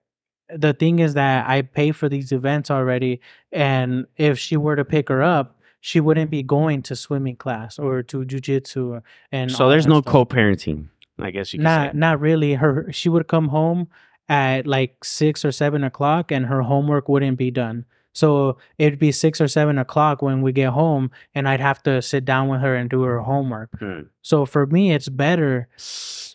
the 0.56 0.74
thing 0.74 1.00
is 1.00 1.14
that 1.16 1.50
I 1.50 1.64
pay 1.64 1.92
for 1.92 2.08
these 2.10 2.32
events 2.32 2.70
already, 2.70 3.22
and 3.52 4.06
if 4.18 4.38
she 4.38 4.58
were 4.58 4.76
to 4.76 4.86
pick 4.86 5.10
her 5.10 5.24
up. 5.24 5.55
She 5.90 6.00
wouldn't 6.00 6.32
be 6.32 6.42
going 6.42 6.82
to 6.90 6.96
swimming 6.96 7.36
class 7.36 7.78
or 7.78 8.02
to 8.10 8.26
jujitsu 8.26 9.04
and 9.32 9.52
so 9.52 9.70
there's 9.70 9.86
no 9.86 10.02
stuff. 10.02 10.12
co-parenting. 10.14 10.88
I 11.20 11.30
guess 11.30 11.54
you 11.54 11.60
could 11.60 11.64
Not 11.64 11.92
say. 11.92 11.98
not 11.98 12.20
really. 12.20 12.56
Her 12.56 12.92
she 12.92 13.08
would 13.08 13.28
come 13.28 13.50
home 13.50 13.88
at 14.28 14.66
like 14.66 15.04
six 15.06 15.46
or 15.46 15.52
seven 15.52 15.84
o'clock, 15.84 16.32
and 16.32 16.48
her 16.48 16.64
homework 16.64 17.08
wouldn't 17.08 17.38
be 17.38 17.52
done. 17.52 17.86
So 18.14 18.58
it'd 18.80 18.98
be 18.98 19.12
six 19.12 19.40
or 19.40 19.48
seven 19.48 19.78
o'clock 19.78 20.22
when 20.24 20.42
we 20.42 20.52
get 20.54 20.70
home, 20.70 21.12
and 21.36 21.48
I'd 21.48 21.60
have 21.60 21.84
to 21.84 22.02
sit 22.02 22.26
down 22.26 22.48
with 22.48 22.62
her 22.62 22.74
and 22.76 22.90
do 22.90 23.04
her 23.04 23.20
homework. 23.22 23.70
Hmm. 23.78 24.02
So 24.24 24.46
for 24.48 24.66
me, 24.66 24.92
it's 24.92 25.10
better. 25.10 25.68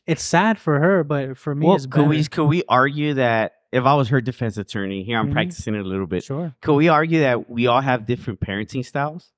It's 0.07 0.22
sad 0.22 0.59
for 0.59 0.78
her, 0.78 1.03
but 1.03 1.36
for 1.36 1.55
me, 1.57 1.66
Well, 1.66 1.74
it's 1.76 1.86
better. 1.86 2.03
could 2.05 2.09
we 2.11 2.24
could 2.24 2.44
we 2.46 2.62
argue 2.68 3.14
that 3.14 3.55
if 3.72 3.84
I 3.84 3.94
was 3.94 4.09
her 4.11 4.20
defense 4.20 4.57
attorney 4.59 5.03
here, 5.03 5.18
I'm 5.18 5.28
Mhm. 5.30 5.32
practicing 5.32 5.74
it 5.74 5.80
a 5.80 5.88
little 5.88 6.07
bit. 6.07 6.22
Sure, 6.24 6.55
Could 6.62 6.74
we 6.74 6.88
argue 6.88 7.20
that 7.20 7.51
we 7.51 7.66
all 7.66 7.80
have 7.80 8.07
different 8.07 8.40
parenting 8.40 8.84
styles? 8.84 9.32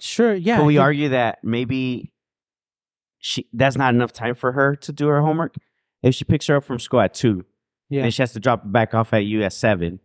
Sure, 0.00 0.34
yeah. 0.34 0.58
Could 0.58 0.66
we 0.66 0.78
argue 0.78 1.10
that 1.10 1.38
maybe 1.42 2.12
she 3.18 3.48
that's 3.52 3.76
not 3.76 3.94
enough 3.94 4.12
time 4.12 4.34
for 4.34 4.52
her 4.52 4.76
to 4.76 4.92
do 4.92 5.08
her 5.08 5.20
homework? 5.22 5.54
If 6.02 6.14
she 6.14 6.24
picks 6.24 6.46
her 6.46 6.56
up 6.56 6.64
from 6.64 6.78
school 6.78 7.00
at 7.00 7.14
two 7.14 7.44
Yeah, 7.88 8.04
and 8.04 8.14
she 8.14 8.22
has 8.22 8.32
to 8.32 8.40
drop 8.40 8.64
it 8.64 8.72
back 8.72 8.94
off 8.94 9.12
at 9.12 9.24
you 9.24 9.42
at 9.42 9.52
seven, 9.52 10.00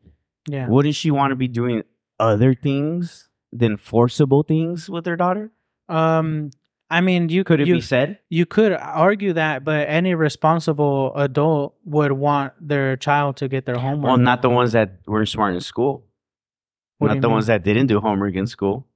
yeah. 0.47 0.67
wouldn't 0.67 0.95
she 0.95 1.11
want 1.11 1.31
to 1.31 1.35
be 1.35 1.47
doing 1.47 1.83
other 2.19 2.53
things 2.55 3.29
than 3.51 3.77
forcible 3.77 4.43
things 4.43 4.89
with 4.89 5.05
her 5.05 5.15
daughter? 5.15 5.51
Um, 5.89 6.51
I 6.89 6.99
mean, 6.99 7.29
you 7.29 7.43
Could 7.45 7.61
it 7.61 7.67
you, 7.67 7.75
be 7.75 7.81
said? 7.81 8.19
You 8.29 8.45
could 8.45 8.73
argue 8.73 9.33
that, 9.33 9.63
but 9.63 9.87
any 9.87 10.13
responsible 10.13 11.13
adult 11.15 11.75
would 11.85 12.11
want 12.11 12.53
their 12.59 12.97
child 12.97 13.37
to 13.37 13.47
get 13.47 13.65
their 13.65 13.77
homework. 13.77 14.09
Well, 14.09 14.17
not 14.17 14.41
the 14.41 14.49
ones 14.49 14.73
that 14.73 14.99
weren't 15.07 15.29
smart 15.29 15.53
in 15.53 15.61
school. 15.61 16.05
What 16.97 17.07
not 17.07 17.21
the 17.21 17.27
mean? 17.27 17.33
ones 17.33 17.47
that 17.47 17.63
didn't 17.63 17.87
do 17.87 17.99
homework 17.99 18.35
in 18.35 18.45
school. 18.45 18.87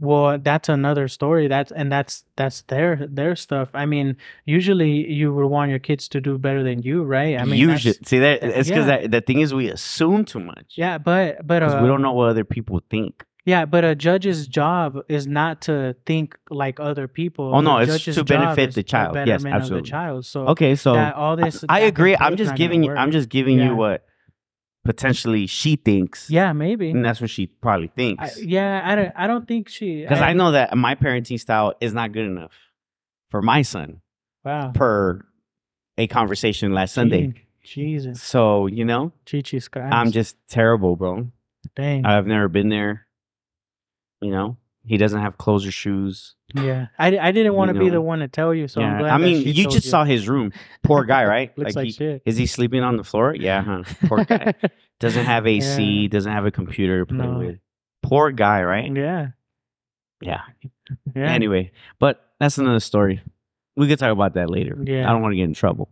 Well, 0.00 0.38
that's 0.38 0.68
another 0.68 1.06
story. 1.08 1.48
That's 1.48 1.70
and 1.70 1.92
that's 1.92 2.24
that's 2.36 2.62
their 2.62 3.06
their 3.08 3.36
stuff. 3.36 3.68
I 3.74 3.86
mean, 3.86 4.16
usually 4.44 5.10
you 5.12 5.32
would 5.32 5.46
want 5.46 5.70
your 5.70 5.78
kids 5.78 6.08
to 6.08 6.20
do 6.20 6.38
better 6.38 6.62
than 6.62 6.82
you, 6.82 7.04
right? 7.04 7.38
I 7.38 7.44
mean, 7.44 7.76
should 7.76 8.06
see 8.06 8.18
that. 8.18 8.42
It's 8.42 8.68
because 8.68 8.86
yeah. 8.86 9.06
the 9.06 9.20
thing 9.20 9.40
is 9.40 9.54
we 9.54 9.68
assume 9.68 10.24
too 10.24 10.40
much. 10.40 10.74
yeah, 10.76 10.98
but 10.98 11.46
but 11.46 11.62
uh, 11.62 11.78
we 11.82 11.88
don't 11.88 12.02
know 12.02 12.12
what 12.12 12.30
other 12.30 12.44
people 12.44 12.80
think. 12.90 13.24
yeah, 13.44 13.64
but 13.64 13.84
a 13.84 13.94
judge's 13.94 14.46
job 14.46 14.98
is 15.08 15.26
not 15.26 15.60
to 15.62 15.94
think 16.06 16.36
like 16.50 16.80
other 16.80 17.06
people. 17.06 17.54
Oh, 17.54 17.60
no, 17.60 17.78
A 17.78 17.82
it's 17.82 18.04
to 18.04 18.24
benefit 18.24 18.74
the 18.74 18.82
child. 18.82 19.16
Yes, 19.26 19.44
of 19.44 19.68
the 19.68 19.82
child. 19.82 20.24
So 20.26 20.48
Okay, 20.48 20.74
so 20.74 20.94
that 20.94 21.14
all 21.14 21.36
this, 21.36 21.64
I 21.68 21.80
and 21.80 21.88
agree. 21.88 22.16
I'm 22.16 22.36
just 22.36 22.54
giving 22.54 22.82
you. 22.82 22.92
I'm 22.94 23.12
just 23.12 23.28
giving 23.28 23.58
Yeah. 23.58 23.68
you 23.70 23.76
what 23.76 24.04
potentially 24.84 25.46
she 25.46 25.76
thinks. 25.76 26.28
yeah, 26.30 26.52
maybe. 26.52 26.90
and 26.90 27.04
that's 27.04 27.20
what 27.20 27.30
she 27.30 27.46
probably 27.46 27.88
I, 27.88 27.96
thinks. 27.96 28.42
yeah, 28.42 28.80
I 28.84 28.94
don't. 28.94 29.12
I 29.16 29.26
don't 29.26 29.46
think 29.46 29.68
she. 29.68 30.02
Because 30.02 30.20
I 30.20 30.32
know 30.32 30.52
that 30.52 30.76
my 30.76 30.94
parenting 30.94 31.38
style 31.40 31.74
is 31.80 31.92
not 31.94 32.12
good 32.12 32.26
enough 32.26 32.52
for 33.30 33.42
my 33.42 33.62
son 33.62 34.00
Wow. 34.44 34.72
per 34.74 35.24
a 35.98 36.06
conversation 36.06 36.72
last 36.72 36.94
Sunday. 36.94 37.34
Jesus, 37.64 38.20
So 38.20 38.66
you 38.66 38.84
know, 38.84 39.12
Chi 39.30 39.40
scratch. 39.58 39.92
I'm 39.92 40.10
just 40.10 40.36
terrible, 40.48 40.96
bro. 40.96 41.28
dang. 41.76 42.04
I've 42.04 42.26
never 42.26 42.48
been 42.48 42.68
there. 42.70 43.06
You 44.20 44.30
know, 44.32 44.56
he 44.84 44.96
doesn't 44.96 45.20
have 45.20 45.38
clothes 45.38 45.64
or 45.66 45.70
shoes. 45.70 46.34
Yeah, 46.54 46.86
I, 46.98 47.18
I 47.18 47.32
didn't 47.32 47.54
want 47.54 47.72
to 47.72 47.78
be 47.78 47.86
know. 47.86 47.92
the 47.92 48.00
one 48.00 48.18
to 48.20 48.28
tell 48.28 48.52
you, 48.54 48.68
so 48.68 48.80
I'm 48.80 48.98
glad. 48.98 49.10
I 49.10 49.18
that 49.18 49.24
mean, 49.24 49.46
you 49.46 49.68
just 49.68 49.88
saw 49.88 50.04
his 50.04 50.28
room. 50.28 50.52
Poor 50.82 51.04
guy, 51.14 51.24
right? 51.24 51.56
Looks 51.56 51.76
like, 51.76 51.86
he, 51.86 51.92
shit. 51.92 52.22
Is 52.26 52.36
he 52.36 52.46
sleeping 52.46 52.82
on 52.82 52.96
the 52.96 53.04
floor? 53.04 53.34
Yeah, 53.34 53.62
huh? 53.62 53.82
Poor 54.06 54.24
guy. 54.26 54.54
doesn't 55.00 55.24
have 55.24 55.46
AC. 55.46 55.82
Yeah. 55.82 56.08
Doesn't 56.08 56.32
have 56.32 56.46
a 56.46 56.50
computer 56.50 57.04
to 57.04 57.06
play 57.06 57.26
No. 57.26 57.38
with. 57.38 57.58
Poor 58.02 58.30
guy, 58.32 58.62
right? 58.62 58.94
yeah. 58.94 59.28
Yeah. 60.20 60.40
Yeah. 61.16 61.32
Anyway, 61.32 61.72
but 61.98 62.24
that's 62.38 62.58
another 62.58 62.80
story. 62.80 63.20
We 63.76 63.88
could 63.88 63.98
talk 63.98 64.12
about 64.12 64.34
that 64.34 64.50
later. 64.50 64.76
Yeah. 64.84 65.08
I 65.08 65.12
don't 65.12 65.22
want 65.22 65.32
to 65.32 65.36
get 65.36 65.44
in 65.44 65.54
trouble. 65.54 65.88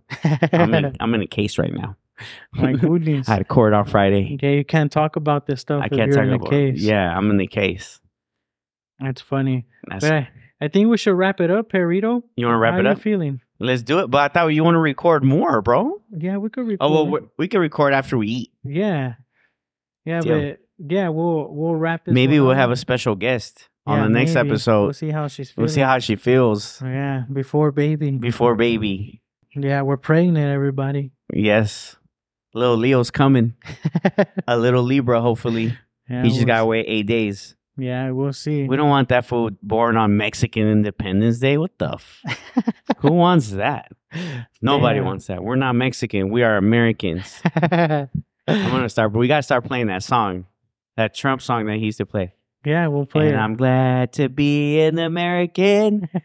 I'm 0.52 0.72
in, 0.74 0.96
I'm 1.00 1.14
in 1.14 1.22
a 1.22 1.26
case 1.26 1.58
right 1.58 1.72
now. 1.72 1.96
My 2.52 2.74
goodness. 2.74 3.28
I 3.28 3.32
had 3.32 3.40
a 3.40 3.44
court 3.44 3.72
on 3.72 3.86
Friday. 3.86 4.38
Yeah, 4.42 4.50
you 4.50 4.64
can't 4.64 4.92
talk 4.92 5.16
about 5.16 5.46
this 5.46 5.62
stuff 5.62 5.82
I 5.82 5.86
if 5.86 5.92
can't 5.92 6.12
you're 6.12 6.26
talk 6.26 6.34
about. 6.40 6.50
case. 6.50 6.80
Yeah, 6.80 7.16
I'm 7.16 7.30
in 7.30 7.38
the 7.38 7.46
case. 7.46 7.98
That's 9.00 9.20
funny. 9.22 9.66
That's, 9.88 10.04
But 10.04 10.12
I, 10.12 10.28
I 10.60 10.68
think 10.68 10.88
we 10.88 10.96
should 10.98 11.14
wrap 11.14 11.40
it 11.40 11.50
up, 11.50 11.70
Perito. 11.70 12.22
you 12.36 12.46
want 12.46 12.54
to 12.54 12.58
wrap 12.58 12.74
How 12.74 12.80
it 12.80 12.86
up? 12.86 13.00
feeling? 13.00 13.40
Let's 13.58 13.82
do 13.82 14.00
it. 14.00 14.08
But 14.10 14.18
I 14.18 14.28
thought 14.32 14.46
you 14.48 14.64
want 14.64 14.74
to 14.74 14.78
record 14.80 15.22
more, 15.24 15.60
bro. 15.62 16.00
Yeah, 16.16 16.36
we 16.38 16.50
could 16.50 16.66
record. 16.66 16.78
Oh 16.80 17.04
well, 17.04 17.28
we, 17.38 17.48
can 17.48 17.60
record 17.60 17.92
after 17.94 18.16
we 18.18 18.28
eat. 18.28 18.52
yeah. 18.64 19.14
Yeah, 20.06 20.20
Deal. 20.20 20.40
but 20.40 20.58
yeah, 20.92 21.08
we'll 21.10 21.46
we'll 21.52 21.74
wrap 21.74 22.04
this. 22.06 22.14
Maybe 22.14 22.40
we'll 22.40 22.52
up. 22.52 22.56
have 22.56 22.70
a 22.70 22.76
special 22.76 23.14
guest 23.14 23.68
on 23.86 24.00
the 24.02 24.08
next 24.18 24.34
maybe. 24.34 24.48
episode. 24.50 24.84
We'll 24.84 24.92
see 24.94 25.10
how 25.10 25.28
she's 25.28 25.50
feeling. 25.50 25.62
We'll 25.66 25.74
see 25.74 25.80
how 25.82 25.98
she 25.98 26.16
feels 26.16 26.80
Yeah, 26.82 27.24
before 27.30 27.70
baby. 27.70 28.12
before 28.12 28.54
baby. 28.54 29.20
Yeah, 29.54 29.82
we're 29.82 29.98
pregnant, 29.98 30.38
everybody. 30.38 31.10
Yes. 31.32 31.96
Little 32.54 32.76
Leo's 32.76 33.10
coming. 33.10 33.54
A 34.48 34.56
little 34.56 34.82
Libra, 34.82 35.20
hopefully. 35.20 35.76
yeah, 36.08 36.22
he 36.22 36.28
just 36.30 36.40
we'll 36.40 36.46
got 36.46 36.66
wait 36.66 36.86
eight 36.88 37.06
days. 37.06 37.54
Yeah, 37.80 38.10
we'll 38.10 38.32
see. 38.32 38.64
We 38.68 38.76
don't 38.76 38.88
want 38.88 39.08
that 39.08 39.24
food 39.24 39.56
born 39.62 39.96
on 39.96 40.16
Mexican 40.16 40.68
Independence 40.68 41.38
Day. 41.38 41.56
What 41.56 41.78
the? 41.78 41.92
F- 41.94 42.22
Who 42.98 43.12
wants 43.12 43.50
that? 43.52 43.90
Nobody 44.60 44.96
Damn. 44.98 45.06
wants 45.06 45.26
that. 45.28 45.42
We're 45.42 45.56
not 45.56 45.74
Mexican. 45.74 46.30
We 46.30 46.42
are 46.42 46.56
Americans. 46.56 47.40
I'm 47.54 48.08
gonna 48.46 48.88
start, 48.88 49.12
but 49.12 49.18
we 49.20 49.28
gotta 49.28 49.42
start 49.42 49.64
playing 49.64 49.86
that 49.86 50.02
song, 50.02 50.46
that 50.96 51.14
Trump 51.14 51.40
song 51.42 51.66
that 51.66 51.76
he 51.76 51.86
used 51.86 51.98
to 51.98 52.06
play. 52.06 52.34
yeah, 52.64 52.86
we'll 52.88 53.06
play 53.06 53.28
and 53.28 53.36
it. 53.36 53.38
I'm 53.38 53.54
glad 53.56 54.12
to 54.14 54.28
be 54.28 54.80
an 54.80 54.98
American. 54.98 56.08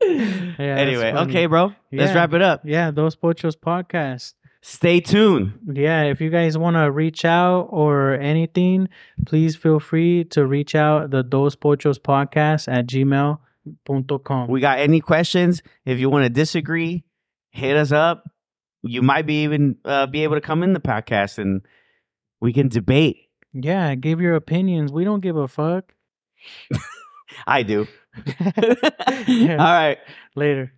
Yeah, 0.00 0.76
anyway, 0.76 1.12
okay, 1.12 1.46
bro. 1.46 1.72
Let's 1.90 2.14
wrap 2.14 2.32
it 2.34 2.42
up. 2.42 2.62
Yeah, 2.64 2.90
Dos 2.90 3.16
Pochos 3.16 3.56
podcast. 3.56 4.34
Stay 4.66 4.98
tuned. 4.98 5.52
Yeah, 5.70 6.04
if 6.04 6.22
you 6.22 6.30
guys 6.30 6.56
want 6.56 6.76
to 6.76 6.90
reach 6.90 7.26
out 7.26 7.68
or 7.70 8.14
anything, 8.14 8.88
please 9.26 9.56
feel 9.56 9.78
free 9.78 10.24
to 10.30 10.46
reach 10.46 10.74
out 10.74 11.10
the 11.10 11.22
Dos 11.22 11.54
Pochos 11.54 11.98
podcast 11.98 12.66
at 12.72 12.86
gmail.com. 12.86 14.48
We 14.48 14.60
got 14.62 14.78
any 14.78 15.00
questions? 15.00 15.62
If 15.84 15.98
you 15.98 16.08
want 16.08 16.24
to 16.24 16.30
disagree, 16.30 17.04
hit 17.50 17.76
us 17.76 17.92
up. 17.92 18.24
You 18.82 19.02
might 19.02 19.26
be 19.26 19.42
even 19.42 19.76
uh, 19.84 20.06
be 20.06 20.22
able 20.24 20.36
to 20.36 20.40
come 20.40 20.62
in 20.62 20.72
the 20.72 20.80
podcast 20.80 21.36
and 21.36 21.60
we 22.40 22.54
can 22.54 22.68
debate. 22.68 23.18
yeah, 23.52 23.94
give 23.94 24.18
your 24.22 24.34
opinions. 24.34 24.92
We 24.92 25.04
don't 25.04 25.20
give 25.20 25.36
a 25.36 25.46
fuck. 25.46 25.92
I 27.46 27.62
do. 27.62 27.86
Yeah. 29.26 29.56
All 29.58 29.72
right. 29.72 29.98
Later. 30.36 30.72